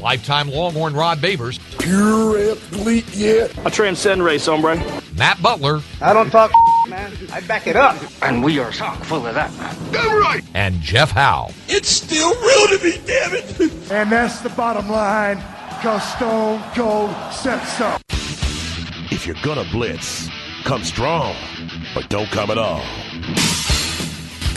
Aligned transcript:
Lifetime 0.00 0.48
Longhorn 0.50 0.94
Rod 0.94 1.18
Babers, 1.18 1.58
Pure 1.80 2.52
athlete, 2.52 3.06
yeah. 3.14 3.48
I 3.64 3.70
transcend 3.70 4.22
race, 4.22 4.46
hombre. 4.46 4.76
Matt 5.16 5.42
Butler, 5.42 5.80
I 6.00 6.12
don't 6.12 6.30
talk, 6.30 6.52
man. 6.88 7.12
I 7.32 7.40
back 7.40 7.66
it 7.66 7.76
up. 7.76 7.96
And 8.22 8.42
we 8.44 8.58
are 8.60 8.70
chock 8.70 9.02
full 9.04 9.26
of 9.26 9.34
that, 9.34 9.52
man. 9.58 9.76
Damn 9.92 10.20
right. 10.20 10.44
and 10.54 10.80
Jeff 10.80 11.10
Howe. 11.10 11.50
It's 11.68 11.88
still 11.88 12.30
real 12.30 12.78
to 12.78 12.84
me, 12.84 13.00
damn 13.06 13.34
it. 13.34 13.90
And 13.90 14.12
that's 14.12 14.40
the 14.40 14.50
bottom 14.50 14.88
line, 14.88 15.36
because 15.70 16.02
Stone 16.14 16.62
Cold 16.74 17.10
said 17.32 17.62
so. 17.64 17.96
If 19.10 19.26
you're 19.26 19.36
gonna 19.42 19.66
blitz, 19.72 20.28
come 20.64 20.84
strong, 20.84 21.34
but 21.94 22.08
don't 22.08 22.30
come 22.30 22.50
at 22.50 22.58
all. 22.58 22.84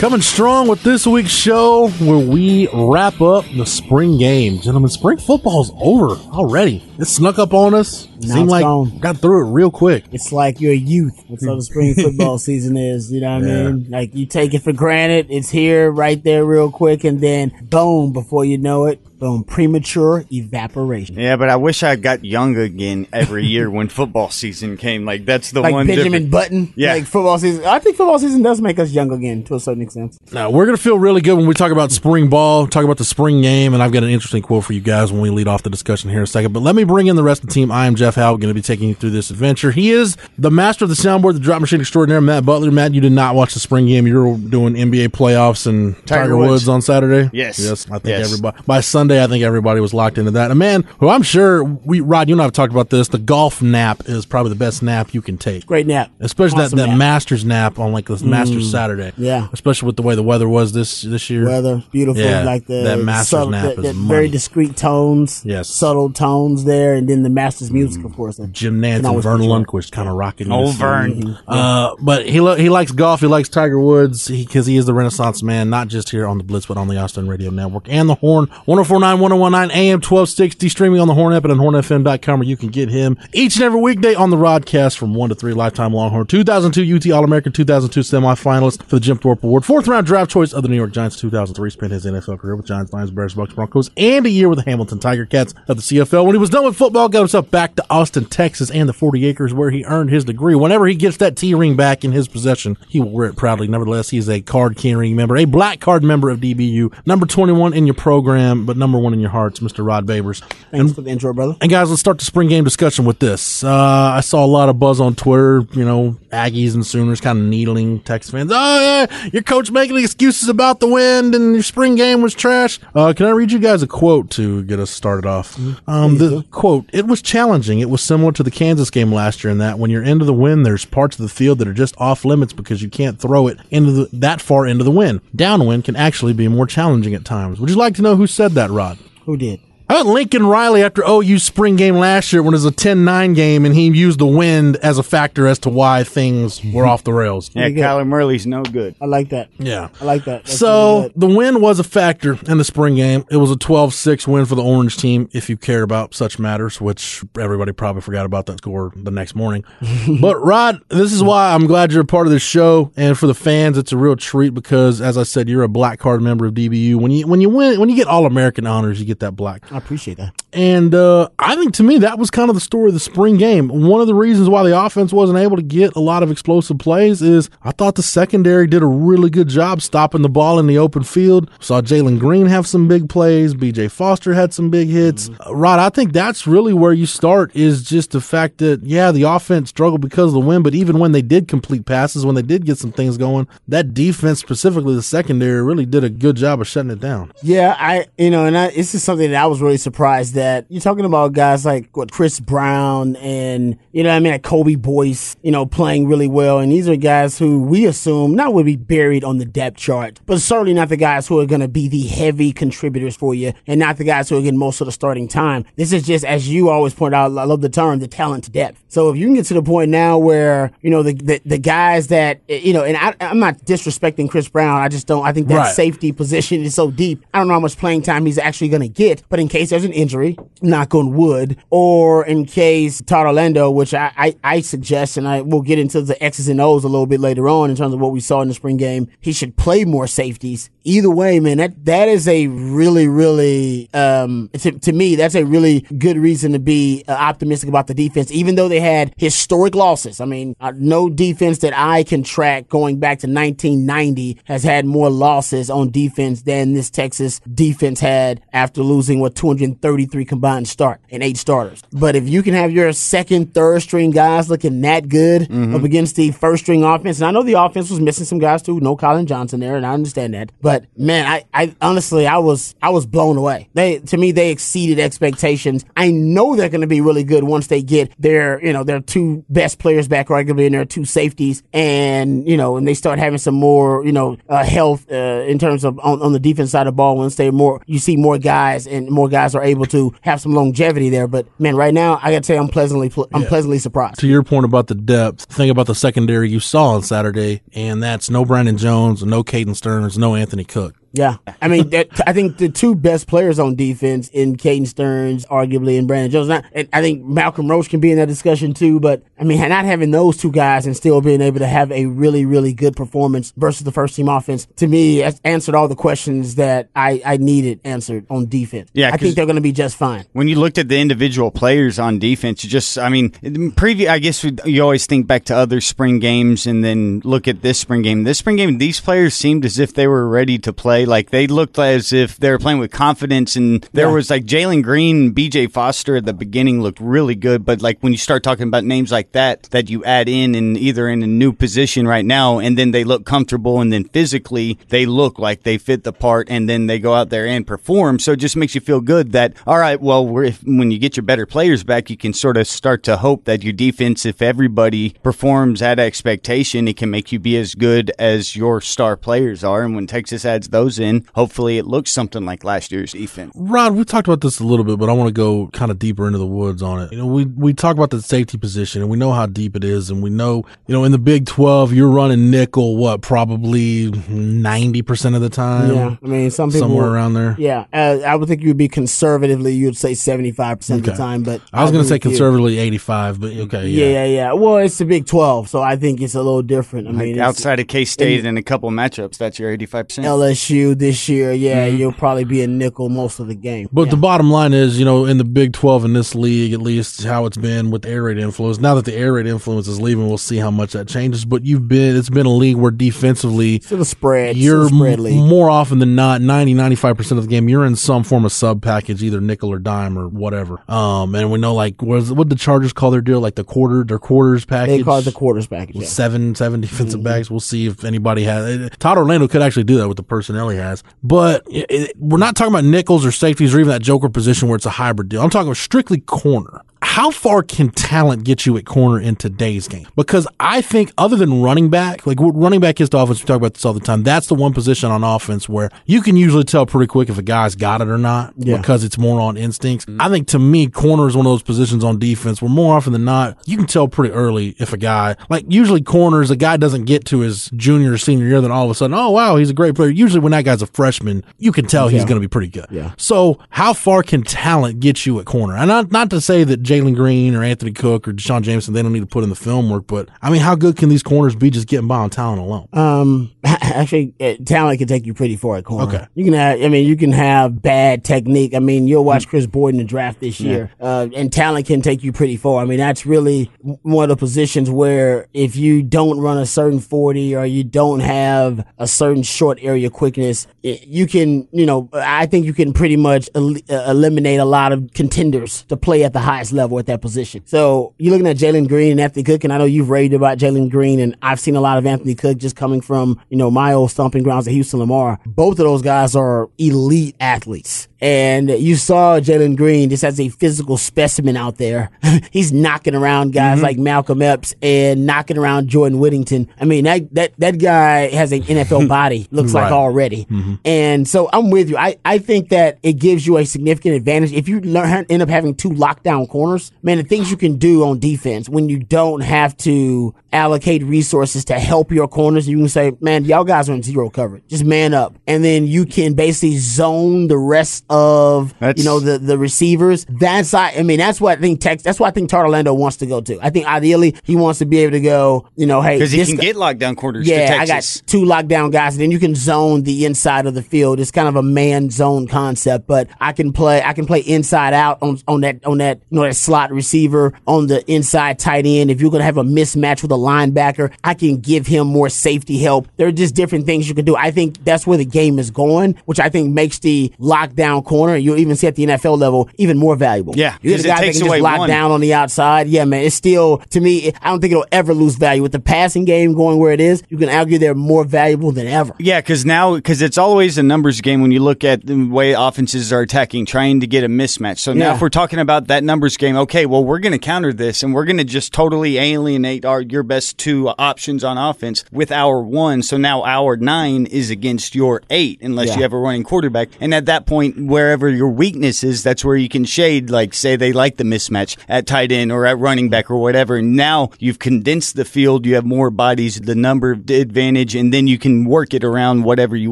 Coming 0.01 0.21
strong 0.21 0.67
with 0.67 0.81
this 0.81 1.05
week's 1.05 1.29
show 1.29 1.89
where 1.89 2.17
we 2.17 2.67
wrap 2.73 3.21
up 3.21 3.45
the 3.55 3.67
spring 3.67 4.17
game. 4.17 4.59
Gentlemen, 4.59 4.89
spring 4.89 5.19
football's 5.19 5.71
over 5.79 6.15
already. 6.31 6.83
It 6.97 7.05
snuck 7.05 7.37
up 7.37 7.53
on 7.53 7.75
us. 7.75 8.07
Now 8.19 8.33
Seemed 8.33 8.49
like 8.49 8.63
gone. 8.63 8.97
got 8.97 9.17
through 9.19 9.47
it 9.47 9.51
real 9.53 9.69
quick. 9.69 10.05
It's 10.11 10.31
like 10.31 10.59
you're 10.59 10.73
a 10.73 10.75
youth. 10.75 11.23
That's 11.29 11.45
how 11.45 11.53
the 11.55 11.61
spring 11.61 11.93
football 12.01 12.39
season 12.39 12.77
is. 12.77 13.11
You 13.11 13.21
know 13.21 13.37
what 13.41 13.47
Yeah. 13.47 13.59
I 13.59 13.71
mean? 13.73 13.91
Like 13.91 14.15
you 14.15 14.25
take 14.25 14.55
it 14.55 14.63
for 14.63 14.73
granted. 14.73 15.27
It's 15.29 15.51
here 15.51 15.91
right 15.91 16.21
there 16.23 16.43
real 16.45 16.71
quick 16.71 17.03
and 17.03 17.21
then 17.21 17.51
boom, 17.69 18.11
before 18.11 18.43
you 18.43 18.57
know 18.57 18.85
it, 18.85 19.05
boom, 19.21 19.43
premature 19.45 20.25
evaporation. 20.31 21.17
Yeah, 21.17 21.35
but 21.37 21.47
I 21.47 21.55
wish 21.55 21.83
I 21.83 21.95
got 21.95 22.25
young 22.25 22.57
again 22.57 23.07
every 23.13 23.45
year 23.45 23.69
when 23.69 23.87
football 23.99 24.29
season 24.31 24.75
came. 24.77 25.05
Like 25.05 25.23
that's 25.25 25.51
the 25.51 25.61
Like 25.61 25.71
one. 25.73 25.87
Benjamin 25.87 26.23
difference. 26.23 26.31
Button. 26.31 26.73
Yeah. 26.75 26.93
Like 26.95 27.05
football 27.05 27.37
season. 27.37 27.63
I 27.65 27.79
think 27.79 27.95
football 27.95 28.17
season 28.19 28.41
does 28.41 28.59
make 28.59 28.79
us 28.79 28.91
young 28.91 29.11
again 29.11 29.43
to 29.43 29.55
a 29.55 29.59
certain 29.59 29.83
extent. 29.83 30.17
Now, 30.33 30.49
we're 30.49 30.65
going 30.65 30.75
to 30.75 30.81
feel 30.81 30.97
really 30.97 31.21
good 31.21 31.35
when 31.35 31.45
we 31.45 31.53
talk 31.53 31.71
about 31.71 31.91
spring 31.91 32.29
ball, 32.29 32.65
talk 32.67 32.83
about 32.83 32.97
the 32.97 33.05
spring 33.05 33.41
game, 33.41 33.73
and 33.75 33.83
I've 33.83 33.91
got 33.91 34.03
an 34.03 34.09
interesting 34.09 34.41
quote 34.41 34.63
for 34.65 34.73
you 34.73 34.81
guys 34.81 35.11
when 35.11 35.21
we 35.21 35.29
lead 35.29 35.47
off 35.47 35.61
the 35.63 35.69
discussion 35.69 36.09
here 36.09 36.19
in 36.19 36.23
a 36.23 36.27
second. 36.27 36.51
But 36.51 36.61
let 36.63 36.73
me 36.75 36.83
bring 36.83 37.05
in 37.07 37.15
the 37.15 37.23
rest 37.23 37.43
of 37.43 37.47
the 37.49 37.53
team. 37.53 37.71
I 37.71 37.85
am 37.85 37.95
Jeff 37.95 38.15
Howe, 38.15 38.35
going 38.37 38.49
to 38.49 38.53
be 38.55 38.61
taking 38.61 38.89
you 38.89 38.95
through 38.95 39.11
this 39.11 39.29
adventure. 39.29 39.71
He 39.71 39.91
is 39.91 40.17
the 40.39 40.49
master 40.51 40.85
of 40.85 40.89
the 40.89 40.95
soundboard, 40.95 41.33
the 41.33 41.39
drop 41.39 41.61
machine 41.61 41.79
extraordinaire, 41.79 42.21
Matt 42.21 42.43
Butler. 42.45 42.71
Matt, 42.71 42.93
you 42.95 43.01
did 43.01 43.11
not 43.11 43.35
watch 43.35 43.53
the 43.53 43.59
spring 43.59 43.85
game. 43.85 44.07
You 44.07 44.15
were 44.23 44.37
doing 44.37 44.73
NBA 44.73 45.09
playoffs 45.09 45.67
and 45.67 45.95
Tiger, 46.07 46.23
Tiger 46.23 46.37
Woods. 46.37 46.49
Woods. 46.51 46.69
on 46.69 46.81
Saturday. 46.81 47.29
Yes. 47.33 47.59
Yes. 47.59 47.85
I 47.87 47.99
think 47.99 48.05
Yes. 48.05 48.25
everybody, 48.27 48.57
by 48.65 48.79
Sunday, 48.81 49.10
I 49.19 49.27
think 49.27 49.43
everybody 49.43 49.79
was 49.79 49.93
locked 49.93 50.17
into 50.17 50.31
that. 50.31 50.51
A 50.51 50.55
man 50.55 50.83
who 50.99 51.09
I'm 51.09 51.23
sure, 51.23 51.63
we, 51.63 51.99
Rod, 52.01 52.29
you 52.29 52.35
and 52.35 52.41
I 52.41 52.45
have 52.45 52.53
talked 52.53 52.71
about 52.71 52.89
this, 52.89 53.07
the 53.07 53.17
golf 53.17 53.61
nap 53.61 54.03
is 54.07 54.25
probably 54.25 54.49
the 54.49 54.55
best 54.55 54.83
nap 54.83 55.13
you 55.13 55.21
can 55.21 55.37
take. 55.37 55.65
Great 55.65 55.87
nap. 55.87 56.11
Especially 56.19 56.61
Awesome 56.63 56.77
that, 56.77 56.83
that 56.83 56.87
nap. 56.89 56.95
Mm. 56.95 56.99
Masters 56.99 57.45
nap 57.45 57.79
on 57.79 57.91
like 57.91 58.07
this 58.07 58.21
Masters 58.21 58.69
Saturday. 58.69 59.11
Yeah. 59.17 59.47
Especially 59.51 59.87
with 59.87 59.95
the 59.95 60.03
way 60.03 60.15
the 60.15 60.23
weather 60.23 60.47
was 60.47 60.73
this 60.73 61.01
this 61.01 61.29
year. 61.29 61.45
Weather, 61.45 61.83
beautiful, 61.91 62.21
Yeah, 62.21 62.43
like 62.43 62.65
the 62.67 62.83
that 62.83 62.99
Masters 62.99 63.27
subtle, 63.29 63.49
nap 63.51 63.63
that, 63.63 63.77
is 63.79 63.83
that 63.83 63.93
money. 63.95 64.07
very 64.07 64.29
discreet 64.29 64.75
tones, 64.77 65.41
Yes. 65.45 65.69
subtle 65.69 66.11
tones 66.11 66.63
there, 66.65 66.93
and 66.93 67.07
then 67.09 67.23
the 67.23 67.29
Masters 67.29 67.71
music, 67.71 68.03
of 68.05 68.13
course. 68.13 68.37
Jim 68.51 68.81
can 68.81 69.01
Nantz 69.03 69.09
and 69.13 69.23
Vern 69.23 69.39
put 69.39 69.43
you. 69.45 69.49
Lundquist 69.51 69.91
kind 69.91 70.07
of 70.07 70.15
rocking. 70.15 70.51
Old 70.51 70.69
this. 70.69 70.75
Vern. 70.77 71.37
Uh, 71.47 71.95
but 72.01 72.27
he 72.27 72.39
lo- 72.39 72.55
he 72.55 72.69
likes 72.69 72.91
golf. 72.91 73.19
He 73.21 73.27
likes 73.27 73.49
Tiger 73.49 73.79
Woods 73.79 74.27
because 74.27 74.65
he, 74.65 74.77
is 74.77 74.85
the 74.85 74.93
Renaissance 74.93 75.43
man, 75.43 75.69
not 75.69 75.87
just 75.87 76.09
here 76.09 76.25
on 76.25 76.37
the 76.37 76.43
Blitz, 76.43 76.65
but 76.65 76.77
on 76.77 76.87
the 76.87 76.97
Austin 76.97 77.27
Radio 77.27 77.49
Network 77.51 77.87
and 77.89 78.07
the 78.09 78.15
Horn 78.15 78.45
1049 78.65 79.00
1019 79.01 79.75
AM 79.75 79.97
1260, 79.97 80.69
streaming 80.69 80.99
on 80.99 81.07
the 81.07 81.13
Horn 81.13 81.33
app 81.33 81.43
and 81.45 81.51
on 81.53 81.59
hornfm.com 81.59 82.39
where 82.39 82.47
you 82.47 82.57
can 82.57 82.69
get 82.69 82.89
him 82.89 83.17
each 83.33 83.55
and 83.55 83.63
every 83.63 83.79
weekday 83.79 84.13
on 84.13 84.29
the 84.29 84.37
Rodcast 84.37 84.97
from 84.97 85.13
1 85.13 85.29
to 85.29 85.35
3 85.35 85.53
Lifetime 85.53 85.93
Longhorn, 85.93 86.27
2002 86.27 86.95
UT 86.95 87.15
All 87.15 87.23
American, 87.23 87.51
2002 87.51 87.99
semifinalist 88.01 88.83
for 88.83 88.95
the 88.95 88.99
Jim 88.99 89.17
Thorpe 89.17 89.43
Award, 89.43 89.65
fourth 89.65 89.87
round 89.87 90.05
draft 90.05 90.31
choice 90.31 90.53
of 90.53 90.63
the 90.63 90.69
New 90.69 90.75
York 90.75 90.91
Giants, 90.91 91.19
2003 91.19 91.69
spent 91.69 91.91
his 91.91 92.05
NFL 92.05 92.39
career 92.39 92.55
with 92.55 92.65
Giants, 92.65 92.93
Lions, 92.93 93.11
Bears, 93.11 93.33
Bucks, 93.33 93.53
Broncos, 93.53 93.89
and 93.97 94.25
a 94.25 94.29
year 94.29 94.49
with 94.49 94.59
the 94.63 94.69
Hamilton 94.69 94.99
Tiger 94.99 95.25
Cats 95.25 95.53
of 95.67 95.77
the 95.77 95.83
CFL. 95.83 96.25
When 96.25 96.35
he 96.35 96.39
was 96.39 96.49
done 96.49 96.65
with 96.65 96.75
football, 96.75 97.09
got 97.09 97.19
himself 97.19 97.49
back 97.51 97.75
to 97.75 97.85
Austin, 97.89 98.25
Texas, 98.25 98.69
and 98.71 98.87
the 98.87 98.93
40 98.93 99.25
acres 99.25 99.53
where 99.53 99.71
he 99.71 99.83
earned 99.85 100.09
his 100.09 100.25
degree. 100.25 100.55
Whenever 100.55 100.87
he 100.87 100.95
gets 100.95 101.17
that 101.17 101.35
T 101.35 101.53
ring 101.55 101.75
back 101.75 102.03
in 102.03 102.11
his 102.11 102.27
possession, 102.27 102.77
he 102.87 102.99
will 102.99 103.11
wear 103.11 103.27
it 103.27 103.35
proudly. 103.35 103.67
Nevertheless, 103.67 104.09
he 104.09 104.17
is 104.17 104.29
a 104.29 104.41
card 104.41 104.77
carrying 104.77 105.15
member, 105.15 105.37
a 105.37 105.45
black 105.45 105.79
card 105.79 106.03
member 106.03 106.29
of 106.29 106.39
DBU, 106.39 106.93
number 107.05 107.25
21 107.25 107.73
in 107.73 107.87
your 107.87 107.93
program, 107.93 108.65
but 108.65 108.77
number 108.77 108.90
one 108.97 109.13
in 109.13 109.19
your 109.19 109.29
hearts, 109.29 109.59
Mr. 109.59 109.85
Rod 109.85 110.05
Babers. 110.05 110.41
Thanks 110.71 110.93
for 110.93 111.01
the 111.01 111.09
intro, 111.09 111.33
brother. 111.33 111.55
And 111.61 111.69
guys, 111.69 111.89
let's 111.89 111.99
start 111.99 112.19
the 112.19 112.25
spring 112.25 112.49
game 112.49 112.63
discussion 112.63 113.05
with 113.05 113.19
this. 113.19 113.63
Uh, 113.63 113.71
I 113.71 114.21
saw 114.21 114.43
a 114.43 114.47
lot 114.47 114.69
of 114.69 114.79
buzz 114.79 114.99
on 114.99 115.15
Twitter, 115.15 115.65
you 115.73 115.85
know, 115.85 116.17
Aggies 116.31 116.73
and 116.73 116.85
Sooners 116.85 117.21
kind 117.21 117.39
of 117.39 117.45
needling 117.45 117.99
Texas 118.01 118.31
fans. 118.31 118.51
Oh, 118.53 118.81
yeah, 118.81 119.29
your 119.33 119.43
coach 119.43 119.71
making 119.71 119.97
excuses 119.97 120.49
about 120.49 120.79
the 120.79 120.87
wind 120.87 121.35
and 121.35 121.53
your 121.53 121.63
spring 121.63 121.95
game 121.95 122.21
was 122.21 122.33
trash. 122.33 122.79
Uh, 122.95 123.13
can 123.15 123.25
I 123.25 123.31
read 123.31 123.51
you 123.51 123.59
guys 123.59 123.83
a 123.83 123.87
quote 123.87 124.29
to 124.31 124.63
get 124.63 124.79
us 124.79 124.89
started 124.89 125.25
off? 125.25 125.57
Um, 125.87 126.17
the 126.17 126.45
quote, 126.51 126.89
it 126.93 127.07
was 127.07 127.21
challenging. 127.21 127.79
It 127.79 127.89
was 127.89 128.01
similar 128.01 128.31
to 128.33 128.43
the 128.43 128.51
Kansas 128.51 128.89
game 128.89 129.11
last 129.13 129.43
year 129.43 129.51
in 129.51 129.57
that 129.59 129.77
when 129.77 129.91
you're 129.91 130.03
into 130.03 130.25
the 130.25 130.33
wind, 130.33 130.65
there's 130.65 130.85
parts 130.85 131.17
of 131.19 131.23
the 131.23 131.29
field 131.29 131.59
that 131.59 131.67
are 131.67 131.73
just 131.73 131.95
off 131.97 132.25
limits 132.25 132.53
because 132.53 132.81
you 132.81 132.89
can't 132.89 133.19
throw 133.19 133.47
it 133.47 133.59
into 133.69 133.91
the, 133.91 134.09
that 134.13 134.41
far 134.41 134.65
into 134.65 134.83
the 134.83 134.91
wind. 134.91 135.21
Downwind 135.35 135.83
can 135.85 135.95
actually 135.95 136.33
be 136.33 136.47
more 136.47 136.65
challenging 136.67 137.13
at 137.13 137.25
times. 137.25 137.59
Would 137.59 137.69
you 137.69 137.75
like 137.75 137.95
to 137.95 138.01
know 138.01 138.15
who 138.15 138.27
said 138.27 138.53
that, 138.53 138.70
Rod? 138.71 138.97
Who 139.25 139.37
did? 139.37 139.59
How 139.91 139.99
about 139.99 140.13
Lincoln 140.13 140.45
Riley 140.45 140.83
after 140.83 141.03
OU's 141.05 141.43
spring 141.43 141.75
game 141.75 141.95
last 141.95 142.31
year 142.31 142.41
when 142.41 142.53
it 142.53 142.63
was 142.63 142.65
a 142.65 142.71
10-9 142.71 143.35
game 143.35 143.65
and 143.65 143.75
he 143.75 143.87
used 143.87 144.19
the 144.19 144.25
wind 144.25 144.77
as 144.77 144.97
a 144.97 145.03
factor 145.03 145.47
as 145.47 145.59
to 145.59 145.69
why 145.69 146.05
things 146.05 146.63
were 146.63 146.85
off 146.85 147.03
the 147.03 147.11
rails? 147.11 147.51
Yeah, 147.53 147.67
good. 147.67 147.83
Kyler 147.83 148.07
Murray's 148.07 148.47
no 148.47 148.63
good. 148.63 148.95
I 149.01 149.05
like 149.07 149.27
that. 149.31 149.49
Yeah. 149.59 149.89
I 149.99 150.05
like 150.05 150.23
that. 150.23 150.45
That's 150.45 150.57
So 150.57 150.99
really 150.99 151.13
the 151.17 151.27
wind 151.27 151.61
was 151.61 151.77
a 151.79 151.83
factor 151.83 152.39
in 152.47 152.57
the 152.57 152.63
spring 152.63 152.95
game. 152.95 153.25
It 153.29 153.35
was 153.35 153.51
a 153.51 153.55
12-6 153.55 154.27
win 154.27 154.45
for 154.45 154.55
the 154.55 154.63
Orange 154.63 154.95
team, 154.95 155.27
if 155.33 155.49
you 155.49 155.57
care 155.57 155.83
about 155.83 156.13
such 156.15 156.39
matters, 156.39 156.79
which 156.79 157.21
everybody 157.37 157.73
probably 157.73 158.01
forgot 158.01 158.25
about 158.25 158.45
that 158.45 158.59
score 158.59 158.93
the 158.95 159.11
next 159.11 159.35
morning. 159.35 159.65
but 160.21 160.37
Rod, 160.37 160.79
this 160.87 161.11
is 161.11 161.21
why 161.21 161.53
I'm 161.53 161.67
glad 161.67 161.91
you're 161.91 162.03
a 162.03 162.05
part 162.05 162.27
of 162.27 162.31
this 162.31 162.41
show, 162.41 162.93
and 162.95 163.19
for 163.19 163.27
the 163.27 163.35
fans, 163.35 163.77
it's 163.77 163.91
a 163.91 163.97
real 163.97 164.15
treat 164.15 164.53
because, 164.53 165.01
as 165.01 165.17
I 165.17 165.23
said, 165.23 165.49
you're 165.49 165.63
a 165.63 165.67
black 165.67 165.99
card 165.99 166.21
member 166.21 166.45
of 166.45 166.53
DBU. 166.53 166.95
When 166.95 167.11
you 167.11 167.27
when 167.27 167.41
you 167.41 167.49
win, 167.49 167.77
when 167.77 167.89
you 167.89 167.97
get 167.97 168.07
All 168.07 168.25
American 168.25 168.65
honors, 168.65 168.97
you 168.97 169.05
get 169.05 169.19
that 169.19 169.35
black. 169.35 169.69
I 169.69 169.80
appreciate 169.83 170.17
that. 170.17 170.33
And 170.53 170.93
uh, 170.93 171.29
I 171.39 171.55
think 171.55 171.73
to 171.75 171.83
me 171.83 171.99
that 171.99 172.19
was 172.19 172.29
kind 172.29 172.49
of 172.49 172.55
the 172.55 172.61
story 172.61 172.89
of 172.89 172.93
the 172.93 172.99
spring 172.99 173.37
game. 173.37 173.67
One 173.69 174.01
of 174.01 174.07
the 174.07 174.15
reasons 174.15 174.49
why 174.49 174.63
the 174.63 174.79
offense 174.79 175.13
wasn't 175.13 175.39
able 175.39 175.55
to 175.55 175.61
get 175.61 175.95
a 175.95 175.99
lot 175.99 176.23
of 176.23 176.31
explosive 176.31 176.77
plays 176.77 177.21
is 177.21 177.49
I 177.63 177.71
thought 177.71 177.95
the 177.95 178.03
secondary 178.03 178.67
did 178.67 178.83
a 178.83 178.87
really 178.87 179.29
good 179.29 179.47
job 179.47 179.81
stopping 179.81 180.21
the 180.21 180.29
ball 180.29 180.59
in 180.59 180.67
the 180.67 180.77
open 180.77 181.03
field. 181.03 181.49
Saw 181.59 181.81
Jalen 181.81 182.19
Green 182.19 182.47
have 182.47 182.67
some 182.67 182.87
big 182.87 183.09
plays. 183.09 183.53
B.J. 183.53 183.87
Foster 183.89 184.33
had 184.33 184.53
some 184.53 184.69
big 184.69 184.89
hits. 184.89 185.29
Uh, 185.45 185.55
Rod, 185.55 185.79
I 185.79 185.89
think 185.89 186.11
that's 186.11 186.45
really 186.45 186.73
where 186.73 186.93
you 186.93 187.05
start 187.05 187.55
is 187.55 187.83
just 187.83 188.11
the 188.11 188.21
fact 188.21 188.57
that 188.57 188.83
yeah, 188.83 189.11
the 189.11 189.23
offense 189.23 189.69
struggled 189.69 190.01
because 190.01 190.27
of 190.27 190.33
the 190.33 190.39
win, 190.39 190.63
but 190.63 190.75
even 190.75 190.99
when 190.99 191.13
they 191.13 191.21
did 191.21 191.47
complete 191.47 191.85
passes, 191.85 192.25
when 192.25 192.35
they 192.35 192.41
did 192.41 192.65
get 192.65 192.77
some 192.77 192.91
things 192.91 193.17
going, 193.17 193.47
that 193.67 193.93
defense, 193.93 194.39
specifically 194.39 194.95
the 194.95 195.01
secondary, 195.01 195.61
really 195.63 195.85
did 195.85 196.03
a 196.03 196.09
good 196.09 196.35
job 196.35 196.59
of 196.59 196.67
shutting 196.67 196.91
it 196.91 196.99
down. 196.99 197.31
Yeah, 197.41 197.75
I 197.79 198.07
you 198.17 198.29
know, 198.29 198.45
and 198.45 198.57
I, 198.57 198.71
this 198.71 198.93
is 198.93 199.03
something 199.03 199.31
that 199.31 199.41
I 199.41 199.47
was 199.47 199.61
really 199.61 199.70
surprised 199.77 200.33
that 200.35 200.65
you're 200.69 200.81
talking 200.81 201.05
about 201.05 201.33
guys 201.33 201.65
like 201.65 201.95
what 201.95 202.11
Chris 202.11 202.39
Brown 202.39 203.15
and 203.17 203.77
you 203.91 204.03
know 204.03 204.09
what 204.09 204.15
I 204.15 204.19
mean 204.19 204.31
like 204.33 204.43
Kobe 204.43 204.75
Boyce, 204.75 205.35
you 205.41 205.51
know, 205.51 205.65
playing 205.65 206.07
really 206.07 206.27
well, 206.27 206.59
and 206.59 206.71
these 206.71 206.87
are 206.89 206.95
guys 206.95 207.37
who 207.37 207.61
we 207.61 207.85
assume 207.85 208.35
not 208.35 208.53
would 208.53 208.65
be 208.65 208.75
buried 208.75 209.23
on 209.23 209.37
the 209.37 209.45
depth 209.45 209.77
chart, 209.77 210.19
but 210.25 210.39
certainly 210.39 210.73
not 210.73 210.89
the 210.89 210.97
guys 210.97 211.27
who 211.27 211.39
are 211.39 211.45
going 211.45 211.61
to 211.61 211.67
be 211.67 211.87
the 211.87 212.03
heavy 212.07 212.51
contributors 212.51 213.15
for 213.15 213.33
you, 213.35 213.53
and 213.67 213.79
not 213.79 213.97
the 213.97 214.03
guys 214.03 214.29
who 214.29 214.37
are 214.37 214.41
getting 214.41 214.59
most 214.59 214.81
of 214.81 214.85
the 214.85 214.91
starting 214.91 215.27
time. 215.27 215.65
This 215.75 215.93
is 215.93 216.03
just 216.03 216.25
as 216.25 216.49
you 216.49 216.69
always 216.69 216.93
point 216.93 217.13
out. 217.13 217.37
I 217.37 217.43
love 217.43 217.61
the 217.61 217.69
term, 217.69 217.99
the 217.99 218.07
talent 218.07 218.51
depth. 218.51 218.83
So 218.87 219.09
if 219.09 219.17
you 219.17 219.25
can 219.27 219.35
get 219.35 219.45
to 219.45 219.53
the 219.53 219.61
point 219.63 219.89
now 219.91 220.17
where 220.17 220.71
you 220.81 220.89
know 220.89 221.03
the 221.03 221.13
the, 221.13 221.41
the 221.45 221.57
guys 221.57 222.07
that 222.07 222.41
you 222.47 222.73
know, 222.73 222.83
and 222.83 222.97
I, 222.97 223.13
I'm 223.21 223.39
not 223.39 223.57
disrespecting 223.59 224.29
Chris 224.29 224.49
Brown, 224.49 224.81
I 224.81 224.87
just 224.87 225.05
don't. 225.07 225.25
I 225.25 225.31
think 225.33 225.47
that 225.49 225.55
Right. 225.61 225.75
safety 225.75 226.11
position 226.11 226.61
is 226.63 226.73
so 226.73 226.89
deep. 226.89 227.23
I 227.33 227.37
don't 227.37 227.47
know 227.47 227.53
how 227.53 227.59
much 227.59 227.77
playing 227.77 228.01
time 228.01 228.25
he's 228.25 228.39
actually 228.39 228.69
going 228.69 228.81
to 228.81 228.87
get, 228.89 229.21
but 229.29 229.39
in 229.39 229.47
case 229.47 229.60
case 229.61 229.69
there's 229.69 229.83
an 229.83 229.93
injury, 229.93 230.37
knock 230.61 230.95
on 230.95 231.13
wood, 231.13 231.57
or 231.69 232.25
in 232.25 232.45
case 232.45 233.01
Todd 233.05 233.27
Orlando, 233.27 233.69
which 233.69 233.93
I, 233.93 234.11
I, 234.17 234.35
I 234.43 234.61
suggest, 234.61 235.17
and 235.17 235.27
I 235.27 235.41
will 235.41 235.61
get 235.61 235.77
into 235.77 236.01
the 236.01 236.21
X's 236.23 236.47
and 236.47 236.59
O's 236.59 236.83
a 236.83 236.87
little 236.87 237.05
bit 237.05 237.19
later 237.19 237.47
on 237.47 237.69
in 237.69 237.75
terms 237.75 237.93
of 237.93 237.99
what 237.99 238.11
we 238.11 238.19
saw 238.19 238.41
in 238.41 238.47
the 238.47 238.53
spring 238.55 238.77
game, 238.77 239.07
he 239.19 239.31
should 239.31 239.55
play 239.57 239.85
more 239.85 240.07
safeties. 240.07 240.69
Either 240.83 241.09
way, 241.09 241.39
man, 241.39 241.57
that, 241.57 241.85
that 241.85 242.09
is 242.09 242.27
a 242.27 242.47
really, 242.47 243.07
really, 243.07 243.89
um, 243.93 244.49
to, 244.53 244.71
to 244.71 244.91
me, 244.91 245.15
that's 245.15 245.35
a 245.35 245.43
really 245.43 245.81
good 245.97 246.17
reason 246.17 246.53
to 246.53 246.59
be 246.59 247.03
uh, 247.07 247.11
optimistic 247.11 247.69
about 247.69 247.87
the 247.87 247.93
defense, 247.93 248.31
even 248.31 248.55
though 248.55 248.67
they 248.67 248.79
had 248.79 249.13
historic 249.17 249.75
losses. 249.75 250.19
I 250.19 250.25
mean, 250.25 250.55
uh, 250.59 250.71
no 250.75 251.09
defense 251.09 251.59
that 251.59 251.77
I 251.77 252.03
can 252.03 252.23
track 252.23 252.67
going 252.69 252.99
back 252.99 253.19
to 253.19 253.27
1990 253.27 254.39
has 254.45 254.63
had 254.63 254.85
more 254.85 255.09
losses 255.09 255.69
on 255.69 255.91
defense 255.91 256.43
than 256.43 256.73
this 256.73 256.89
Texas 256.89 257.39
defense 257.53 257.99
had 257.99 258.41
after 258.53 258.81
losing 258.81 259.19
what 259.19 259.35
233 259.35 260.25
combined 260.25 260.67
start 260.67 261.01
and 261.09 261.21
eight 261.21 261.37
starters. 261.37 261.83
But 261.91 262.15
if 262.15 262.27
you 262.27 262.41
can 262.43 262.53
have 262.53 262.71
your 262.71 262.91
second, 262.93 263.53
third 263.53 263.81
string 263.81 264.11
guys 264.11 264.49
looking 264.49 264.81
that 264.81 265.09
good 265.09 265.43
up 265.43 265.83
against 265.83 266.15
the 266.15 266.31
first 266.31 266.63
string 266.63 266.83
offense, 266.83 267.19
and 267.19 267.27
I 267.27 267.31
know 267.31 267.43
the 267.43 267.53
offense 267.53 267.89
was 267.89 267.99
missing 267.99 268.25
some 268.25 268.39
guys 268.39 268.61
too, 268.61 268.79
no 268.79 268.95
Collin 268.95 269.25
Johnson 269.27 269.59
there, 269.59 269.75
and 269.75 269.85
I 269.85 269.93
understand 269.93 270.33
that. 270.33 270.51
But 270.61 270.70
man, 270.97 271.25
I, 271.25 271.45
I 271.53 271.75
honestly 271.81 272.27
I 272.27 272.37
was 272.37 272.75
I 272.81 272.89
was 272.89 273.05
blown 273.05 273.37
away. 273.37 273.69
They 273.73 273.99
to 273.99 274.17
me 274.17 274.31
they 274.31 274.51
exceeded 274.51 274.99
expectations. 274.99 275.85
I 275.95 276.11
know 276.11 276.55
they're 276.55 276.69
going 276.69 276.81
to 276.81 276.87
be 276.87 277.01
really 277.01 277.23
good 277.23 277.43
once 277.43 277.67
they 277.67 277.81
get 277.81 278.11
their 278.19 278.63
you 278.63 278.73
know 278.73 278.83
their 278.83 278.99
two 278.99 279.43
best 279.49 279.79
players 279.79 280.07
back, 280.07 280.27
arguably, 280.27 280.65
and 280.65 280.75
their 280.75 280.85
two 280.85 281.05
safeties, 281.05 281.63
and 281.73 282.47
you 282.47 282.57
know, 282.57 282.77
and 282.77 282.87
they 282.87 282.93
start 282.93 283.19
having 283.19 283.37
some 283.37 283.55
more 283.55 284.05
you 284.05 284.11
know 284.11 284.37
uh, 284.49 284.63
health 284.63 285.05
uh, 285.11 285.15
in 285.15 285.59
terms 285.59 285.83
of 285.83 285.99
on, 285.99 286.21
on 286.21 286.33
the 286.33 286.39
defense 286.39 286.71
side 286.71 286.87
of 286.87 286.93
the 286.93 286.97
ball. 286.97 287.17
Once 287.17 287.35
they 287.35 287.51
more 287.51 287.81
you 287.85 287.99
see 287.99 288.17
more 288.17 288.37
guys 288.37 288.87
and 288.87 289.09
more 289.09 289.29
guys 289.29 289.55
are 289.55 289.63
able 289.63 289.85
to 289.87 290.13
have 290.21 290.41
some 290.41 290.53
longevity 290.53 291.09
there. 291.09 291.27
But 291.27 291.47
man, 291.59 291.75
right 291.75 291.93
now 291.93 292.19
I 292.21 292.31
got 292.31 292.43
to 292.43 292.47
say 292.47 292.57
I'm 292.57 292.67
pleasantly 292.67 293.09
pl- 293.09 293.29
I'm 293.33 293.45
pleasantly 293.45 293.79
surprised. 293.79 294.19
To 294.19 294.27
your 294.27 294.43
point 294.43 294.65
about 294.65 294.87
the 294.87 294.95
depth, 294.95 295.45
think 295.45 295.71
about 295.71 295.87
the 295.87 295.95
secondary 295.95 296.49
you 296.49 296.59
saw 296.59 296.95
on 296.95 297.03
Saturday, 297.03 297.61
and 297.73 298.01
that's 298.01 298.29
no 298.29 298.45
Brandon 298.45 298.77
Jones, 298.77 299.23
no 299.23 299.43
Caden 299.43 299.75
Stearns, 299.75 300.17
no 300.17 300.35
Anthony 300.35 300.60
Cook. 300.63 301.00
Yeah, 301.13 301.37
I 301.61 301.67
mean, 301.67 301.89
that, 301.89 302.07
I 302.25 302.33
think 302.33 302.57
the 302.57 302.69
two 302.69 302.95
best 302.95 303.27
players 303.27 303.59
on 303.59 303.75
defense 303.75 304.29
in 304.29 304.55
Caden 304.55 304.87
Stearns, 304.87 305.45
arguably, 305.47 305.97
and 305.97 306.07
Brandon 306.07 306.31
Jones. 306.31 306.47
Not, 306.47 306.65
and 306.71 306.87
I 306.93 307.01
think 307.01 307.23
Malcolm 307.23 307.69
Roach 307.69 307.89
can 307.89 307.99
be 307.99 308.11
in 308.11 308.17
that 308.17 308.27
discussion 308.27 308.73
too. 308.73 308.99
But 308.99 309.23
I 309.39 309.43
mean, 309.43 309.59
not 309.67 309.85
having 309.85 310.11
those 310.11 310.37
two 310.37 310.51
guys 310.51 310.85
and 310.85 310.95
still 310.95 311.21
being 311.21 311.41
able 311.41 311.59
to 311.59 311.67
have 311.67 311.91
a 311.91 312.05
really, 312.05 312.45
really 312.45 312.73
good 312.73 312.95
performance 312.95 313.53
versus 313.57 313.83
the 313.83 313.91
first 313.91 314.15
team 314.15 314.29
offense, 314.29 314.67
to 314.77 314.87
me, 314.87 315.17
has 315.17 315.41
answered 315.43 315.75
all 315.75 315.87
the 315.87 315.95
questions 315.95 316.55
that 316.55 316.89
I, 316.95 317.21
I 317.25 317.37
needed 317.37 317.81
answered 317.83 318.25
on 318.29 318.47
defense. 318.47 318.89
Yeah, 318.93 319.11
I 319.13 319.17
think 319.17 319.35
they're 319.35 319.45
going 319.45 319.55
to 319.55 319.61
be 319.61 319.71
just 319.71 319.97
fine. 319.97 320.25
When 320.33 320.47
you 320.47 320.55
looked 320.55 320.77
at 320.77 320.87
the 320.87 320.99
individual 320.99 321.51
players 321.51 321.99
on 321.99 322.19
defense, 322.19 322.63
you 322.63 322.69
just, 322.69 322.97
I 322.97 323.09
mean, 323.09 323.33
in 323.41 323.71
previous, 323.71 324.09
I 324.09 324.19
guess 324.19 324.43
you 324.43 324.81
always 324.81 325.05
think 325.05 325.27
back 325.27 325.45
to 325.45 325.55
other 325.55 325.81
spring 325.81 326.19
games 326.19 326.67
and 326.67 326.83
then 326.83 327.21
look 327.23 327.47
at 327.47 327.61
this 327.61 327.79
spring 327.79 328.01
game. 328.01 328.23
This 328.23 328.37
spring 328.37 328.55
game, 328.55 328.77
these 328.77 328.99
players 328.99 329.33
seemed 329.33 329.65
as 329.65 329.79
if 329.79 329.93
they 329.93 330.07
were 330.07 330.27
ready 330.27 330.57
to 330.59 330.71
play. 330.71 331.00
Like 331.05 331.29
they 331.31 331.47
looked 331.47 331.77
as 331.79 332.13
if 332.13 332.37
they 332.37 332.49
were 332.49 332.59
playing 332.59 332.79
with 332.79 332.91
confidence. 332.91 333.55
And 333.55 333.87
there 333.93 334.07
Yeah. 334.07 334.13
was 334.13 334.29
like 334.29 334.45
Jalen 334.45 334.83
Green, 334.83 335.31
BJ 335.33 335.67
Foster 335.71 336.15
at 336.17 336.25
the 336.25 336.33
beginning 336.33 336.81
looked 336.81 336.99
really 336.99 337.35
good. 337.35 337.65
But 337.65 337.81
like 337.81 337.99
when 338.01 338.11
you 338.11 338.17
start 338.17 338.43
talking 338.43 338.67
about 338.67 338.83
names 338.83 339.11
like 339.11 339.31
that, 339.33 339.63
that 339.71 339.89
you 339.89 340.03
add 340.05 340.27
in 340.29 340.55
and 340.55 340.77
either 340.77 341.07
in 341.07 341.23
a 341.23 341.27
new 341.27 341.53
position 341.53 342.07
right 342.07 342.25
now, 342.25 342.59
and 342.59 342.77
then 342.77 342.91
they 342.91 343.03
look 343.03 343.25
comfortable, 343.25 343.79
and 343.81 343.91
then 343.91 344.03
physically 344.05 344.77
they 344.89 345.05
look 345.05 345.39
like 345.39 345.63
they 345.63 345.77
fit 345.77 346.03
the 346.03 346.13
part, 346.13 346.47
and 346.49 346.67
then 346.69 346.87
they 346.87 346.99
go 346.99 347.13
out 347.13 347.29
there 347.29 347.45
and 347.47 347.65
perform. 347.67 348.19
So 348.19 348.33
it 348.33 348.37
just 348.37 348.55
makes 348.55 348.75
you 348.75 348.81
feel 348.81 349.01
good 349.01 349.31
that 349.31 349.53
all 349.67 349.77
right, 349.77 349.99
well, 350.01 350.25
we're, 350.25 350.45
if, 350.45 350.61
when 350.63 350.91
you 350.91 350.99
get 350.99 351.15
your 351.17 351.23
better 351.23 351.45
players 351.45 351.83
back, 351.83 352.09
you 352.09 352.17
can 352.17 352.33
sort 352.33 352.57
of 352.57 352.67
start 352.67 353.03
to 353.03 353.17
hope 353.17 353.45
that 353.45 353.63
your 353.63 353.73
defense, 353.73 354.25
if 354.25 354.41
everybody 354.41 355.15
performs 355.23 355.81
at 355.81 355.99
expectation, 355.99 356.87
it 356.87 356.97
can 356.97 357.09
make 357.09 357.31
you 357.31 357.39
be 357.39 357.57
as 357.57 357.75
good 357.75 358.11
as 358.19 358.55
your 358.55 358.81
star 358.81 359.15
players 359.17 359.63
are. 359.63 359.83
And 359.83 359.95
when 359.95 360.07
Texas 360.07 360.45
adds 360.45 360.69
those 360.69 360.90
in, 360.99 361.25
hopefully 361.35 361.77
it 361.77 361.85
looks 361.85 362.11
something 362.11 362.45
like 362.45 362.63
last 362.63 362.91
year's 362.91 363.11
defense. 363.13 363.51
Rod, 363.55 363.95
we 363.95 364.03
talked 364.03 364.27
about 364.27 364.41
this 364.41 364.59
a 364.59 364.63
little 364.63 364.85
bit, 364.85 364.97
but 364.99 365.09
I 365.09 365.13
want 365.13 365.27
to 365.27 365.33
go 365.33 365.67
kind 365.73 365.91
of 365.91 365.99
deeper 365.99 366.25
into 366.27 366.39
the 366.39 366.45
woods 366.45 366.81
on 366.81 367.01
it. 367.01 367.11
You 367.11 367.17
know, 367.19 367.25
we 367.27 367.45
we 367.45 367.73
talk 367.73 367.95
about 367.95 368.09
the 368.09 368.21
safety 368.21 368.57
position, 368.57 369.01
and 369.01 369.09
we 369.11 369.17
know 369.17 369.31
how 369.31 369.45
deep 369.45 369.75
it 369.75 369.83
is, 369.83 370.09
and 370.09 370.21
we 370.23 370.29
know, 370.29 370.63
you 370.87 370.93
know, 370.93 371.03
in 371.03 371.11
the 371.11 371.17
Big 371.19 371.45
Twelve, 371.45 371.93
you're 371.93 372.09
running 372.09 372.49
nickel, 372.51 372.97
what 372.97 373.21
probably 373.21 374.11
ninety 374.29 375.01
percent 375.01 375.35
of 375.35 375.41
the 375.41 375.49
time. 375.49 375.93
Yeah, 375.93 376.15
I 376.23 376.27
mean, 376.27 376.51
some 376.51 376.69
people 376.69 376.87
somewhere 376.87 377.07
around 377.07 377.33
there. 377.33 377.55
Yeah, 377.57 377.85
uh, 377.93 378.19
I 378.25 378.35
would 378.35 378.47
think 378.47 378.61
you 378.61 378.69
would 378.69 378.77
be 378.77 378.87
conservatively. 378.87 379.73
You'd 379.73 379.97
say 379.97 380.13
seventy 380.13 380.51
five 380.51 380.77
percent 380.79 380.99
of 381.01 381.05
the 381.05 381.13
time, 381.13 381.43
but 381.43 381.61
I 381.73 381.81
was 381.83 381.91
going 381.91 382.03
to 382.03 382.09
say 382.09 382.19
conservatively 382.19 382.77
eighty 382.79 382.97
five, 382.97 383.39
but 383.39 383.51
okay, 383.51 383.87
Yeah, 383.87 384.05
yeah. 384.05 384.11
yeah, 384.11 384.25
yeah. 384.25 384.53
Well, 384.53 384.77
it's 384.77 384.97
the 384.97 385.05
Big 385.05 385.25
Twelve, 385.27 385.69
so 385.69 385.81
I 385.81 385.95
think 385.95 386.21
it's 386.21 386.35
a 386.35 386.41
little 386.41 386.61
different. 386.61 387.07
I 387.07 387.11
Like 387.11 387.19
mean, 387.19 387.31
it's 387.35 387.41
outside 387.41 387.79
of 387.79 387.87
K 387.87 388.05
State 388.05 388.45
and 388.45 388.57
a 388.57 388.63
couple 388.63 388.89
matchups, 388.89 389.37
that's 389.37 389.59
your 389.59 389.75
85%. 389.77 390.23
LSU 390.23 390.80
this 390.95 391.27
year, 391.29 391.51
yeah, 391.53 391.87
Mm-hmm. 391.87 391.97
you'll 391.97 392.11
probably 392.13 392.43
be 392.43 392.61
a 392.61 392.67
nickel 392.67 393.09
most 393.09 393.39
of 393.39 393.47
the 393.47 393.55
game. 393.55 393.87
But 393.91 394.03
yeah. 394.05 394.11
the 394.11 394.17
bottom 394.17 394.49
line 394.51 394.73
is, 394.73 394.99
you 394.99 395.05
know, 395.05 395.25
in 395.25 395.37
the 395.37 395.43
Big 395.43 395.73
12 395.73 396.05
in 396.05 396.13
this 396.13 396.35
league, 396.35 396.73
at 396.73 396.81
least 396.81 397.23
how 397.23 397.45
it's 397.45 397.57
been 397.57 397.91
with 397.91 398.01
the 398.03 398.09
air 398.09 398.23
raid 398.23 398.37
influence. 398.37 398.79
Now 398.79 398.95
that 398.95 399.05
the 399.05 399.13
air 399.15 399.33
raid 399.33 399.47
influence 399.47 399.87
is 399.87 399.99
leaving, 400.01 400.27
we'll 400.27 400.37
see 400.37 400.57
how 400.57 400.71
much 400.71 400.93
that 400.93 401.07
changes. 401.07 401.45
But 401.45 401.65
you've 401.65 401.87
been, 401.87 402.15
it's 402.15 402.29
been 402.29 402.45
a 402.45 402.53
league 402.53 402.75
where 402.77 402.91
defensively, 402.91 403.79
still 403.81 404.01
a 404.01 404.05
spread. 404.05 404.57
you're 404.57 404.85
still 404.87 404.97
spread 404.97 405.19
m- 405.19 405.23
league. 405.25 405.35
more 405.49 405.69
often 405.69 405.99
than 405.99 406.15
not 406.15 406.41
90 406.41 406.73
95% 406.75 407.31
of 407.37 407.43
the 407.43 407.47
game 407.47 407.69
you're 407.69 407.85
in 407.85 407.95
some 407.95 408.23
form 408.23 408.45
of 408.45 408.51
sub 408.51 408.81
package 408.81 409.21
either 409.23 409.39
nickel 409.41 409.71
or 409.71 409.79
dime 409.79 410.17
or 410.17 410.27
whatever 410.27 410.79
um 410.89 411.35
and 411.35 411.51
we 411.51 411.59
know 411.59 411.73
like 411.73 412.01
what 412.01 412.23
what 412.31 412.49
the 412.49 412.55
chargers 412.55 412.93
call 412.93 413.11
their 413.11 413.21
deal 413.21 413.39
like 413.39 413.55
the 413.55 413.63
quarter 413.63 414.03
their 414.03 414.17
quarters 414.19 414.65
package 414.65 414.97
They 414.99 415.03
call 415.03 415.19
it 415.19 415.25
the 415.25 415.31
quarters 415.31 415.67
package. 415.67 415.95
Yeah. 415.97 416.05
seven 416.07 416.55
seven 416.55 416.81
defensive 416.81 417.23
backs 417.23 417.49
we'll 417.51 417.59
see 417.59 417.85
if 417.87 418.03
anybody 418.03 418.43
has 418.43 418.89
todd 418.99 419.17
orlando 419.17 419.47
could 419.47 419.61
actually 419.61 419.83
do 419.83 419.97
that 419.97 420.07
with 420.07 420.17
the 420.17 420.23
personnel 420.23 420.70
has. 420.77 421.03
But 421.23 421.63
it, 421.69 421.85
it- 421.89 422.17
we're 422.17 422.37
not 422.37 422.55
talking 422.55 422.73
about 422.73 422.83
nickels 422.85 423.25
or 423.25 423.31
safeties 423.31 423.73
or 423.73 423.79
even 423.79 423.89
that 423.89 424.01
joker 424.01 424.29
position 424.29 424.67
where 424.69 424.75
it's 424.75 424.85
a 424.85 424.89
hybrid 424.91 425.29
deal. 425.29 425.41
I'm 425.41 425.49
talking 425.49 425.73
strictly 425.73 426.19
corner 426.21 426.81
how 427.03 427.31
far 427.31 427.63
can 427.63 427.89
talent 427.89 428.43
get 428.43 428.65
you 428.65 428.77
at 428.77 428.85
corner 428.85 429.19
in 429.19 429.35
today's 429.35 429.87
game? 429.87 430.07
Because 430.15 430.47
I 430.59 430.81
think 430.81 431.11
other 431.17 431.35
than 431.35 431.61
running 431.61 431.89
back, 431.89 432.25
like 432.27 432.39
what 432.39 432.51
running 432.55 432.79
back 432.79 433.01
is 433.01 433.09
to 433.09 433.17
offense, 433.17 433.41
we 433.41 433.45
talk 433.47 433.57
about 433.57 433.73
this 433.73 433.83
all 433.85 433.93
the 433.93 433.99
time. 433.99 434.23
That's 434.23 434.47
the 434.47 434.55
one 434.55 434.73
position 434.73 435.09
on 435.11 435.23
offense 435.23 435.67
where 435.67 435.89
you 436.05 436.21
can 436.21 436.37
usually 436.37 436.63
tell 436.63 436.85
pretty 436.85 437.07
quick 437.07 437.29
if 437.29 437.37
a 437.37 437.41
guy's 437.41 437.75
got 437.75 438.01
it 438.01 438.07
or 438.07 438.17
not 438.17 438.53
Yeah. 438.57 438.77
because 438.77 439.03
it's 439.03 439.17
more 439.17 439.41
on 439.41 439.57
instincts. 439.57 440.05
Mm-hmm. 440.05 440.21
I 440.21 440.29
think 440.29 440.47
to 440.49 440.59
me, 440.59 440.87
corner 440.87 441.27
is 441.27 441.35
one 441.35 441.45
of 441.45 441.51
those 441.51 441.63
positions 441.63 442.03
on 442.03 442.19
defense 442.19 442.61
where 442.61 442.69
more 442.69 442.95
often 442.95 443.13
than 443.13 443.25
not, 443.25 443.57
you 443.65 443.77
can 443.77 443.87
tell 443.87 444.07
pretty 444.07 444.33
early 444.33 444.75
if 444.79 444.93
a 444.93 444.97
guy, 444.97 445.35
like 445.49 445.65
usually 445.67 446.01
corners, 446.01 446.51
a 446.51 446.55
guy 446.55 446.77
doesn't 446.77 447.05
get 447.05 447.25
to 447.25 447.39
his 447.39 447.69
junior 447.75 448.13
or 448.13 448.17
senior 448.17 448.45
year, 448.45 448.61
then 448.61 448.71
all 448.71 448.85
of 448.85 448.91
a 448.91 448.95
sudden, 448.95 449.15
oh 449.15 449.31
wow, 449.31 449.55
he's 449.57 449.69
a 449.69 449.73
great 449.73 449.95
player. 449.95 450.09
Usually 450.09 450.39
when 450.39 450.51
that 450.51 450.65
guy's 450.65 450.81
a 450.81 450.87
freshman, 450.87 451.43
you 451.57 451.71
can 451.71 451.85
tell 451.87 452.07
he's 452.09 452.21
Yeah. 452.21 452.27
going 452.27 452.41
to 452.41 452.47
be 452.47 452.49
pretty 452.49 452.67
good. 452.69 452.85
Yeah. 452.91 453.13
So 453.17 453.59
how 453.69 453.93
far 453.93 454.21
can 454.23 454.43
talent 454.43 454.99
get 454.99 455.25
you 455.25 455.39
at 455.39 455.45
corner? 455.45 455.75
And 455.75 455.87
not 455.87 456.11
not 456.11 456.29
to 456.29 456.39
say 456.39 456.63
that 456.63 456.83
Jalen 456.91 457.15
Green 457.15 457.55
or 457.55 457.63
Anthony 457.63 457.93
Cook 457.93 458.27
or 458.27 458.33
D'Shawn 458.33 458.63
Jamison 458.63 458.93
they 458.93 459.01
don't 459.01 459.13
need 459.13 459.21
to 459.21 459.25
put 459.25 459.45
in 459.45 459.49
the 459.49 459.55
film 459.55 459.89
work, 459.89 460.07
but 460.07 460.27
I 460.41 460.49
mean, 460.49 460.59
how 460.59 460.75
good 460.75 460.97
can 460.97 461.07
these 461.07 461.23
corners 461.23 461.55
be 461.55 461.69
just 461.69 461.87
getting 461.87 462.07
by 462.07 462.17
on 462.17 462.29
talent 462.29 462.59
alone? 462.59 462.89
Um, 462.91 463.51
actually, 463.63 464.33
uh, 464.41 464.55
talent 464.65 464.99
can 464.99 465.07
take 465.07 465.25
you 465.25 465.33
pretty 465.33 465.55
far 465.55 465.77
at 465.77 465.85
corner. 465.85 466.13
Okay. 466.13 466.27
you 466.35 466.43
can 466.43 466.53
have. 466.53 466.81
I 466.81 466.89
mean, 466.89 467.07
you 467.07 467.15
can 467.15 467.31
have 467.31 467.81
bad 467.81 468.25
technique. 468.25 468.73
I 468.73 468.79
mean, 468.79 469.07
you'll 469.07 469.23
watch 469.23 469.47
Kris 469.47 469.67
Boyd 469.67 469.93
in 469.93 469.99
the 469.99 470.03
draft 470.03 470.41
this 470.41 470.59
year, 470.59 470.91
uh, 470.99 471.29
and 471.33 471.51
talent 471.51 471.85
can 471.85 472.01
take 472.01 472.23
you 472.23 472.33
pretty 472.33 472.57
far. 472.57 472.81
I 472.81 472.85
mean, 472.85 472.97
that's 472.97 473.25
really 473.25 473.71
one 473.79 474.23
of 474.23 474.29
the 474.29 474.35
positions 474.35 474.89
where 474.89 475.47
if 475.53 475.77
you 475.77 476.03
don't 476.03 476.39
run 476.39 476.57
a 476.57 476.65
certain 476.65 476.99
forty 476.99 477.55
or 477.55 477.65
you 477.65 477.85
don't 477.85 478.19
have 478.19 478.85
a 478.97 479.07
certain 479.07 479.43
short 479.43 479.79
area 479.81 480.09
quickness, 480.09 480.67
it, 480.83 481.07
you 481.07 481.25
can. 481.25 481.69
You 481.71 481.85
know, 481.85 482.09
I 482.13 482.47
think 482.47 482.65
you 482.65 482.73
can 482.73 482.91
pretty 482.91 483.15
much 483.15 483.49
el- 483.55 483.77
uh, 483.89 484.11
eliminate 484.11 484.59
a 484.59 484.65
lot 484.65 484.91
of 484.91 485.11
contenders 485.13 485.83
to 485.83 485.95
play 485.95 486.25
at 486.25 486.33
the 486.33 486.39
highest 486.39 486.73
level 486.73 486.80
at 486.99 487.05
that 487.07 487.21
position. 487.21 487.63
So 487.65 488.13
you're 488.17 488.31
looking 488.31 488.47
at 488.47 488.57
Jalen 488.57 488.87
Green 488.87 489.11
and 489.11 489.21
Anthony 489.21 489.43
Cook, 489.43 489.63
and 489.63 489.73
I 489.73 489.77
know 489.77 489.85
you've 489.85 490.09
raved 490.09 490.33
about 490.33 490.57
Jalen 490.57 490.89
Green, 490.89 491.19
and 491.19 491.35
I've 491.41 491.59
seen 491.59 491.75
a 491.75 491.81
lot 491.81 491.97
of 491.97 492.05
Anthony 492.05 492.35
Cook 492.35 492.57
just 492.57 492.75
coming 492.75 493.01
from 493.01 493.39
you 493.49 493.57
know 493.57 493.71
my 493.71 493.93
old 493.93 494.11
stomping 494.11 494.43
grounds 494.43 494.67
at 494.67 494.73
Houston 494.73 494.99
Lamar. 494.99 495.39
Both 495.45 495.79
of 495.79 495.85
those 495.85 496.01
guys 496.01 496.35
are 496.35 496.69
elite 496.77 497.35
athletes. 497.39 498.07
And 498.21 498.69
you 498.69 498.95
saw 498.95 499.39
Jalen 499.39 499.75
Green 499.77 500.09
just 500.09 500.23
as 500.23 500.39
a 500.39 500.49
physical 500.49 500.97
specimen 500.97 501.57
out 501.57 501.77
there. 501.77 502.09
He's 502.51 502.71
knocking 502.71 503.15
around 503.15 503.53
guys 503.53 503.77
mm-hmm. 503.77 503.83
like 503.83 503.97
Malcolm 503.97 504.41
Epps 504.41 504.73
and 504.81 505.25
knocking 505.25 505.57
around 505.57 505.87
Jordan 505.89 506.19
Whittington. 506.19 506.69
I 506.79 506.85
mean, 506.85 507.03
that, 507.05 507.33
that, 507.33 507.53
that 507.57 507.79
guy 507.79 508.29
has 508.29 508.51
an 508.51 508.61
NFL 508.63 509.07
body, 509.09 509.47
looks 509.51 509.73
like 509.73 509.81
Right. 509.81 509.91
already. 509.91 510.45
Mm-hmm. 510.45 510.75
And 510.85 511.27
so 511.27 511.49
I'm 511.51 511.71
with 511.71 511.89
you. 511.89 511.97
I, 511.97 512.17
I 512.23 512.37
think 512.37 512.69
that 512.69 512.99
it 513.01 513.13
gives 513.13 513.47
you 513.47 513.57
a 513.57 513.65
significant 513.65 514.15
advantage. 514.15 514.53
If 514.53 514.69
you 514.69 514.79
learn, 514.79 515.25
end 515.27 515.41
up 515.41 515.49
having 515.49 515.73
two 515.73 515.89
lockdown 515.89 516.47
corners, 516.47 516.61
corners, 516.61 516.91
man, 517.01 517.17
the 517.17 517.23
things 517.23 517.49
you 517.49 517.57
can 517.57 517.77
do 517.77 518.03
on 518.03 518.19
defense 518.19 518.69
when 518.69 518.87
you 518.87 518.99
don't 518.99 519.41
have 519.41 519.75
to 519.77 520.33
allocate 520.53 521.03
resources 521.03 521.65
to 521.65 521.79
help 521.79 522.11
your 522.11 522.27
corners. 522.27 522.67
You 522.67 522.77
can 522.77 522.87
say, 522.87 523.13
man, 523.19 523.45
y'all 523.45 523.63
guys 523.63 523.89
are 523.89 523.93
in 523.93 524.03
zero 524.03 524.29
coverage. 524.29 524.63
Just 524.67 524.83
man 524.83 525.13
up. 525.13 525.33
And 525.47 525.63
then 525.63 525.87
you 525.87 526.05
can 526.05 526.33
basically 526.33 526.77
zone 526.77 527.47
the 527.47 527.57
rest 527.57 528.05
of, 528.11 528.77
That's- 528.79 528.97
you 529.03 529.09
know, 529.09 529.19
the, 529.19 529.37
the 529.39 529.57
receivers. 529.57 530.25
That's, 530.29 530.73
I, 530.73 530.91
I 530.91 531.03
mean, 531.03 531.17
that's 531.17 531.39
what 531.41 531.57
I 531.57 531.61
think 531.61 531.79
Tex, 531.81 532.03
that's 532.03 532.19
what 532.19 532.27
I 532.27 532.31
think 532.31 532.49
Tar 532.49 532.63
Orlando 532.65 532.93
wants 532.93 533.17
to 533.17 533.25
go 533.25 533.41
to. 533.41 533.57
I 533.65 533.69
think 533.69 533.87
ideally 533.87 534.35
he 534.43 534.55
wants 534.55 534.79
to 534.79 534.85
be 534.85 534.97
able 534.99 535.13
to 535.13 535.21
go, 535.21 535.67
you 535.75 535.85
know, 535.85 536.01
hey, 536.01 536.15
Because 536.17 536.31
he 536.31 536.45
can 536.45 536.55
guy- 536.57 536.61
get 536.63 536.75
lockdown 536.75 537.15
corners 537.17 537.47
yeah, 537.47 537.75
to 537.75 537.81
I 537.81 537.85
got 537.85 538.03
two 538.27 538.41
lockdown 538.41 538.91
guys, 538.91 539.13
and 539.15 539.21
then 539.21 539.31
you 539.31 539.39
can 539.39 539.55
zone 539.55 540.03
the 540.03 540.25
inside 540.25 540.65
of 540.65 540.73
the 540.73 540.83
field. 540.83 541.19
It's 541.19 541.31
kind 541.31 541.47
of 541.47 541.55
a 541.55 541.63
man 541.63 542.09
zone 542.09 542.47
concept, 542.47 543.07
but 543.07 543.27
I 543.39 543.53
can 543.53 543.71
play. 543.73 544.01
I 544.03 544.13
can 544.13 544.25
play 544.25 544.39
inside 544.41 544.93
out 544.93 545.19
on 545.21 545.39
on 545.47 545.61
that 545.61 545.85
on 545.85 545.99
that 545.99 546.19
you 546.29 546.37
know 546.37 546.43
that 546.43 546.55
slot 546.55 546.91
receiver 546.91 547.53
on 547.65 547.87
the 547.87 548.03
inside 548.11 548.59
tight 548.59 548.85
end. 548.85 549.09
If 549.09 549.21
you're 549.21 549.31
gonna 549.31 549.43
have 549.43 549.57
a 549.57 549.63
mismatch 549.63 550.21
with 550.21 550.31
a 550.31 550.35
linebacker, 550.35 551.11
I 551.23 551.33
can 551.33 551.57
give 551.57 551.87
him 551.87 552.07
more 552.07 552.29
safety 552.29 552.77
help. 552.79 553.07
There 553.17 553.27
are 553.27 553.31
just 553.31 553.55
different 553.55 553.85
things 553.85 554.09
you 554.09 554.15
can 554.15 554.25
do. 554.25 554.35
I 554.35 554.51
think 554.51 554.83
that's 554.83 555.07
where 555.07 555.17
the 555.17 555.25
game 555.25 555.59
is 555.59 555.71
going, 555.71 556.15
which 556.25 556.39
I 556.39 556.49
think 556.49 556.73
makes 556.73 556.99
the 556.99 557.31
lockdown 557.39 558.00
corner. 558.01 558.35
You'll 558.35 558.57
even 558.57 558.75
see 558.75 558.87
at 558.87 558.95
the 558.95 559.05
NFL 559.05 559.37
level 559.37 559.69
even 559.77 559.97
more 559.97 560.15
valuable. 560.15 560.53
Yeah, 560.55 560.77
you 560.81 560.91
get 560.91 560.99
a 561.01 561.03
guy 561.07 561.15
that 561.15 561.23
can 561.33 561.33
just 561.33 561.61
lock 561.61 561.79
one. 561.79 561.89
down 561.89 562.11
on 562.11 562.21
the 562.21 562.33
outside. 562.33 562.87
Yeah, 562.87 563.05
man, 563.05 563.23
it's 563.23 563.35
still 563.35 563.77
to 563.89 563.99
me. 564.01 564.31
I 564.41 564.49
don't 564.49 564.61
think 564.61 564.71
it'll 564.71 564.85
ever 564.91 565.13
lose 565.13 565.35
value 565.35 565.61
with 565.61 565.71
the 565.71 565.79
passing 565.79 566.25
game 566.25 566.53
going 566.53 566.77
where 566.79 566.91
it 566.91 567.01
is. 567.01 567.23
You 567.29 567.37
can 567.37 567.49
argue 567.49 567.77
they're 567.77 567.95
more 567.95 568.23
valuable 568.23 568.71
than 568.71 568.87
ever. 568.87 569.13
Yeah, 569.19 569.39
because 569.41 569.65
now 569.65 569.95
because 569.95 570.21
it's 570.21 570.37
always 570.37 570.77
a 570.77 570.83
numbers 570.83 571.21
game 571.21 571.41
when 571.41 571.51
you 571.51 571.59
look 571.59 571.83
at 571.83 572.05
the 572.05 572.25
way 572.25 572.53
offenses 572.53 573.11
are 573.13 573.21
attacking, 573.21 573.65
trying 573.65 573.99
to 574.01 574.07
get 574.07 574.23
a 574.23 574.27
mismatch. 574.27 574.79
So 574.79 574.93
now 574.93 575.05
Yeah. 575.09 575.15
if 575.15 575.21
we're 575.21 575.29
talking 575.29 575.59
about 575.59 575.87
that 575.87 576.03
numbers 576.03 576.37
game, 576.37 576.55
okay, 576.57 576.85
well 576.85 577.03
we're 577.03 577.19
going 577.19 577.31
to 577.33 577.39
counter 577.39 577.73
this 577.73 578.03
and 578.03 578.13
we're 578.13 578.25
going 578.25 578.37
to 578.37 578.43
just 578.43 578.73
totally 578.73 579.17
alienate 579.17 579.85
our 579.85 580.01
your 580.01 580.23
best 580.23 580.57
two 580.57 580.89
options 580.97 581.43
on 581.43 581.57
offense 581.57 582.03
with 582.11 582.31
our 582.31 582.61
one. 582.61 583.01
So 583.03 583.17
now 583.17 583.43
our 583.43 583.77
nine 583.77 584.25
is 584.25 584.49
against 584.49 584.95
your 584.95 585.21
eight, 585.29 585.59
unless 585.61 585.89
Yeah. 585.89 585.95
you 585.97 586.01
have 586.03 586.13
a 586.13 586.17
running 586.17 586.43
quarterback. 586.43 586.89
And 586.99 587.13
at 587.13 587.25
that 587.27 587.45
point, 587.45 587.77
wherever 587.91 588.29
your 588.29 588.49
weakness 588.49 589.03
is, 589.03 589.21
that's 589.21 589.43
where 589.45 589.55
you 589.55 589.69
can 589.69 589.85
shade. 589.85 590.29
Like 590.29 590.53
say 590.53 590.75
they 590.75 590.93
like 590.93 591.17
the 591.17 591.23
mismatch 591.23 591.77
at 591.87 592.07
tight 592.07 592.31
end 592.31 592.51
or 592.51 592.65
at 592.65 592.79
running 592.79 593.09
back 593.09 593.29
or 593.29 593.37
whatever. 593.37 593.81
Now 593.81 594.29
you've 594.39 594.59
condensed 594.59 595.15
the 595.15 595.25
field. 595.25 595.65
You 595.65 595.75
have 595.75 595.85
more 595.85 596.09
bodies, 596.09 596.59
the 596.61 596.75
number 596.75 597.11
advantage, 597.11 597.95
and 597.95 598.13
then 598.13 598.27
you 598.27 598.37
can 598.39 598.65
work 598.65 598.93
it 598.93 599.03
around 599.03 599.43
whatever 599.43 599.75
you 599.75 599.91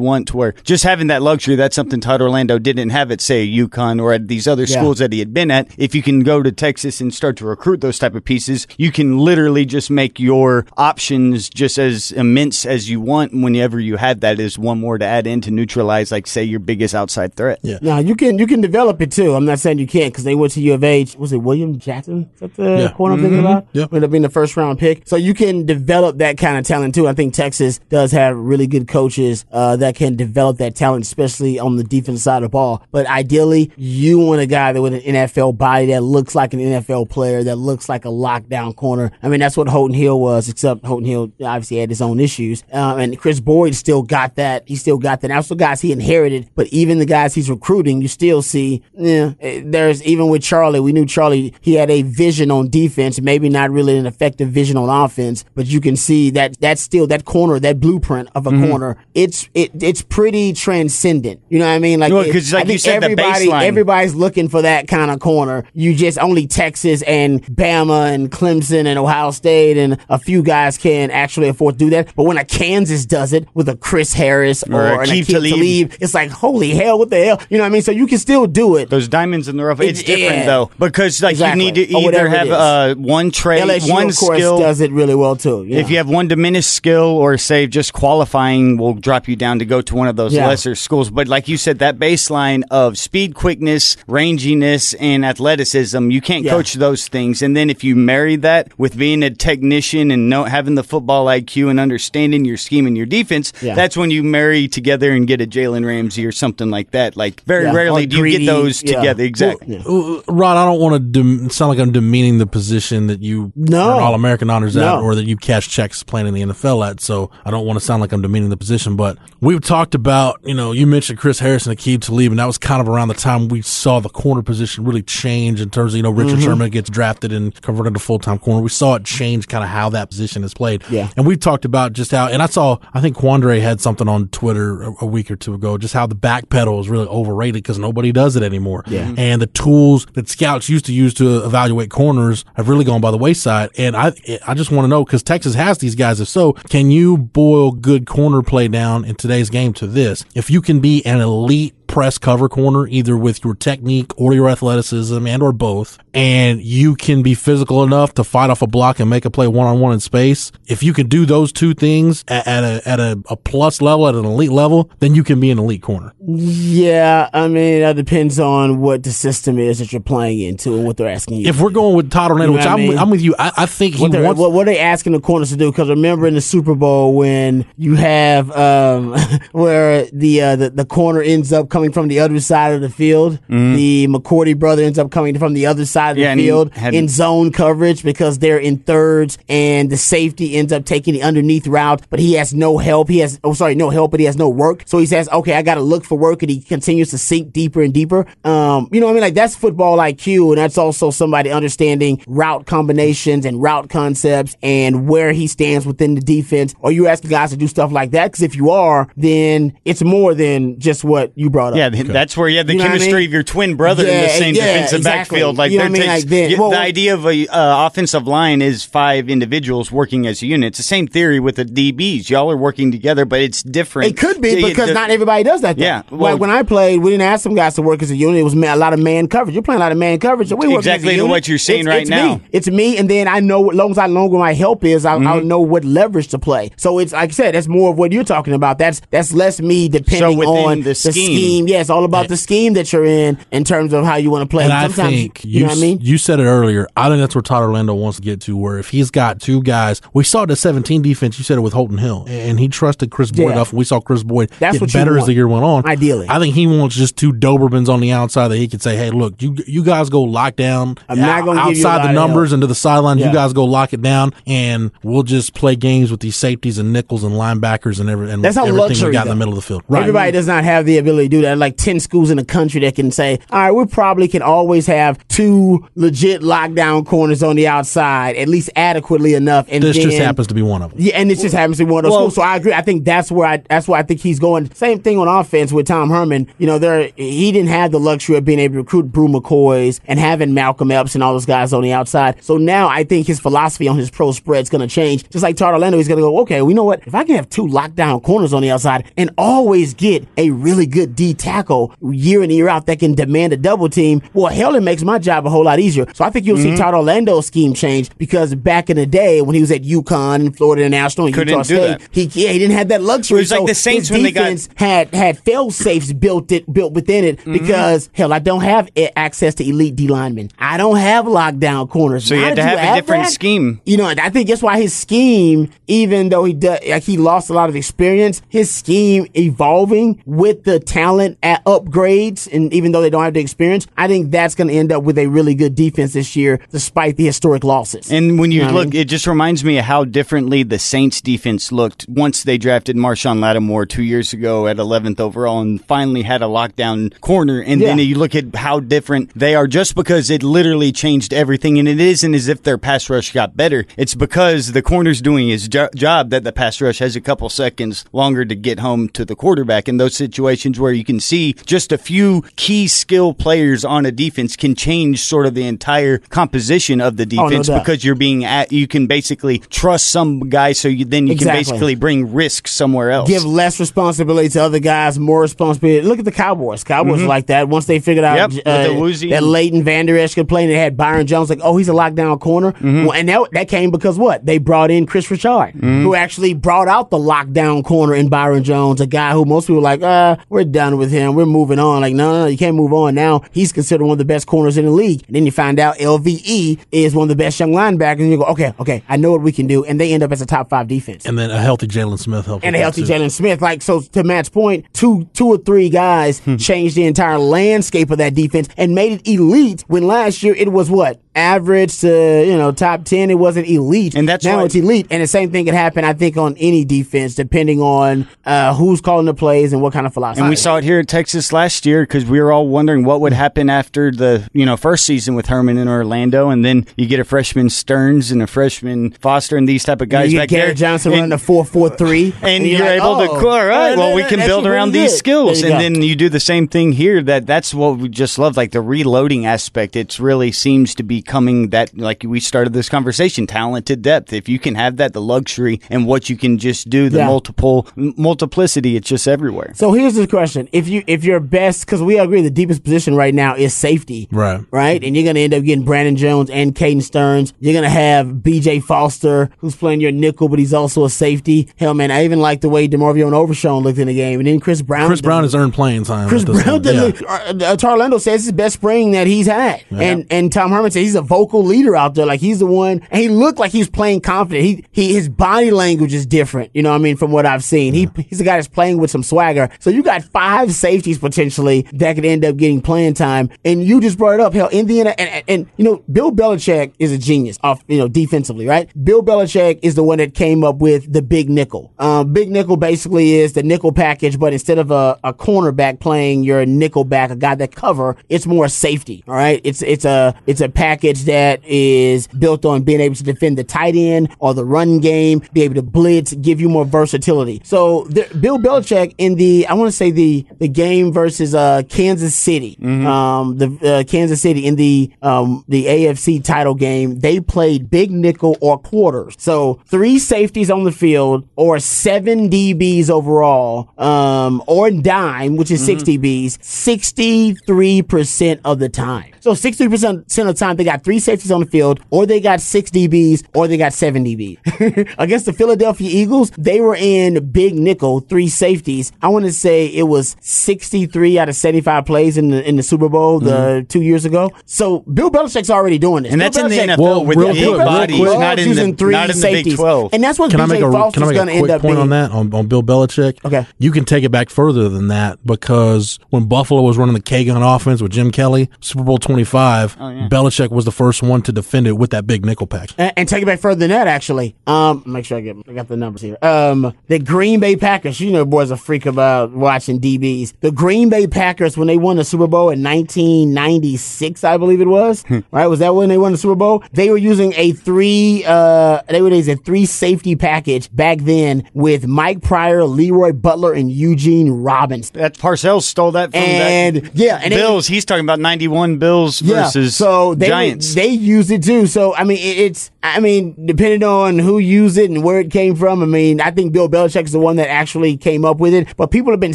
want. 0.00 0.28
To 0.28 0.36
where 0.36 0.52
just 0.64 0.84
having 0.84 1.06
that 1.08 1.22
luxury, 1.22 1.54
that's 1.56 1.76
something 1.76 2.00
Todd 2.00 2.20
Orlando 2.22 2.58
didn't 2.58 2.90
have 2.90 3.10
at 3.10 3.20
say 3.20 3.46
UConn 3.46 4.00
or 4.02 4.12
at 4.12 4.28
these 4.28 4.48
other 4.48 4.64
Yeah. 4.64 4.78
schools 4.80 4.98
that 4.98 5.12
he 5.12 5.18
had 5.18 5.32
been 5.34 5.50
at. 5.50 5.68
If 5.76 5.94
you 5.94 6.02
can 6.02 6.20
go 6.20 6.42
to 6.42 6.50
Texas 6.52 7.00
and 7.00 7.12
start 7.12 7.36
to 7.36 7.44
recruit 7.46 7.80
those 7.82 7.98
type 7.98 8.14
of 8.14 8.24
pieces, 8.24 8.66
you 8.78 8.90
can 8.90 9.18
literally 9.18 9.64
just 9.66 9.90
make 9.90 10.18
your 10.18 10.64
options 10.76 11.48
just 11.50 11.78
as 11.78 12.12
immense 12.12 12.64
as 12.64 12.88
you 12.88 13.00
want. 13.00 13.32
Whenever 13.32 13.78
you 13.78 13.96
have 13.96 14.20
that, 14.20 14.40
is 14.40 14.58
one 14.58 14.80
more 14.80 14.96
to 14.96 15.04
add 15.04 15.26
in 15.26 15.40
to 15.42 15.50
neutralize, 15.50 16.10
like 16.10 16.26
say 16.26 16.42
your 16.44 16.60
biggest 16.60 16.94
outside 16.94 17.34
threat. 17.34 17.58
Yeah. 17.62 17.78
Now 17.80 17.98
you 17.98 18.14
can 18.14 18.38
you 18.38 18.46
can 18.46 18.60
develop 18.60 19.00
it 19.02 19.10
too. 19.12 19.34
I'm 19.34 19.44
not 19.44 19.58
saying 19.58 19.78
you 19.78 19.86
can't 19.86 20.12
because 20.12 20.24
they 20.24 20.34
went 20.34 20.52
to 20.54 20.60
U 20.60 20.74
of 20.74 20.84
H. 20.84 21.16
Was 21.16 21.32
it 21.32 21.38
William 21.38 21.78
Jackson? 21.78 22.30
Is 22.34 22.40
that 22.40 22.54
the 22.54 22.62
Yeah. 22.82 22.92
corner 22.92 23.14
I'm 23.14 23.20
thinking 23.22 23.38
about? 23.40 23.66
Yeah. 23.72 23.84
Ended 23.84 24.04
up 24.04 24.10
being 24.10 24.22
the 24.22 24.28
first 24.30 24.56
round 24.56 24.78
pick. 24.78 25.02
So 25.06 25.16
you 25.16 25.34
can 25.34 25.64
develop 25.66 26.18
that 26.18 26.36
kind 26.38 26.58
of 26.58 26.64
talent 26.66 26.94
too. 26.94 27.08
I 27.08 27.12
think 27.12 27.34
Texas 27.34 27.80
does 27.88 28.12
have 28.12 28.36
really 28.36 28.66
good 28.66 28.88
coaches 28.88 29.44
uh, 29.52 29.76
that 29.76 29.94
can 29.96 30.16
develop 30.16 30.58
that 30.58 30.74
talent, 30.74 31.04
especially 31.04 31.58
on 31.58 31.76
the 31.76 31.84
defense 31.84 32.22
side 32.22 32.38
of 32.38 32.42
the 32.42 32.48
ball. 32.50 32.82
But 32.92 33.06
ideally, 33.06 33.72
you 33.76 34.18
want 34.18 34.40
a 34.40 34.46
guy 34.46 34.72
that 34.72 34.80
with 34.82 34.94
an 34.94 35.00
NFL 35.00 35.56
body 35.56 35.86
that 35.86 36.02
looks 36.02 36.34
like 36.34 36.52
an 36.54 36.60
NFL 36.60 37.08
player, 37.08 37.42
that 37.44 37.56
looks 37.56 37.88
like 37.88 38.04
a 38.04 38.08
lockdown 38.08 38.74
corner. 38.74 39.10
I 39.22 39.28
mean, 39.28 39.40
that's 39.40 39.56
what 39.56 39.68
Holton 39.68 39.94
Hill 39.94 40.20
was, 40.20 40.48
except 40.48 40.84
Holton 40.84 41.06
Hill 41.06 41.32
obviously 41.42 41.78
had 41.78 41.88
his 41.90 42.00
own 42.02 42.20
issues. 42.20 42.62
Um, 42.72 42.98
and 43.00 43.18
Kris 43.18 43.40
Boyd 43.40 43.74
still 43.74 44.02
got 44.02 44.36
that. 44.36 44.64
He 44.66 44.76
still 44.76 44.98
got 44.98 45.20
that. 45.20 45.28
Now, 45.28 45.40
still 45.40 45.56
guys 45.56 45.80
he 45.80 45.92
inherited, 45.92 46.48
but 46.54 46.66
even 46.68 46.98
the 46.98 47.06
guys 47.06 47.34
he's 47.34 47.50
recruiting, 47.70 48.02
you 48.02 48.08
still 48.08 48.42
see, 48.42 48.82
yeah, 48.94 49.32
there's 49.64 50.02
even 50.02 50.28
with 50.28 50.42
Charlie, 50.42 50.80
we 50.80 50.92
knew 50.92 51.06
Charlie, 51.06 51.54
he 51.60 51.74
had 51.74 51.90
a 51.90 52.02
vision 52.02 52.50
on 52.50 52.68
defense, 52.68 53.20
maybe 53.20 53.48
not 53.48 53.70
really 53.70 53.96
an 53.96 54.06
effective 54.06 54.48
vision 54.48 54.76
on 54.76 54.88
offense, 54.88 55.44
but 55.54 55.66
you 55.66 55.80
can 55.80 55.94
see 55.96 56.30
that 56.30 56.58
that's 56.60 56.80
still 56.82 57.06
that 57.06 57.24
corner, 57.24 57.60
that 57.60 57.78
blueprint 57.78 58.28
of 58.34 58.46
a 58.46 58.50
mm-hmm. 58.50 58.68
corner. 58.68 58.96
It's, 59.14 59.48
it, 59.54 59.70
it's 59.80 60.02
pretty 60.02 60.52
transcendent. 60.52 61.40
You 61.48 61.60
know 61.60 61.66
what 61.66 61.72
I 61.72 61.78
mean? 61.78 62.00
Like, 62.00 62.12
it- 62.12 62.32
'cause 62.32 62.52
like 62.52 62.64
I 62.64 62.66
think 62.66 62.72
you 62.72 62.78
said, 62.78 63.02
the 63.02 63.04
everybody, 63.06 63.46
baseline- 63.46 63.62
everybody's 63.62 64.14
looking 64.14 64.48
for 64.48 64.62
that 64.62 64.88
kind 64.88 65.10
of 65.10 65.20
corner. 65.20 65.64
You 65.72 65.94
just 65.94 66.18
only 66.18 66.46
Texas 66.46 67.02
and 67.02 67.42
Bama 67.44 68.12
and 68.12 68.30
Clemson 68.30 68.86
and 68.86 68.98
Ohio 68.98 69.30
State 69.30 69.76
and 69.76 69.98
a 70.08 70.18
few 70.18 70.42
guys 70.42 70.76
can 70.76 71.10
actually 71.10 71.48
afford 71.48 71.74
to 71.74 71.84
do 71.84 71.90
that. 71.90 72.14
But 72.16 72.24
when 72.24 72.36
a 72.36 72.44
Kansas 72.44 73.06
does 73.06 73.32
it 73.32 73.46
with 73.54 73.68
a 73.68 73.76
Chris 73.76 74.12
Harris 74.12 74.62
or, 74.64 74.94
Or 74.94 75.04
Aqib 75.04 75.26
Talib. 75.26 75.54
Talib, 75.54 75.92
it's 76.00 76.14
like 76.14 76.30
holy 76.30 76.70
hell, 76.70 76.98
what 76.98 77.10
the 77.10 77.24
hell? 77.24 77.40
You 77.48 77.58
know 77.58 77.59
what 77.62 77.68
I 77.68 77.70
mean? 77.70 77.82
So 77.82 77.92
you 77.92 78.06
can 78.06 78.18
still 78.18 78.46
do 78.46 78.76
it. 78.76 78.90
Those 78.90 79.08
diamonds 79.08 79.48
in 79.48 79.56
the 79.56 79.64
rough. 79.64 79.80
It's, 79.80 80.00
It's- 80.00 80.04
different 80.18 80.40
yeah. 80.40 80.46
though 80.46 80.70
because 80.78 81.22
like 81.22 81.32
Exactly. 81.32 81.64
you 81.66 81.72
need 81.72 81.86
to 81.88 81.98
either 81.98 82.28
have 82.28 82.50
uh, 82.50 82.94
one 82.96 83.30
trade, 83.30 83.62
LSU, 83.62 83.90
one 83.90 84.12
skill. 84.12 84.58
does 84.58 84.80
it 84.80 84.90
really 84.92 85.14
well 85.14 85.36
too. 85.36 85.64
Yeah. 85.66 85.78
If 85.80 85.90
you 85.90 85.96
have 85.98 86.08
one 86.08 86.28
diminished 86.28 86.70
skill 86.70 87.04
or 87.04 87.36
say 87.38 87.66
just 87.66 87.92
qualifying 87.92 88.76
will 88.76 88.94
drop 88.94 89.28
you 89.28 89.36
down 89.36 89.58
to 89.60 89.64
go 89.64 89.80
to 89.82 89.94
one 89.94 90.08
of 90.08 90.16
those 90.16 90.32
Yeah. 90.34 90.46
lesser 90.48 90.74
schools. 90.74 91.10
But 91.10 91.28
like 91.28 91.48
you 91.48 91.56
said, 91.56 91.78
that 91.80 91.98
baseline 91.98 92.62
of 92.70 92.98
speed, 92.98 93.34
quickness, 93.34 93.96
ranginess, 94.08 94.94
and 95.00 95.24
athleticism, 95.24 96.10
you 96.10 96.20
can't 96.20 96.46
coach 96.46 96.74
those 96.74 97.08
things. 97.08 97.42
And 97.42 97.56
then 97.56 97.70
if 97.70 97.82
you 97.84 97.96
marry 97.96 98.36
that 98.36 98.78
with 98.78 98.96
being 98.96 99.22
a 99.22 99.30
technician 99.30 100.10
and 100.10 100.28
know, 100.28 100.44
having 100.44 100.74
the 100.74 100.84
football 100.84 101.26
IQ 101.26 101.70
and 101.70 101.80
understanding 101.80 102.44
your 102.44 102.56
scheme 102.56 102.86
and 102.86 102.96
your 102.96 103.06
defense, 103.06 103.52
that's 103.60 103.96
when 103.96 104.10
you 104.10 104.22
marry 104.22 104.68
together 104.68 105.12
and 105.12 105.26
get 105.26 105.40
a 105.40 105.46
Jalen 105.46 105.84
Ramsey 105.86 106.24
or 106.24 106.32
something 106.32 106.70
like 106.70 106.90
that. 106.92 107.16
Like 107.16 107.42
very 107.50 107.64
Yeah. 107.64 107.72
rarely 107.74 108.06
do 108.06 108.24
you 108.24 108.38
get 108.38 108.46
those 108.46 108.82
yeah. 108.82 108.96
together. 108.96 109.24
Exactly. 109.24 109.74
Yeah. 109.74 109.82
Uh, 109.84 110.20
Rod, 110.28 110.56
I 110.56 110.64
don't 110.64 110.78
want 110.80 110.94
to 110.94 111.00
dem- 111.00 111.50
sound 111.50 111.70
like 111.70 111.78
I'm 111.80 111.90
demeaning 111.92 112.38
the 112.38 112.46
position 112.46 113.08
that 113.08 113.22
you 113.22 113.52
No. 113.56 113.98
All 113.98 114.14
American 114.14 114.50
honors 114.50 114.76
at, 114.76 114.98
or 115.00 115.14
that 115.16 115.26
you 115.26 115.36
cash 115.36 115.68
checks 115.68 116.02
playing 116.04 116.28
in 116.28 116.34
the 116.34 116.42
NFL 116.42 116.88
at. 116.88 117.00
So 117.00 117.30
I 117.44 117.50
don't 117.50 117.66
want 117.66 117.78
to 117.78 117.84
sound 117.84 118.00
like 118.00 118.12
I'm 118.12 118.22
demeaning 118.22 118.50
the 118.50 118.56
position. 118.56 118.94
But 118.94 119.18
we've 119.40 119.60
talked 119.60 119.94
about, 119.96 120.38
you 120.44 120.54
know, 120.54 120.70
you 120.72 120.86
mentioned 120.86 121.18
Chris 121.18 121.40
Harris 121.40 121.66
and 121.66 121.76
Aqib 121.76 122.02
Talib, 122.02 122.30
and 122.30 122.38
that 122.38 122.46
was 122.46 122.58
kind 122.58 122.80
of 122.80 122.88
around 122.88 123.08
the 123.08 123.14
time 123.14 123.48
we 123.48 123.62
saw 123.62 123.98
the 124.00 124.08
corner 124.08 124.42
position 124.42 124.84
really 124.84 125.02
change 125.02 125.60
in 125.60 125.70
terms 125.70 125.92
of, 125.92 125.96
you 125.96 126.02
know, 126.04 126.10
Richard 126.10 126.40
Sherman 126.42 126.70
gets 126.70 126.88
drafted 126.88 127.32
and 127.32 127.60
converted 127.62 127.94
to 127.94 128.00
full 128.00 128.18
time 128.20 128.38
corner. 128.38 128.60
We 128.62 128.68
saw 128.70 128.94
it 128.94 129.04
change 129.04 129.48
kind 129.48 129.64
of 129.64 129.70
how 129.70 129.88
that 129.90 130.08
position 130.10 130.44
is 130.44 130.54
played. 130.54 130.82
Yeah. 130.90 131.08
And 131.16 131.26
we've 131.26 131.40
talked 131.40 131.64
about 131.64 131.92
just 131.94 132.10
how, 132.12 132.28
and 132.28 132.42
I 132.42 132.46
saw, 132.46 132.78
I 132.94 133.00
think 133.00 133.16
Quandre 133.16 133.60
had 133.60 133.80
something 133.80 134.08
on 134.08 134.28
Twitter 134.28 134.82
a, 134.82 134.94
a 135.00 135.06
week 135.06 135.30
or 135.30 135.36
two 135.36 135.54
ago, 135.54 135.76
just 135.78 135.94
how 135.94 136.06
the 136.06 136.14
back 136.14 136.48
pedal 136.50 136.78
is 136.80 136.88
really 136.88 137.06
overrated 137.40 137.62
because 137.62 137.78
nobody 137.78 138.12
does 138.12 138.36
it 138.36 138.42
anymore. 138.42 138.84
Yeah. 138.86 139.04
Mm-hmm. 139.04 139.18
And 139.18 139.42
the 139.42 139.46
tools 139.46 140.06
that 140.14 140.28
scouts 140.28 140.68
used 140.68 140.86
to 140.86 140.92
use 140.92 141.14
to 141.14 141.44
evaluate 141.44 141.90
corners 141.90 142.44
have 142.54 142.68
really 142.68 142.84
gone 142.84 143.00
by 143.00 143.10
the 143.10 143.18
wayside. 143.18 143.70
And 143.78 143.96
I, 143.96 144.12
I 144.46 144.54
just 144.54 144.70
want 144.70 144.84
to 144.84 144.88
know 144.88 145.04
because 145.04 145.22
Texas 145.22 145.54
has 145.54 145.78
these 145.78 145.94
guys. 145.94 146.20
If 146.20 146.28
so, 146.28 146.52
can 146.52 146.90
you 146.90 147.16
boil 147.16 147.72
good 147.72 148.06
corner 148.06 148.42
play 148.42 148.68
down 148.68 149.04
in 149.04 149.14
today's 149.14 149.50
game 149.50 149.72
to 149.74 149.86
this? 149.86 150.24
If 150.34 150.50
you 150.50 150.60
can 150.60 150.80
be 150.80 151.04
an 151.06 151.20
elite 151.20 151.74
press 151.90 152.18
cover 152.18 152.48
corner, 152.48 152.86
either 152.86 153.16
with 153.16 153.42
your 153.44 153.54
technique 153.54 154.12
or 154.16 154.32
your 154.32 154.48
athleticism 154.48 155.26
and 155.26 155.42
or 155.42 155.52
both, 155.52 155.98
and 156.14 156.62
you 156.62 156.94
can 156.94 157.22
be 157.22 157.34
physical 157.34 157.82
enough 157.82 158.14
to 158.14 158.22
fight 158.22 158.48
off 158.48 158.62
a 158.62 158.66
block 158.66 159.00
and 159.00 159.10
make 159.10 159.24
a 159.24 159.30
play 159.30 159.48
one 159.48 159.66
on 159.66 159.80
one 159.80 159.92
in 159.92 159.98
space. 160.00 160.52
If 160.68 160.82
you 160.84 160.92
can 160.92 161.08
do 161.08 161.26
those 161.26 161.52
two 161.52 161.74
things 161.74 162.24
at, 162.28 162.46
at 162.46 162.64
a 162.64 162.88
at 162.88 163.00
a, 163.00 163.20
a 163.28 163.36
plus 163.36 163.82
level, 163.82 164.06
at 164.08 164.14
an 164.14 164.24
elite 164.24 164.52
level, 164.52 164.90
then 165.00 165.14
you 165.14 165.24
can 165.24 165.40
be 165.40 165.50
an 165.50 165.58
elite 165.58 165.82
corner. 165.82 166.12
Yeah, 166.20 167.28
I 167.32 167.48
mean, 167.48 167.80
that 167.80 167.96
depends 167.96 168.38
on 168.38 168.80
what 168.80 169.02
the 169.02 169.10
system 169.10 169.58
is 169.58 169.80
that 169.80 169.92
you're 169.92 170.00
playing 170.00 170.40
into 170.40 170.74
and 170.74 170.84
what 170.84 170.96
they're 170.96 171.08
asking 171.08 171.38
you. 171.38 171.48
If 171.48 171.60
we're 171.60 171.70
going 171.70 171.96
with 171.96 172.10
Todd 172.10 172.30
Orlando, 172.30 172.52
You 172.52 172.58
know 172.58 172.76
which 172.76 172.84
I 172.84 172.88
mean? 172.88 172.98
I'm 172.98 173.10
with 173.10 173.20
you, 173.20 173.34
I, 173.38 173.52
I 173.56 173.66
think 173.66 173.96
he 173.96 174.02
what, 174.02 174.12
wants. 174.12 174.40
what, 174.40 174.52
what 174.52 174.62
are 174.68 174.72
they 174.72 174.78
asking 174.78 175.12
the 175.12 175.20
corners 175.20 175.50
to 175.50 175.56
do? 175.56 175.72
Because 175.72 175.88
remember 175.88 176.28
in 176.28 176.34
the 176.34 176.40
Super 176.40 176.76
Bowl 176.76 177.14
when 177.14 177.66
you 177.76 177.96
have 177.96 178.50
um, 178.52 179.18
where 179.52 180.06
the, 180.12 180.40
uh, 180.40 180.56
the 180.56 180.70
the 180.70 180.84
corner 180.84 181.20
ends 181.20 181.52
up 181.52 181.68
coming 181.68 181.79
from 181.88 182.08
the 182.08 182.20
other 182.20 182.38
side 182.40 182.74
of 182.74 182.80
the 182.82 182.90
field, 182.90 183.38
the 183.48 184.06
McCourty 184.08 184.58
brother 184.58 184.82
ends 184.82 184.98
up 184.98 185.10
coming 185.10 185.38
from 185.38 185.54
the 185.54 185.66
other 185.66 185.86
side 185.86 186.12
of 186.12 186.18
Yeah, 186.18 186.34
the 186.34 186.42
field 186.42 186.74
had- 186.74 186.94
in 186.94 187.08
zone 187.08 187.50
coverage 187.52 188.02
because 188.02 188.38
they're 188.38 188.58
in 188.58 188.76
thirds, 188.78 189.38
and 189.48 189.88
the 189.90 189.96
safety 189.96 190.56
ends 190.56 190.72
up 190.72 190.84
taking 190.84 191.14
the 191.14 191.22
underneath 191.22 191.66
route, 191.66 192.02
but 192.10 192.20
he 192.20 192.34
has 192.34 192.52
no 192.52 192.76
help. 192.78 193.08
He 193.08 193.18
has 193.20 193.40
oh 193.42 193.54
sorry 193.54 193.74
no 193.74 193.88
help, 193.90 194.10
but 194.10 194.20
he 194.20 194.26
has 194.26 194.36
no 194.36 194.48
work. 194.48 194.82
So 194.86 194.98
he 194.98 195.06
says, 195.06 195.28
okay, 195.30 195.54
I 195.54 195.62
got 195.62 195.76
to 195.76 195.80
look 195.80 196.04
for 196.04 196.18
work, 196.18 196.42
and 196.42 196.50
he 196.50 196.60
continues 196.60 197.10
to 197.10 197.18
sink 197.18 197.52
deeper 197.52 197.80
and 197.82 197.94
deeper. 197.94 198.26
Um, 198.44 198.88
you 198.92 199.00
know, 199.00 199.06
what 199.06 199.12
I 199.12 199.14
mean, 199.14 199.22
like 199.22 199.34
that's 199.34 199.56
football 199.56 199.98
IQ, 199.98 200.50
and 200.50 200.58
that's 200.58 200.76
also 200.76 201.10
somebody 201.10 201.50
understanding 201.50 202.20
route 202.26 202.66
combinations 202.66 203.44
and 203.46 203.62
route 203.62 203.88
concepts 203.88 204.56
and 204.62 205.08
where 205.08 205.32
he 205.32 205.46
stands 205.46 205.86
within 205.86 206.14
the 206.14 206.20
defense. 206.20 206.74
Or 206.80 206.92
you 206.92 207.06
asking 207.06 207.30
guys 207.30 207.50
to 207.50 207.56
do 207.56 207.66
stuff 207.66 207.92
like 207.92 208.10
that? 208.10 208.32
Because 208.32 208.42
if 208.42 208.56
you 208.56 208.70
are, 208.70 209.08
then 209.16 209.72
it's 209.84 210.02
more 210.02 210.34
than 210.34 210.78
just 210.80 211.04
what 211.04 211.32
you 211.36 211.50
brought 211.50 211.69
up. 211.70 211.76
Yeah, 211.76 211.90
th- 211.90 212.06
that's 212.06 212.36
where 212.36 212.48
you 212.48 212.58
have 212.58 212.66
the 212.66 212.72
You 212.74 212.78
know 212.78 212.84
what 212.84 212.90
I 212.92 212.98
chemistry 212.98 213.20
mean? 213.20 213.28
of 213.28 213.32
your 213.32 213.42
twin 213.42 213.74
brother 213.76 214.02
in 214.06 214.22
the 214.22 214.28
same 214.30 214.54
yeah, 214.54 214.66
defensive 214.74 214.98
exactly. 214.98 215.36
backfield. 215.36 215.56
Like 215.58 215.72
You 215.72 215.78
know 215.78 215.84
I 215.84 215.88
mean, 215.88 216.02
takes- 216.02 216.08
like, 216.08 216.24
then- 216.24 216.50
you- 216.50 216.58
well, 216.60 216.70
the 216.70 216.78
idea 216.78 217.14
of 217.14 217.26
a 217.26 217.46
uh, 217.48 217.86
offensive 217.86 218.26
line 218.26 218.62
is 218.62 218.84
five 218.84 219.28
individuals 219.28 219.90
working 219.92 220.26
as 220.26 220.42
a 220.42 220.46
unit. 220.46 220.68
It's 220.68 220.78
the 220.78 220.84
same 220.84 221.06
theory 221.06 221.40
with 221.40 221.56
the 221.56 221.64
DBs. 221.64 222.28
Y'all 222.30 222.50
are 222.50 222.56
working 222.56 222.90
together, 222.92 223.24
but 223.24 223.40
it's 223.40 223.62
different. 223.62 224.10
It 224.10 224.16
could 224.16 224.40
be 224.40 224.62
because 224.64 224.88
the- 224.88 224.94
not 224.94 225.10
everybody 225.10 225.42
does 225.44 225.60
that. 225.62 225.76
Though. 225.76 225.82
Yeah, 225.84 226.02
well- 226.10 226.32
like 226.32 226.40
when 226.40 226.50
I 226.50 226.62
played, 226.62 226.98
we 227.00 227.10
didn't 227.10 227.22
ask 227.22 227.42
some 227.42 227.54
guys 227.54 227.74
to 227.74 227.82
work 227.82 228.02
as 228.02 228.10
a 228.10 228.16
unit. 228.16 228.40
It 228.40 228.44
was 228.44 228.54
a 228.54 228.76
lot 228.76 228.92
of 228.92 228.98
man 229.00 229.26
coverage. 229.28 229.54
You're 229.54 229.62
playing 229.62 229.80
a 229.80 229.84
lot 229.84 229.92
of 229.92 229.98
man 229.98 230.18
coverage. 230.18 230.48
So 230.48 230.56
we 230.56 230.74
Exactly 230.74 231.16
to 231.16 231.26
what 231.26 231.46
you're 231.48 231.58
saying 231.58 231.80
It's- 231.80 231.94
right 231.94 232.02
it's 232.02 232.10
now. 232.10 232.34
Me. 232.36 232.42
It's 232.52 232.68
me, 232.70 232.96
and 232.96 233.08
then 233.08 233.28
I 233.28 233.40
know 233.40 233.70
as 233.70 233.76
long 233.76 233.90
as 233.90 233.98
I 233.98 234.06
know 234.06 234.26
where 234.26 234.40
my 234.40 234.54
help 234.54 234.84
is, 234.84 235.04
I'll, 235.04 235.18
Mm-hmm. 235.18 235.28
I'll 235.28 235.40
know 235.44 235.60
what 235.60 235.84
leverage 235.84 236.28
to 236.28 236.38
play. 236.38 236.70
So 236.76 236.98
it's 236.98 237.12
like 237.12 237.30
I 237.30 237.32
said, 237.32 237.54
that's 237.54 237.68
more 237.68 237.90
of 237.90 237.98
what 237.98 238.12
you're 238.12 238.24
talking 238.24 238.54
about. 238.54 238.78
That's 238.78 239.00
that's 239.10 239.32
less 239.34 239.60
me 239.60 239.88
depending 239.88 240.38
within 240.38 240.54
on 240.54 240.80
the 240.82 240.94
scheme. 240.94 241.12
scheme. 241.12 241.59
Yeah, 241.66 241.80
it's 241.80 241.90
all 241.90 242.04
about 242.04 242.28
the 242.28 242.36
scheme 242.36 242.74
that 242.74 242.92
you're 242.92 243.04
in 243.04 243.38
in 243.50 243.64
terms 243.64 243.92
of 243.92 244.04
how 244.04 244.16
you 244.16 244.30
want 244.30 244.42
to 244.42 244.48
play. 244.48 244.64
And 244.64 244.72
I 244.72 244.88
think 244.88 245.44
you, 245.44 245.60
know 245.62 245.68
what 245.68 245.78
I 245.78 245.80
mean. 245.80 245.98
You 246.00 246.18
said 246.18 246.40
it 246.40 246.44
earlier. 246.44 246.86
I 246.96 247.08
think 247.08 247.20
that's 247.20 247.34
where 247.34 247.42
Todd 247.42 247.62
Orlando 247.62 247.94
wants 247.94 248.18
to 248.18 248.22
get 248.22 248.40
to. 248.42 248.56
Where 248.56 248.78
if 248.78 248.90
he's 248.90 249.10
got 249.10 249.40
two 249.40 249.62
guys, 249.62 250.00
we 250.12 250.24
saw 250.24 250.46
the 250.46 250.56
17 250.56 251.02
defense. 251.02 251.38
You 251.38 251.44
said 251.44 251.58
it 251.58 251.62
with 251.62 251.72
Holton 251.72 251.98
Hill, 251.98 252.24
and 252.28 252.58
he 252.60 252.68
trusted 252.68 253.10
Kris 253.10 253.30
Boyd 253.30 253.46
Yeah. 253.48 253.52
enough. 253.52 253.72
We 253.72 253.84
saw 253.84 254.00
Kris 254.00 254.22
Boyd 254.22 254.50
That's 254.58 254.74
get 254.74 254.80
what 254.82 254.92
better 254.92 255.18
as 255.18 255.26
the 255.26 255.32
year 255.34 255.48
went 255.48 255.64
on. 255.64 255.86
ideally. 255.86 256.26
I 256.28 256.38
think 256.38 256.54
he 256.54 256.66
wants 256.66 256.96
just 256.96 257.16
two 257.16 257.32
Dobermans 257.32 257.88
on 257.88 258.00
the 258.00 258.12
outside 258.12 258.48
that 258.48 258.56
he 258.56 258.68
could 258.68 258.82
say, 258.82 258.96
"Hey, 258.96 259.10
look, 259.10 259.40
you 259.42 259.56
you 259.66 259.82
guys 259.82 260.08
go 260.10 260.22
lock 260.22 260.56
down 260.56 260.96
I'm 261.08 261.18
not 261.20 261.44
gonna 261.44 261.64
give 261.68 261.78
you 261.78 261.86
outside 261.86 262.08
the 262.08 262.12
numbers 262.12 262.50
help." 262.50 262.54
and 262.54 262.60
to 262.62 262.66
the 262.66 262.74
sidelines. 262.74 263.20
Yeah. 263.20 263.28
You 263.28 263.32
guys 263.32 263.52
go 263.52 263.64
lock 263.64 263.92
it 263.92 264.02
down, 264.02 264.32
and 264.46 264.90
we'll 265.02 265.22
just 265.22 265.54
play 265.54 265.76
games 265.76 266.10
with 266.10 266.20
these 266.20 266.36
safeties 266.36 266.78
and 266.78 266.92
nickels 266.92 267.24
and 267.24 267.34
linebackers 267.34 268.00
and 268.00 268.08
every 268.10 268.30
and 268.30 268.44
That's 268.44 268.56
how 268.56 268.62
everything 268.66 268.80
luxury 268.88 269.08
we 269.08 269.12
got 269.12 269.26
in 269.26 269.30
the 269.30 269.36
middle 269.36 269.52
of 269.52 269.56
the 269.56 269.62
field. 269.62 269.82
Right. 269.88 270.00
Everybody 270.00 270.32
does 270.32 270.46
not 270.46 270.64
have 270.64 270.84
the 270.86 270.98
ability 270.98 271.28
to 271.28 271.36
do 271.36 271.39
that. 271.42 271.58
Like 271.58 271.76
ten 271.76 272.00
schools 272.00 272.30
in 272.30 272.36
the 272.36 272.44
country 272.44 272.80
that 272.82 272.94
can 272.94 273.10
say, 273.10 273.38
"All 273.50 273.58
right, 273.60 273.70
we 273.72 273.86
probably 273.86 274.28
can 274.28 274.42
always 274.42 274.86
have 274.86 275.26
two 275.28 275.86
legit 275.94 276.42
lockdown 276.42 277.04
corners 277.06 277.42
on 277.42 277.56
the 277.56 277.66
outside, 277.66 278.36
at 278.36 278.48
least 278.48 278.70
adequately 278.76 279.34
enough." 279.34 279.66
And 279.68 279.82
This 279.82 279.96
just 279.96 280.18
happens 280.18 280.46
to 280.48 280.54
be 280.54 280.62
one 280.62 280.82
of 280.82 280.90
them. 280.92 281.00
Yeah, 281.00 281.16
and 281.16 281.30
it 281.30 281.38
just 281.38 281.54
happens 281.54 281.78
to 281.78 281.84
be 281.84 281.90
one 281.90 282.04
of 282.04 282.10
those 282.10 282.12
Well- 282.12 282.30
schools. 282.30 282.34
So 282.36 282.42
I 282.42 282.56
agree. 282.56 282.72
I 282.72 282.82
think 282.82 283.04
that's 283.04 283.30
where 283.30 283.46
I 283.46 283.62
that's 283.68 283.88
where 283.88 283.98
I 283.98 284.02
think 284.02 284.20
he's 284.20 284.38
going. 284.38 284.70
Same 284.74 284.98
thing 285.00 285.18
on 285.18 285.28
offense 285.28 285.72
with 285.72 285.86
Tom 285.86 286.10
Herman. 286.10 286.46
You 286.58 286.66
know, 286.66 286.78
there 286.78 287.08
he 287.16 287.50
didn't 287.52 287.68
have 287.68 287.90
the 287.92 288.00
luxury 288.00 288.36
of 288.36 288.44
being 288.44 288.58
able 288.58 288.74
to 288.74 288.78
recruit 288.78 289.12
Bru 289.12 289.28
McCoys 289.28 290.00
and 290.06 290.18
having 290.18 290.54
Malcolm 290.54 290.90
Epps 290.90 291.14
and 291.14 291.22
all 291.24 291.32
those 291.32 291.46
guys 291.46 291.72
on 291.72 291.82
the 291.82 291.92
outside. 291.92 292.36
So 292.40 292.56
now 292.56 292.88
I 292.88 293.04
think 293.04 293.26
his 293.26 293.40
philosophy 293.40 293.88
on 293.88 293.96
his 293.98 294.10
pro 294.10 294.32
spread 294.32 294.62
is 294.62 294.68
going 294.70 294.80
to 294.80 294.86
change. 294.86 295.28
Just 295.30 295.42
like 295.42 295.56
Todd 295.56 295.74
Orlando, 295.74 295.98
he's 295.98 296.08
going 296.08 296.18
to 296.18 296.22
go, 296.22 296.38
okay, 296.40 296.62
we 296.62 296.74
know 296.74 296.84
what? 296.84 297.00
If 297.06 297.14
I 297.14 297.24
can 297.24 297.36
have 297.36 297.48
two 297.48 297.66
lockdown 297.66 298.22
corners 298.22 298.52
on 298.52 298.62
the 298.62 298.70
outside 298.70 299.04
and 299.16 299.30
always 299.38 299.94
get 299.94 300.26
a 300.36 300.50
really 300.50 300.86
good 300.86 301.14
D 301.30 301.34
tackle 301.34 301.92
year 302.10 302.42
in 302.42 302.50
year 302.50 302.68
out 302.68 302.86
that 302.86 302.98
can 303.00 303.14
demand 303.14 303.52
a 303.52 303.56
double 303.56 303.88
team, 303.88 304.22
well, 304.34 304.52
hell, 304.52 304.74
it 304.74 304.82
makes 304.82 305.02
my 305.02 305.18
job 305.18 305.46
a 305.46 305.50
whole 305.50 305.64
lot 305.64 305.78
easier. 305.80 306.06
So 306.14 306.24
I 306.24 306.30
think 306.30 306.46
you'll 306.46 306.56
Mm-hmm. 306.58 306.74
see 306.76 306.82
Todd 306.82 306.94
Orlando's 306.94 307.46
scheme 307.46 307.72
change 307.74 308.10
because 308.18 308.54
back 308.54 308.90
in 308.90 308.96
the 308.96 309.06
day 309.06 309.40
when 309.42 309.54
he 309.54 309.60
was 309.60 309.70
at 309.70 309.82
UConn 309.82 310.34
and 310.36 310.56
Florida 310.56 310.82
International 310.84 311.26
and 311.26 311.34
Couldn't 311.34 311.52
Utah 311.52 311.62
State, 311.62 312.00
he 312.10 312.22
yeah, 312.34 312.50
he 312.52 312.58
didn't 312.58 312.76
have 312.76 312.88
that 312.88 313.02
luxury. 313.02 313.38
It 313.38 313.42
was 313.42 313.50
like 313.50 313.60
So 313.60 313.66
the 313.66 313.74
Saints 313.74 314.10
when 314.10 314.22
they 314.22 314.32
got- 314.32 314.68
had 314.76 315.14
had 315.14 315.38
fail 315.38 315.70
safes 315.70 316.12
built 316.12 316.52
it 316.52 316.70
built 316.72 316.92
within 316.92 317.24
it 317.24 317.38
Mm-hmm. 317.38 317.52
because 317.52 318.10
hell, 318.12 318.32
I 318.32 318.38
don't 318.40 318.62
have 318.62 318.88
access 319.16 319.54
to 319.56 319.64
elite 319.68 319.96
D 319.96 320.08
linemen. 320.08 320.50
I 320.58 320.76
don't 320.76 320.96
have 320.96 321.24
lockdown 321.26 321.88
corners. 321.88 322.24
So 322.24 322.34
you 322.34 322.42
had 322.42 322.56
to 322.56 322.62
have 322.62 322.78
a 322.78 323.00
different 323.00 323.24
that? 323.24 323.32
scheme. 323.32 323.80
You 323.86 323.96
know, 323.96 324.06
I 324.08 324.28
think 324.30 324.48
that's 324.48 324.62
why 324.62 324.80
his 324.80 324.94
scheme, 324.94 325.70
even 325.86 326.28
though 326.30 326.44
he 326.44 326.52
does, 326.52 326.80
like 326.88 327.04
he 327.04 327.16
lost 327.16 327.48
a 327.50 327.52
lot 327.54 327.68
of 327.68 327.76
experience, 327.76 328.42
his 328.48 328.70
scheme 328.70 329.26
evolving 329.34 330.22
with 330.26 330.64
the 330.64 330.80
talent 330.80 331.19
at 331.42 331.64
upgrades, 331.64 332.52
and 332.52 332.72
even 332.72 332.92
though 332.92 333.00
they 333.00 333.10
don't 333.10 333.24
have 333.24 333.34
the 333.34 333.40
experience, 333.40 333.86
I 333.96 334.08
think 334.08 334.30
that's 334.30 334.54
going 334.54 334.68
to 334.68 334.74
end 334.74 334.92
up 334.92 335.02
with 335.02 335.18
a 335.18 335.26
really 335.26 335.54
good 335.54 335.74
defense 335.74 336.12
this 336.12 336.36
year, 336.36 336.60
despite 336.70 337.16
the 337.16 337.26
historic 337.26 337.64
losses. 337.64 338.10
And 338.10 338.38
when 338.38 338.50
you 338.50 338.60
know 338.60 338.66
what 338.66 338.72
I 338.72 338.78
look, 338.78 338.92
mean? 338.92 339.02
it 339.02 339.04
just 339.06 339.26
reminds 339.26 339.64
me 339.64 339.78
of 339.78 339.84
how 339.84 340.04
differently 340.04 340.62
the 340.62 340.78
Saints 340.78 341.20
defense 341.20 341.72
looked 341.72 342.06
once 342.08 342.42
they 342.42 342.58
drafted 342.58 342.96
Marshon 342.96 343.40
Lattimore 343.40 343.86
two 343.86 344.02
years 344.02 344.32
ago 344.32 344.66
at 344.66 344.76
11th 344.76 345.20
overall 345.20 345.60
and 345.60 345.84
finally 345.84 346.22
had 346.22 346.42
a 346.42 346.46
lockdown 346.46 347.18
corner. 347.20 347.60
And 347.62 347.80
then 347.80 347.98
you 347.98 348.16
look 348.16 348.34
at 348.34 348.54
how 348.54 348.80
different 348.80 349.32
they 349.34 349.54
are 349.54 349.66
just 349.66 349.94
because 349.94 350.30
it 350.30 350.42
literally 350.42 350.92
changed 350.92 351.32
everything. 351.32 351.78
And 351.78 351.88
it 351.88 352.00
isn't 352.00 352.34
as 352.34 352.48
if 352.48 352.62
their 352.62 352.78
pass 352.78 353.10
rush 353.10 353.32
got 353.32 353.56
better. 353.56 353.86
It's 353.96 354.14
because 354.14 354.72
the 354.72 354.82
corner's 354.82 355.20
doing 355.20 355.48
his 355.48 355.68
jo- 355.68 355.88
job 355.94 356.30
that 356.30 356.44
the 356.44 356.52
pass 356.52 356.80
rush 356.80 356.98
has 356.98 357.16
a 357.16 357.20
couple 357.20 357.48
seconds 357.48 358.04
longer 358.12 358.44
to 358.44 358.54
get 358.54 358.80
home 358.80 359.08
to 359.10 359.24
the 359.24 359.36
quarterback. 359.36 359.88
In 359.88 359.96
those 359.96 360.14
situations 360.14 360.78
where 360.78 360.92
you 360.92 361.04
can 361.10 361.20
see 361.20 361.54
just 361.66 361.92
a 361.92 361.98
few 361.98 362.42
key 362.56 362.86
skill 362.86 363.34
players 363.34 363.84
on 363.84 364.06
a 364.06 364.12
defense 364.12 364.56
can 364.56 364.74
change 364.74 365.22
sort 365.22 365.46
of 365.46 365.54
the 365.54 365.66
entire 365.66 366.18
composition 366.18 367.00
of 367.00 367.16
the 367.16 367.26
Oh, 367.38 367.44
no 367.44 367.48
defense 367.48 367.68
because 367.68 368.04
you're 368.04 368.14
being 368.14 368.44
at, 368.44 368.72
you 368.72 368.86
can 368.88 369.06
basically 369.06 369.58
trust 369.70 370.08
some 370.08 370.48
guy 370.48 370.72
so 370.72 370.88
you 370.88 371.04
then 371.04 371.26
you 371.26 371.32
Exactly. 371.34 371.64
can 371.64 371.72
basically 371.72 371.94
bring 371.94 372.32
risk 372.32 372.66
somewhere 372.66 373.10
else. 373.10 373.28
give 373.28 373.44
less 373.44 373.78
responsibility 373.80 374.48
to 374.50 374.62
other 374.62 374.78
guys, 374.80 375.18
more 375.18 375.40
responsibility. 375.42 376.06
Look 376.06 376.18
at 376.18 376.24
the 376.24 376.32
Cowboys. 376.32 376.82
Cowboys 376.84 377.22
are 377.22 377.26
like 377.26 377.46
that. 377.46 377.68
Once 377.68 377.86
they 377.86 377.98
figured 378.00 378.24
out 378.24 378.50
Mm-hmm. 378.50 378.56
Yep, 378.66 378.66
uh, 378.66 379.28
that 379.30 379.42
Leighton 379.42 379.82
Vander 379.82 380.16
Esch 380.18 380.34
could 380.34 380.48
play, 380.48 380.62
and 380.62 380.70
they 380.70 380.76
had 380.76 380.96
Byron 380.96 381.26
Jones. 381.26 381.50
Like, 381.50 381.60
oh, 381.62 381.76
he's 381.76 381.88
a 381.88 381.92
lockdown 381.92 382.40
corner. 382.40 382.72
Mm-hmm. 382.72 383.04
Well, 383.06 383.12
and 383.14 383.28
that, 383.28 383.48
that 383.52 383.68
came 383.68 383.90
because 383.90 384.18
what 384.18 384.44
they 384.46 384.58
brought 384.58 384.90
in 384.90 385.06
Kris 385.06 385.30
Richard, 385.30 385.50
Mm-hmm. 385.50 386.02
who 386.02 386.14
actually 386.14 386.54
brought 386.54 386.86
out 386.88 387.10
the 387.10 387.18
lockdown 387.18 387.84
corner 387.84 388.14
in 388.14 388.28
Byron 388.28 388.62
Jones, 388.62 389.00
a 389.00 389.06
guy 389.06 389.32
who 389.32 389.44
most 389.44 389.64
people 389.66 389.76
were 389.76 389.82
like, 389.82 390.02
uh, 390.02 390.36
we're 390.48 390.64
done 390.64 390.96
with 390.98 390.99
him. 391.08 391.34
We're 391.34 391.46
moving 391.46 391.78
on. 391.78 392.00
Like, 392.02 392.14
no, 392.14 392.32
no, 392.32 392.40
no, 392.40 392.46
you 392.46 392.58
can't 392.58 392.76
move 392.76 392.92
on 392.92 393.14
now. 393.14 393.42
He's 393.52 393.72
considered 393.72 394.04
one 394.04 394.12
of 394.12 394.18
the 394.18 394.24
best 394.24 394.46
corners 394.46 394.76
in 394.76 394.84
the 394.84 394.90
league. 394.90 395.22
And 395.28 395.36
then 395.36 395.46
you 395.46 395.52
find 395.52 395.78
out 395.78 395.96
LVE 395.98 396.80
is 396.92 397.14
one 397.14 397.22
of 397.24 397.28
the 397.28 397.36
best 397.36 397.58
young 397.60 397.72
linebackers, 397.72 398.20
and 398.20 398.30
you 398.30 398.36
go, 398.38 398.44
okay, 398.44 398.74
okay, 398.80 399.02
I 399.08 399.16
know 399.16 399.30
what 399.30 399.42
we 399.42 399.52
can 399.52 399.66
do, 399.66 399.84
and 399.84 400.00
they 400.00 400.12
end 400.12 400.22
up 400.22 400.32
as 400.32 400.42
a 400.42 400.46
top 400.46 400.68
five 400.68 400.88
defense 400.88 401.24
And 401.26 401.38
then 401.38 401.50
a 401.50 401.58
healthy 401.60 401.86
Jaylon 401.86 402.18
Smith 402.18 402.46
helps. 402.46 402.64
and 402.64 402.74
a 402.76 402.78
healthy. 402.78 403.02
Jaylon 403.02 403.30
Smith. 403.30 403.62
Like 403.62 403.82
so, 403.82 404.00
to 404.00 404.24
Matt's 404.24 404.48
point, 404.48 404.84
two 404.92 405.24
two 405.34 405.46
or 405.46 405.58
three 405.58 405.88
guys 405.88 406.40
Hmm. 406.40 406.56
changed 406.56 406.96
the 406.96 407.04
entire 407.04 407.38
landscape 407.38 408.10
of 408.10 408.18
that 408.18 408.34
defense 408.34 408.68
and 408.76 408.94
made 408.94 409.12
it 409.12 409.28
elite. 409.28 409.84
When 409.88 410.06
last 410.06 410.42
year 410.42 410.54
it 410.54 410.72
was 410.72 410.90
what 410.90 411.20
average 411.34 412.00
to 412.00 412.44
you 412.46 412.56
know 412.56 412.72
top 412.72 413.04
ten, 413.04 413.30
it 413.30 413.38
wasn't 413.38 413.68
elite, 413.68 414.14
And 414.14 414.28
that's 414.28 414.44
now 414.44 414.64
it's 414.64 414.74
elite. 414.74 415.06
And 415.10 415.22
the 415.22 415.26
same 415.26 415.50
thing 415.50 415.64
could 415.64 415.74
happen, 415.74 416.04
I 416.04 416.12
think, 416.12 416.36
on 416.36 416.56
any 416.56 416.84
defense, 416.84 417.34
depending 417.34 417.80
on 417.80 418.26
uh, 418.44 418.74
who's 418.74 419.00
calling 419.00 419.26
the 419.26 419.34
plays 419.34 419.72
and 419.72 419.80
what 419.80 419.92
kind 419.92 420.06
of 420.06 420.14
philosophy. 420.14 420.40
And 420.40 420.50
we 420.50 420.56
saw 420.56 420.76
it 420.76 420.84
here 420.84 420.98
in 420.98 421.06
Texas 421.06 421.52
last 421.52 421.86
year 421.86 422.02
because 422.02 422.24
we 422.24 422.40
were 422.40 422.52
all 422.52 422.68
wondering 422.68 423.04
what 423.04 423.20
would 423.20 423.32
happen 423.32 423.70
after 423.70 424.10
the 424.10 424.48
you 424.52 424.66
know 424.66 424.76
first 424.76 425.04
season 425.04 425.34
with 425.34 425.46
Herman 425.46 425.78
in 425.78 425.88
Orlando, 425.88 426.48
and 426.48 426.64
then 426.64 426.86
you 426.96 427.06
get 427.06 427.20
a 427.20 427.24
freshman 427.24 427.70
Stearns 427.70 428.30
and 428.30 428.42
a 428.42 428.46
freshman 428.46 429.10
Foster 429.12 429.56
and 429.56 429.68
these 429.68 429.84
type 429.84 430.00
of 430.00 430.08
guys 430.08 430.32
you 430.32 430.38
back 430.38 430.48
get 430.48 430.56
Garrett 430.56 430.78
there. 430.78 430.88
Johnson 430.90 431.12
And- 431.12 431.18
running 431.20 431.30
the 431.30 431.38
four 431.38 431.64
four 431.64 431.90
three, 431.90 432.34
and 432.42 432.66
you're, 432.66 432.86
able 432.86 433.18
to 433.18 433.30
oh, 433.30 433.48
all 433.48 433.66
right 433.66 433.96
well 433.96 434.14
we 434.14 434.24
can 434.24 434.38
build 434.40 434.66
around 434.66 434.92
these 434.92 435.16
skills. 435.16 435.62
And 435.62 435.80
then 435.80 436.02
you 436.02 436.16
do 436.16 436.28
the 436.28 436.40
same 436.40 436.66
thing 436.66 436.92
here 436.92 437.22
that 437.22 437.46
that's 437.46 437.72
what 437.72 437.98
we 437.98 438.08
just 438.08 438.38
love 438.38 438.56
like 438.56 438.72
the 438.72 438.80
reloading 438.80 439.46
aspect. 439.46 439.96
It's 439.96 440.18
really 440.18 440.52
seems 440.52 440.94
to 440.96 441.02
be 441.02 441.19
coming 441.22 441.70
that 441.70 441.96
like 441.96 442.22
we 442.26 442.40
started 442.40 442.72
this 442.72 442.88
conversation 442.88 443.46
talented 443.46 444.02
depth 444.02 444.32
if 444.32 444.48
you 444.48 444.58
can 444.58 444.74
have 444.74 444.96
that 444.96 445.12
the 445.12 445.20
luxury 445.20 445.80
and 445.90 446.06
what 446.06 446.28
you 446.30 446.36
can 446.36 446.58
just 446.58 446.88
do 446.90 447.08
the 447.08 447.18
Yeah. 447.18 447.26
multiple 447.26 447.86
m- 447.96 448.14
multiplicity 448.16 448.96
it's 448.96 449.08
just 449.08 449.26
everywhere 449.28 449.72
So 449.74 449.92
here's 449.92 450.14
the 450.14 450.26
question: 450.26 450.68
If 450.72 450.88
you 450.88 451.02
if 451.06 451.24
your 451.24 451.40
best, 451.40 451.84
because 451.86 452.02
we 452.02 452.18
agree 452.18 452.42
the 452.42 452.50
deepest 452.50 452.82
position 452.84 453.14
right 453.14 453.34
now 453.34 453.54
is 453.56 453.74
safety, 453.74 454.28
Right. 454.30 454.60
Right, 454.70 455.02
and 455.04 455.14
you're 455.16 455.24
gonna 455.24 455.40
end 455.40 455.54
up 455.54 455.62
getting 455.64 455.84
Brandon 455.84 456.16
Jones 456.16 456.50
and 456.50 456.74
Caden 456.74 457.02
Stearns. 457.02 457.52
You're 457.60 457.74
gonna 457.74 457.88
have 457.90 458.42
B.J. 458.42 458.80
Foster, 458.80 459.50
who's 459.58 459.76
playing 459.76 460.00
your 460.00 460.12
nickel, 460.12 460.48
but 460.48 460.58
he's 460.58 460.72
also 460.74 461.04
a 461.04 461.10
safety. 461.10 461.68
Hell, 461.76 461.94
man, 461.94 462.10
I 462.10 462.24
even 462.24 462.40
like 462.40 462.60
the 462.60 462.68
way 462.68 462.88
Demarvion 462.88 463.32
Overshown 463.32 463.82
looked 463.82 463.98
in 463.98 464.08
the 464.08 464.14
game, 464.14 464.40
and 464.40 464.46
then 464.48 464.60
Chris 464.60 464.82
Brown. 464.82 465.06
Chris 465.08 465.20
Brown 465.20 465.42
has 465.42 465.54
earned 465.54 465.74
playing 465.74 466.04
time. 466.04 466.28
Chris 466.28 466.44
Brown 466.44 466.64
point. 466.64 466.84
Yeah. 466.86 466.92
look, 467.02 467.22
uh, 467.22 467.26
uh, 467.26 467.76
Tarlando 467.76 468.20
says 468.20 468.40
it's 468.42 468.46
the 468.46 468.52
best 468.52 468.74
spring 468.74 469.12
that 469.12 469.26
he's 469.26 469.46
had. 469.46 469.82
And 469.90 470.26
and 470.30 470.52
Tom 470.52 470.70
Herman 470.70 470.90
says 470.90 471.02
he's 471.10 471.16
a 471.16 471.22
vocal 471.22 471.64
leader 471.64 471.96
out 471.96 472.14
there. 472.14 472.26
Like 472.26 472.40
he's 472.40 472.60
the 472.60 472.66
one 472.66 473.00
and 473.10 473.20
he 473.20 473.28
looked 473.28 473.58
like 473.58 473.72
he 473.72 473.78
was 473.78 473.90
playing 473.90 474.20
confident. 474.20 474.64
He 474.64 474.84
he 474.92 475.14
his 475.14 475.28
body 475.28 475.70
language 475.70 476.14
is 476.14 476.26
different, 476.26 476.70
you 476.74 476.82
know 476.82 476.90
what 476.90 476.96
I 476.96 476.98
mean, 476.98 477.16
from 477.16 477.32
what 477.32 477.46
I've 477.46 477.64
seen. 477.64 477.94
He 477.94 478.08
he's 478.28 478.38
the 478.38 478.44
guy 478.44 478.56
that's 478.56 478.68
playing 478.68 478.98
with 478.98 479.10
some 479.10 479.22
swagger. 479.22 479.68
So 479.80 479.90
you 479.90 480.02
got 480.02 480.22
five 480.22 480.72
safeties 480.72 481.18
potentially 481.18 481.82
that 481.94 482.14
could 482.14 482.24
end 482.24 482.44
up 482.44 482.56
getting 482.56 482.80
playing 482.80 483.14
time. 483.14 483.50
And 483.64 483.82
you 483.84 484.00
just 484.00 484.18
brought 484.18 484.34
it 484.34 484.40
up. 484.40 484.54
Hell, 484.54 484.68
Indiana 484.68 485.14
and, 485.18 485.28
and, 485.28 485.44
and 485.48 485.70
you 485.76 485.84
know, 485.84 486.04
Bill 486.12 486.30
Belichick 486.30 486.94
is 486.98 487.12
a 487.12 487.18
genius 487.18 487.58
off, 487.62 487.84
you 487.88 487.98
know, 487.98 488.08
defensively, 488.08 488.66
right? 488.66 488.88
Bill 489.04 489.22
Belichick 489.22 489.80
is 489.82 489.94
the 489.94 490.04
one 490.04 490.18
that 490.18 490.34
came 490.34 490.62
up 490.62 490.76
with 490.76 491.12
the 491.12 491.22
big 491.22 491.50
nickel. 491.50 491.92
Um, 491.98 492.32
big 492.32 492.50
nickel 492.50 492.76
basically 492.76 493.34
is 493.34 493.54
the 493.54 493.62
nickel 493.62 493.92
package, 493.92 494.38
but 494.38 494.52
instead 494.52 494.78
of 494.78 494.90
a, 494.90 495.18
a 495.24 495.34
cornerback 495.34 496.00
playing 496.00 496.44
your 496.44 496.64
nickel 496.66 497.04
back, 497.04 497.30
a 497.30 497.36
guy 497.36 497.54
that 497.56 497.74
cover, 497.74 498.16
it's 498.28 498.46
more 498.46 498.68
safety. 498.68 499.24
All 499.26 499.34
right. 499.34 499.60
It's, 499.64 499.82
it's 499.82 500.04
a, 500.04 500.34
it's 500.46 500.60
a 500.60 500.68
package 500.68 500.99
package 501.00 501.24
that 501.24 501.60
is 501.64 502.26
built 502.26 502.64
on 502.64 502.82
being 502.82 503.00
able 503.00 503.14
to 503.14 503.24
defend 503.24 503.56
the 503.56 503.64
tight 503.64 503.94
end 503.96 504.28
or 504.38 504.52
the 504.52 504.64
run 504.64 504.98
game, 504.98 505.42
be 505.52 505.62
able 505.62 505.74
to 505.74 505.82
blitz, 505.82 506.34
give 506.34 506.60
you 506.60 506.68
more 506.68 506.84
versatility. 506.84 507.60
So 507.64 508.04
the, 508.04 508.28
Bill 508.38 508.58
Belichick 508.58 509.14
in 509.18 509.36
the, 509.36 509.66
I 509.66 509.74
want 509.74 509.88
to 509.88 509.96
say 509.96 510.10
the 510.10 510.46
the 510.58 510.68
game 510.68 511.12
versus 511.12 511.54
uh, 511.54 511.82
Kansas 511.88 512.34
City, 512.34 512.76
um, 512.82 513.56
the 513.56 513.78
uh, 513.82 514.10
Kansas 514.10 514.42
City 514.42 514.66
in 514.66 514.76
the 514.76 515.10
um, 515.22 515.64
the 515.68 515.86
AFC 515.86 516.42
title 516.44 516.74
game, 516.74 517.20
they 517.20 517.40
played 517.40 517.90
big 517.90 518.10
nickel 518.10 518.56
or 518.60 518.78
quarters. 518.78 519.36
So 519.38 519.80
three 519.86 520.18
safeties 520.18 520.70
on 520.70 520.84
the 520.84 520.92
field 520.92 521.48
or 521.56 521.78
seven 521.78 522.50
DBs 522.50 523.08
overall, 523.10 523.90
um, 523.98 524.62
or 524.66 524.90
dime, 524.90 525.56
which 525.56 525.70
is 525.70 525.84
six 525.84 526.02
DBs, 526.02 526.62
sixty 526.62 527.54
three 527.54 528.02
percent 528.02 528.60
of 528.64 528.78
the 528.78 528.88
time. 528.88 529.32
So 529.40 529.54
sixty 529.54 529.88
percent 529.88 530.26
of 530.38 530.46
the 530.46 530.54
time 530.54 530.76
they 530.76 530.84
got 530.90 531.04
three 531.04 531.18
safeties 531.18 531.52
on 531.52 531.60
the 531.60 531.66
field, 531.66 532.00
or 532.10 532.26
they 532.26 532.40
got 532.40 532.60
six 532.60 532.90
DBs, 532.90 533.44
or 533.54 533.68
they 533.68 533.76
got 533.76 533.92
seven 533.92 534.24
DBs. 534.24 535.14
Against 535.18 535.46
the 535.46 535.52
Philadelphia 535.52 536.08
Eagles, 536.10 536.50
they 536.58 536.80
were 536.80 536.96
in 536.96 537.50
big 537.50 537.74
nickel, 537.74 538.20
three 538.20 538.48
safeties. 538.48 539.12
I 539.22 539.28
want 539.28 539.44
to 539.44 539.52
say 539.52 539.86
it 539.86 540.04
was 540.04 540.36
sixty 540.40 541.06
three 541.06 541.38
out 541.38 541.48
of 541.48 541.54
seventy 541.54 541.80
five 541.80 542.06
plays 542.06 542.36
in 542.36 542.50
the 542.50 542.66
in 542.68 542.76
the 542.76 542.82
Super 542.82 543.08
Bowl 543.08 543.40
the 543.40 543.50
mm-hmm. 543.50 543.86
two 543.86 544.02
years 544.02 544.24
ago. 544.24 544.50
So 544.66 545.00
Bill 545.00 545.30
Belichick's 545.30 545.70
already 545.70 545.98
doing 545.98 546.24
this, 546.24 546.32
And 546.32 546.40
Bill 546.40 546.50
that's 546.50 546.58
in 546.58 546.88
the 546.88 546.94
NFL 546.94 546.98
Well, 546.98 547.24
with 547.24 547.36
real 547.36 547.48
the 547.48 547.52
quick, 547.52 547.60
big 547.60 547.76
real 547.76 547.84
bodies, 547.84 548.20
not 548.20 548.58
in 548.58 548.64
the, 548.64 548.68
using 548.68 548.96
three 548.96 549.12
not 549.12 549.30
in 549.30 549.36
the 549.36 549.42
Big 549.42 549.56
safeties. 549.56 549.76
12. 549.76 550.14
and 550.14 550.22
that's 550.22 550.38
what 550.38 550.50
Can 550.50 550.60
I 550.60 550.66
make 550.66 550.82
a 550.82 550.90
Foster's 550.90 551.22
can 551.22 551.38
I 551.38 551.44
make 551.44 551.56
a 551.56 551.58
quick 551.58 551.70
point 551.70 551.82
being. 551.82 551.96
on 551.98 552.08
that 552.10 552.30
on, 552.32 552.52
on 552.52 552.66
Bill 552.66 552.82
Belichick? 552.82 553.44
Okay. 553.44 553.66
you 553.78 553.92
can 553.92 554.04
take 554.04 554.24
it 554.24 554.30
back 554.30 554.50
further 554.50 554.88
than 554.88 555.08
that 555.08 555.44
because 555.46 556.18
when 556.30 556.46
Buffalo 556.46 556.82
was 556.82 556.98
running 556.98 557.14
the 557.14 557.22
K-gun 557.22 557.62
offense 557.62 558.02
with 558.02 558.12
Jim 558.12 558.30
Kelly, 558.30 558.68
Super 558.80 559.04
Bowl 559.04 559.18
twenty 559.18 559.44
five, 559.44 559.96
oh, 560.00 560.28
Belichick 560.30 560.70
was 560.70 560.79
the 560.84 560.92
first 560.92 561.22
one 561.22 561.42
to 561.42 561.52
defend 561.52 561.86
it 561.86 561.92
with 561.92 562.10
that 562.10 562.26
big 562.26 562.44
nickel 562.44 562.66
pack. 562.66 562.90
And, 562.98 563.12
and 563.16 563.28
take 563.28 563.42
it 563.42 563.46
back 563.46 563.60
further 563.60 563.80
than 563.80 563.90
that, 563.90 564.06
actually. 564.06 564.54
Um, 564.66 565.02
make 565.06 565.24
sure 565.24 565.38
I 565.38 565.40
get 565.40 565.56
I 565.68 565.72
got 565.72 565.88
the 565.88 565.96
numbers 565.96 566.22
here. 566.22 566.36
Um, 566.42 566.92
the 567.08 567.18
Green 567.18 567.60
Bay 567.60 567.76
Packers. 567.76 568.20
You 568.20 568.30
know, 568.32 568.44
boys 568.44 568.70
are 568.70 568.76
freak 568.76 569.06
about 569.06 569.52
watching 569.52 570.00
DBs. 570.00 570.54
The 570.60 570.70
Green 570.70 571.08
Bay 571.08 571.26
Packers 571.26 571.76
when 571.76 571.86
they 571.88 571.96
won 571.96 572.16
the 572.16 572.24
Super 572.24 572.46
Bowl 572.46 572.70
in 572.70 572.82
1996, 572.82 574.44
I 574.44 574.56
believe 574.56 574.80
it 574.80 574.86
was. 574.88 575.24
right? 575.50 575.66
Was 575.66 575.78
that 575.80 575.94
when 575.94 576.08
they 576.08 576.18
won 576.18 576.32
the 576.32 576.38
Super 576.38 576.54
Bowl? 576.54 576.82
They 576.92 577.10
were 577.10 577.16
using 577.16 577.52
a 577.56 577.72
three. 577.72 578.44
Uh, 578.46 579.02
they 579.08 579.22
were 579.22 579.30
using 579.30 579.58
a 579.58 579.62
three 579.62 579.86
safety 579.86 580.36
package 580.36 580.94
back 580.94 581.18
then 581.20 581.68
with 581.74 582.06
Mike 582.06 582.42
Prior, 582.42 582.84
Leroy 582.84 583.32
Butler, 583.32 583.72
and 583.72 583.90
Eugene 583.90 584.50
Robinson. 584.50 585.18
That 585.20 585.34
Parcells 585.36 585.82
stole 585.82 586.12
that 586.12 586.30
from 586.32 586.40
And 586.40 586.96
that 586.96 587.14
yeah, 587.14 587.40
and 587.42 587.52
they- 587.52 587.56
Bills. 587.56 587.86
He's 587.86 588.04
talking 588.04 588.24
about 588.24 588.40
91 588.40 588.98
Bills 588.98 589.40
versus 589.40 589.96
so 589.96 590.34
they, 590.34 590.48
Giants. 590.48 590.69
They 590.78 591.08
use 591.08 591.50
it 591.50 591.62
too. 591.62 591.86
So 591.86 592.14
I 592.14 592.24
mean, 592.24 592.38
it's 592.40 592.90
I 593.02 593.20
mean, 593.20 593.66
depending 593.66 594.02
on 594.02 594.38
who 594.38 594.58
used 594.58 594.98
it 594.98 595.10
and 595.10 595.24
where 595.24 595.40
it 595.40 595.50
came 595.50 595.74
from. 595.74 596.02
I 596.02 596.06
mean, 596.06 596.40
I 596.40 596.50
think 596.50 596.72
Bill 596.72 596.88
Belichick 596.88 597.24
is 597.24 597.32
the 597.32 597.38
one 597.38 597.56
that 597.56 597.68
actually 597.68 598.16
came 598.16 598.44
up 598.44 598.58
with 598.58 598.74
it, 598.74 598.94
but 598.96 599.10
people 599.10 599.32
have 599.32 599.40
been 599.40 599.54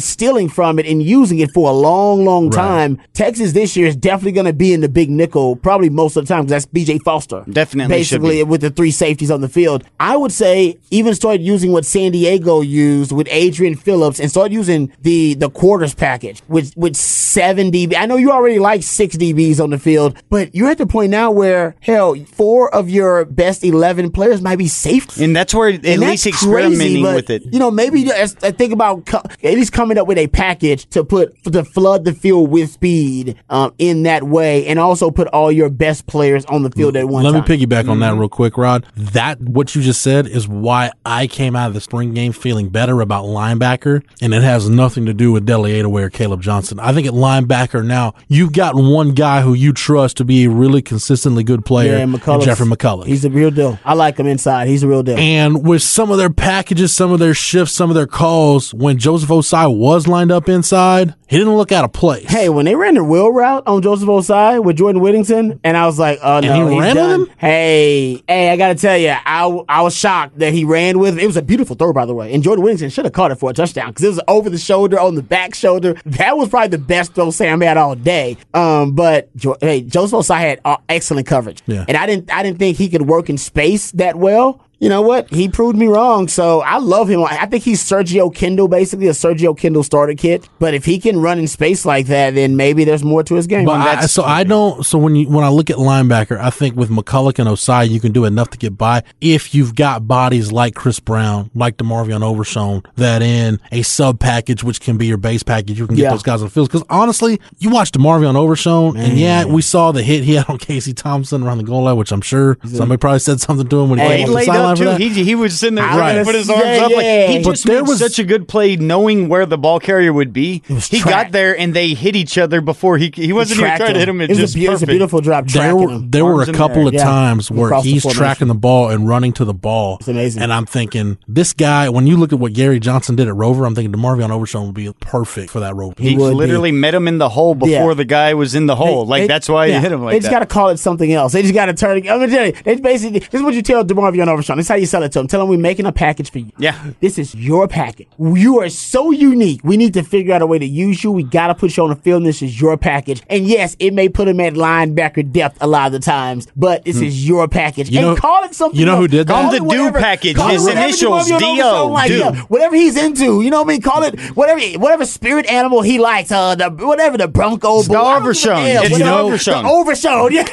stealing 0.00 0.48
from 0.48 0.78
it 0.78 0.86
and 0.86 1.02
using 1.02 1.38
it 1.38 1.50
for 1.52 1.70
a 1.70 1.72
long, 1.72 2.24
long 2.24 2.50
time. 2.50 3.00
Texas 3.12 3.52
this 3.52 3.76
year 3.76 3.86
is 3.86 3.96
definitely 3.96 4.32
going 4.32 4.46
to 4.46 4.52
be 4.52 4.72
in 4.72 4.80
the 4.80 4.88
big 4.88 5.10
nickel, 5.10 5.56
probably 5.56 5.90
most 5.90 6.16
of 6.16 6.26
the 6.26 6.34
time 6.34 6.42
because 6.44 6.50
that's 6.50 6.66
B.J. 6.66 6.98
Foster. 6.98 7.44
Definitely 7.48 7.94
basically 7.96 8.42
with 8.42 8.60
the 8.60 8.70
three 8.70 8.90
safeties 8.90 9.30
on 9.30 9.40
the 9.40 9.48
field. 9.48 9.84
I 10.00 10.16
would 10.16 10.32
say 10.32 10.78
even 10.90 11.14
started 11.14 11.42
using 11.42 11.72
what 11.72 11.84
San 11.84 12.12
Diego 12.12 12.60
used 12.60 13.12
with 13.12 13.28
Adrian 13.30 13.76
Phillips 13.76 14.18
and 14.18 14.30
started 14.30 14.52
using 14.52 14.92
the 15.02 15.34
the 15.34 15.50
quarters 15.50 15.94
package 15.94 16.42
with 16.48 16.76
with 16.76 16.96
seven 16.96 17.70
DB. 17.70 17.94
I 17.96 18.06
know 18.06 18.16
you 18.16 18.32
already 18.32 18.58
like 18.58 18.82
six 18.82 19.16
DBs 19.16 19.62
on 19.62 19.70
the 19.70 19.78
field, 19.78 20.20
but 20.28 20.54
you're 20.54 20.68
at 20.68 20.78
the 20.78 20.86
point 20.86 21.05
now 21.08 21.30
where 21.30 21.74
hell, 21.80 22.14
four 22.32 22.74
of 22.74 22.88
your 22.90 23.24
best 23.24 23.64
eleven 23.64 24.10
players 24.10 24.40
might 24.42 24.56
be 24.56 24.68
safe. 24.68 25.16
and 25.18 25.34
that's 25.34 25.54
where 25.54 25.68
at 25.70 25.84
And 25.86 26.00
least 26.00 26.26
experimenting 26.26 26.78
crazy, 26.78 27.02
but, 27.02 27.14
with 27.14 27.30
it. 27.30 27.42
You 27.52 27.58
know, 27.58 27.70
maybe 27.70 28.04
just, 28.04 28.42
uh, 28.44 28.52
think 28.52 28.72
about 28.72 29.06
co- 29.06 29.22
at 29.42 29.54
least 29.54 29.72
coming 29.72 29.98
up 29.98 30.06
with 30.06 30.18
a 30.18 30.26
package 30.28 30.86
to 30.90 31.04
put 31.04 31.34
to 31.44 31.64
flood 31.64 32.04
the 32.04 32.12
field 32.12 32.50
with 32.50 32.70
speed 32.72 33.36
um, 33.50 33.74
in 33.78 34.02
that 34.04 34.22
way, 34.24 34.66
and 34.66 34.78
also 34.78 35.10
put 35.10 35.28
all 35.28 35.50
your 35.52 35.68
best 35.70 36.06
players 36.06 36.44
on 36.46 36.62
the 36.62 36.70
field 36.70 36.96
at 36.96 37.08
one 37.08 37.22
Let 37.24 37.32
time. 37.32 37.44
me 37.48 37.66
piggyback 37.66 37.88
on 37.88 38.00
that 38.00 38.06
Mm-hmm. 38.12 38.20
real 38.20 38.28
quick, 38.28 38.56
Rod. 38.56 38.86
That 38.96 39.40
what 39.40 39.74
you 39.74 39.82
just 39.82 40.00
said 40.02 40.26
is 40.26 40.46
why 40.48 40.90
I 41.04 41.26
came 41.26 41.56
out 41.56 41.68
of 41.68 41.74
the 41.74 41.80
spring 41.80 42.14
game 42.14 42.32
feeling 42.32 42.68
better 42.68 43.00
about 43.00 43.24
linebacker, 43.24 44.02
and 44.20 44.32
it 44.34 44.42
has 44.42 44.68
nothing 44.68 45.06
to 45.06 45.14
do 45.14 45.32
with 45.32 45.44
Deli 45.46 45.72
Adaway 45.72 46.02
or 46.02 46.10
Caleb 46.10 46.42
Johnson. 46.42 46.78
I 46.80 46.92
think 46.92 47.06
at 47.06 47.12
linebacker 47.14 47.84
now 47.84 48.14
you've 48.28 48.52
got 48.52 48.74
one 48.74 49.12
guy 49.12 49.42
who 49.42 49.54
you 49.54 49.72
trust 49.72 50.16
to 50.18 50.24
be 50.24 50.44
a 50.44 50.50
really 50.50 50.82
consistently 50.96 51.44
good 51.44 51.62
player, 51.64 51.98
Yeah, 51.98 52.04
McCulloch. 52.06 52.42
Jeffrey 52.42 52.66
McCulloch. 52.66 53.04
He's 53.06 53.24
a 53.26 53.30
real 53.30 53.50
deal. 53.50 53.78
I 53.84 53.92
like 53.92 54.16
him 54.16 54.26
inside. 54.26 54.66
He's 54.66 54.82
a 54.82 54.88
real 54.88 55.02
deal. 55.02 55.18
And 55.18 55.62
with 55.66 55.82
some 55.82 56.10
of 56.10 56.16
their 56.16 56.30
packages, 56.30 56.94
some 56.94 57.12
of 57.12 57.18
their 57.18 57.34
shifts, 57.34 57.74
some 57.74 57.90
of 57.90 57.94
their 57.96 58.06
calls, 58.06 58.72
when 58.72 58.96
Joseph 58.96 59.28
Ossai 59.28 59.74
was 59.76 60.08
lined 60.08 60.32
up 60.32 60.48
inside, 60.48 61.14
he 61.28 61.36
didn't 61.36 61.54
look 61.54 61.70
out 61.70 61.84
of 61.84 61.92
place. 61.92 62.30
Hey, 62.30 62.48
when 62.48 62.64
they 62.64 62.74
ran 62.74 62.94
the 62.94 63.04
wheel 63.04 63.30
route 63.30 63.64
on 63.66 63.82
Joseph 63.82 64.08
Ossai 64.08 64.62
with 64.62 64.76
Jordan 64.78 65.02
Whittington, 65.02 65.60
and 65.62 65.76
I 65.76 65.84
was 65.84 65.98
like, 65.98 66.18
oh 66.22 66.40
no, 66.40 66.66
he 66.66 66.72
he's 66.74 66.80
ran 66.80 66.96
with 66.96 67.28
him? 67.28 67.36
Hey, 67.36 68.22
hey, 68.26 68.50
I 68.50 68.56
gotta 68.56 68.74
tell 68.76 68.96
you, 68.96 69.10
I, 69.10 69.64
I 69.68 69.82
was 69.82 69.94
shocked 69.94 70.38
that 70.38 70.52
he 70.54 70.64
ran 70.64 70.98
with 70.98 71.14
him. 71.14 71.18
It 71.18 71.26
was 71.26 71.36
a 71.36 71.42
beautiful 71.42 71.76
throw, 71.76 71.92
by 71.92 72.06
the 72.06 72.14
way. 72.14 72.32
And 72.32 72.42
Jordan 72.42 72.64
Whittington 72.64 72.88
should 72.90 73.04
have 73.04 73.12
caught 73.12 73.32
it 73.32 73.34
for 73.36 73.50
a 73.50 73.52
touchdown 73.52 73.88
because 73.88 74.04
it 74.04 74.08
was 74.08 74.20
over 74.28 74.48
the 74.48 74.56
shoulder, 74.58 74.98
on 74.98 75.14
the 75.14 75.22
back 75.22 75.54
shoulder. 75.54 75.94
That 76.06 76.38
was 76.38 76.48
probably 76.48 76.68
the 76.68 76.78
best 76.78 77.14
throw 77.14 77.30
Sam 77.30 77.60
had 77.60 77.76
all 77.76 77.94
day. 77.96 78.36
Um, 78.54 78.94
but 78.94 79.28
hey, 79.60 79.82
Joseph 79.82 80.20
Ossai 80.20 80.38
had 80.38 80.60
excellent 80.88 81.26
coverage, 81.26 81.62
Yeah. 81.66 81.84
and 81.88 81.96
I 81.96 82.06
didn't, 82.06 82.32
I 82.32 82.42
didn't 82.42 82.58
think 82.58 82.76
he 82.76 82.88
could 82.88 83.02
work 83.02 83.28
in 83.30 83.38
space 83.38 83.90
that 83.92 84.16
well. 84.16 84.62
You 84.78 84.90
know 84.90 85.00
what? 85.00 85.30
He 85.30 85.48
proved 85.48 85.78
me 85.78 85.86
wrong. 85.86 86.28
So 86.28 86.60
I 86.60 86.76
love 86.76 87.08
him. 87.08 87.24
I 87.24 87.46
think 87.46 87.64
he's 87.64 87.82
Sergio 87.82 88.34
Kindle, 88.34 88.68
basically 88.68 89.06
a 89.06 89.12
Sergio 89.12 89.56
Kindle 89.56 89.82
starter 89.82 90.12
kit. 90.12 90.46
But 90.58 90.74
if 90.74 90.84
he 90.84 90.98
can 90.98 91.18
run 91.18 91.38
in 91.38 91.48
space 91.48 91.86
like 91.86 92.06
that, 92.08 92.34
then 92.34 92.56
maybe 92.56 92.84
there's 92.84 93.02
more 93.02 93.22
to 93.22 93.36
his 93.36 93.46
game. 93.46 93.64
But 93.64 93.80
I, 93.80 94.04
so 94.06 94.22
I 94.22 94.44
don't. 94.44 94.84
So 94.84 94.98
when 94.98 95.16
you 95.16 95.30
when 95.30 95.44
I 95.44 95.48
look 95.48 95.70
at 95.70 95.76
linebacker, 95.76 96.38
I 96.38 96.50
think 96.50 96.76
with 96.76 96.90
McCulloch 96.90 97.38
and 97.38 97.48
Ossai, 97.48 97.88
you 97.88 98.00
can 98.00 98.12
do 98.12 98.26
enough 98.26 98.50
to 98.50 98.58
get 98.58 98.76
by 98.76 99.02
if 99.22 99.54
you've 99.54 99.74
got 99.74 100.06
bodies 100.06 100.52
like 100.52 100.74
Chris 100.74 101.00
Brown, 101.00 101.50
like 101.54 101.78
Demarvion 101.78 102.22
Overshown, 102.22 102.82
that 102.96 103.22
in 103.22 103.58
a 103.72 103.80
sub 103.80 104.20
package, 104.20 104.62
which 104.62 104.82
can 104.82 104.98
be 104.98 105.06
your 105.06 105.16
base 105.16 105.42
package, 105.42 105.78
you 105.78 105.86
can 105.86 105.96
get 105.96 106.02
Yeah. 106.02 106.10
those 106.10 106.22
guys 106.22 106.42
on 106.42 106.48
the 106.48 106.50
field. 106.50 106.68
Because 106.68 106.84
honestly, 106.90 107.40
you 107.58 107.70
watch 107.70 107.92
Demarvion 107.92 108.34
Overshown, 108.36 108.98
and 108.98 109.18
yeah, 109.18 109.46
we 109.46 109.62
saw 109.62 109.90
the 109.92 110.02
hit 110.02 110.22
he 110.24 110.34
had 110.34 110.50
on 110.50 110.58
Casey 110.66 110.92
Thompson 110.92 111.42
around 111.42 111.58
the 111.58 111.64
goal 111.64 111.84
line, 111.84 111.96
which 111.96 112.12
I'm 112.12 112.20
sure 112.20 112.58
somebody 112.66 112.98
probably 112.98 113.20
said 113.20 113.40
something 113.40 113.66
to 113.68 113.80
him 113.80 113.88
when 113.88 113.98
he 114.00 114.04
Hey, 114.04 114.16
came 114.24 114.28
off 114.34 114.40
the 114.40 114.44
sideline 114.44 114.65
up 114.72 114.78
for 114.78 114.84
too. 114.84 114.90
that. 114.90 115.00
He, 115.00 115.24
he 115.24 115.34
was 115.34 115.58
sitting 115.58 115.74
there 115.76 115.84
I 115.84 115.94
trying 115.96 116.16
to 116.18 116.24
put 116.24 116.34
his 116.34 116.50
arms 116.50 116.62
yeah, 116.64 116.84
up. 116.84 116.92
Like 116.92 117.04
yeah. 117.04 117.26
he 117.28 117.38
But 117.42 117.50
just 117.50 117.66
there 117.66 117.82
made 117.82 117.88
was- 117.88 117.98
such 117.98 118.18
a 118.18 118.24
good 118.24 118.48
play, 118.48 118.76
knowing 118.76 119.28
where 119.28 119.46
the 119.46 119.58
ball 119.58 119.80
carrier 119.80 120.12
would 120.12 120.32
be. 120.32 120.62
He 120.66 121.00
track. 121.00 121.04
got 121.26 121.32
there 121.32 121.58
and 121.58 121.74
they 121.74 121.94
hit 121.94 122.16
each 122.16 122.38
other 122.38 122.60
before 122.60 122.98
he 122.98 123.10
he 123.14 123.32
wasn't 123.32 123.58
even 123.60 123.68
Tracked 123.68 123.80
trying 123.80 123.92
to 123.94 123.98
hit 124.00 124.08
him. 124.08 124.20
It, 124.20 124.24
It 124.24 124.28
was, 124.30 124.38
just 124.38 124.56
a, 124.56 124.64
it 124.64 124.70
was 124.70 124.82
a 124.82 124.86
beautiful 124.86 125.20
drop 125.20 125.46
There 125.46 125.74
were 125.76 125.98
there 125.98 126.24
were 126.24 126.42
a 126.42 126.52
couple 126.52 126.76
there, 126.84 126.88
of 126.88 126.94
yeah. 126.94 127.04
times 127.04 127.50
where 127.50 127.66
Across 127.66 127.84
he's 127.84 128.02
formation. 128.02 128.18
tracking 128.18 128.48
the 128.48 128.54
ball 128.54 128.90
and 128.90 129.08
running 129.08 129.32
to 129.34 129.44
the 129.44 129.54
ball. 129.54 129.96
It's 130.00 130.08
amazing. 130.08 130.42
And 130.42 130.52
I'm 130.52 130.66
thinking 130.66 131.18
this 131.28 131.52
guy. 131.52 131.88
When 131.88 132.06
you 132.06 132.16
look 132.16 132.32
at 132.32 132.38
what 132.38 132.52
Gary 132.52 132.80
Johnson 132.80 133.16
did 133.16 133.28
at 133.28 133.34
Rover, 133.34 133.64
I'm 133.64 133.74
thinking 133.74 133.92
Demarvion 133.92 134.30
Overshown 134.30 134.66
would 134.66 134.74
be 134.74 134.92
perfect 135.00 135.50
for 135.50 135.60
that 135.60 135.74
role. 135.74 135.94
he 135.98 136.16
would 136.16 136.30
be. 136.30 136.34
literally 136.36 136.72
met 136.72 136.94
him 136.94 137.08
in 137.08 137.18
the 137.18 137.28
hole 137.28 137.54
before 137.54 137.70
Yeah. 137.90 137.94
the 137.94 138.04
guy 138.04 138.34
was 138.34 138.54
in 138.54 138.66
the 138.66 138.76
hole. 138.76 139.06
like 139.06 139.22
They- 139.22 139.26
that's 139.28 139.48
why 139.48 139.66
yeah. 139.66 139.76
he 139.76 139.80
hit 139.82 139.92
him 139.92 140.02
like 140.02 140.12
They 140.14 140.20
just 140.20 140.30
got 140.30 140.40
to 140.40 140.46
call 140.46 140.68
it 140.70 140.78
something 140.78 141.12
else. 141.12 141.32
They 141.32 141.42
just 141.42 141.54
got 141.54 141.66
to 141.66 141.74
turn 141.74 141.98
it. 141.98 142.00
I'm 142.10 142.18
gonna 142.20 142.28
tell 142.28 142.46
you. 142.46 142.52
They 142.64 142.76
basically 142.76 143.20
this 143.20 143.34
is 143.34 143.42
what 143.42 143.54
you 143.54 143.62
tell 143.62 143.84
Demarvion 143.84 144.28
Overshown. 144.56 144.58
This 144.58 144.66
is 144.66 144.68
how 144.68 144.74
you 144.76 144.86
sell 144.86 145.02
it 145.02 145.12
to 145.12 145.18
them. 145.20 145.26
Tell 145.28 145.40
them 145.40 145.48
we're 145.48 145.58
making 145.58 145.86
a 145.86 145.92
package 145.92 146.30
for 146.30 146.38
you. 146.38 146.52
Yeah. 146.58 146.92
This 147.00 147.18
is 147.18 147.34
your 147.34 147.68
package. 147.68 148.08
You 148.18 148.60
are 148.60 148.68
so 148.68 149.10
unique. 149.10 149.60
We 149.64 149.76
need 149.76 149.94
to 149.94 150.02
figure 150.02 150.34
out 150.34 150.42
a 150.42 150.46
way 150.46 150.58
to 150.58 150.66
use 150.66 151.02
you. 151.04 151.12
We 151.12 151.22
got 151.22 151.48
to 151.48 151.54
put 151.54 151.76
you 151.76 151.82
on 151.84 151.90
the 151.90 151.96
field. 151.96 152.24
This 152.24 152.42
is 152.42 152.60
your 152.60 152.76
package. 152.76 153.22
And 153.28 153.46
yes, 153.46 153.76
it 153.78 153.92
may 153.94 154.08
put 154.08 154.28
him 154.28 154.40
at 154.40 154.54
linebacker 154.54 155.30
depth 155.32 155.58
a 155.60 155.66
lot 155.66 155.86
of 155.86 155.92
the 155.92 155.98
times, 156.00 156.48
but 156.56 156.84
this 156.84 157.00
is 157.00 157.26
your 157.28 157.48
package. 157.48 157.88
Hmm. 157.88 157.94
You 157.94 157.98
and 158.00 158.08
know- 158.08 158.16
call 158.16 158.44
it 158.44 158.54
something. 158.54 158.78
you 158.78 158.86
know 158.86 158.96
who 158.96 159.08
did 159.08 159.26
that? 159.26 159.32
Call 159.32 159.50
Call 159.58 159.68
the 159.68 159.74
do 159.74 159.92
package. 159.92 160.36
His 160.36 160.66
initials, 160.66 161.26
D.O., 161.26 162.06
do. 162.06 162.14
Yeah, 162.16 162.40
whatever 162.42 162.74
he's 162.76 162.96
into. 162.96 163.42
You 163.42 163.50
know 163.50 163.62
what 163.62 163.68
I 163.68 163.72
mean? 163.74 163.82
Call 163.82 164.02
it 164.02 164.18
whatever 164.36 164.60
whatever 164.78 165.04
spirit 165.06 165.46
animal 165.46 165.82
he 165.82 165.98
likes. 165.98 166.30
Uh, 166.32 166.54
the 166.54 166.70
whatever 166.70 167.18
the 167.18 167.28
Bronco. 167.28 167.78
It's 167.80 167.88
bull- 167.88 167.96
I 167.98 168.00
don't 168.00 168.14
give 168.14 168.22
a 168.22 168.26
Overshown. 168.26 168.56
damn. 168.64 168.82
It's 168.84 168.92
Whatever. 168.92 169.36
The 169.36 169.68
Overshown. 169.68 170.32
Yeah. 170.32 170.44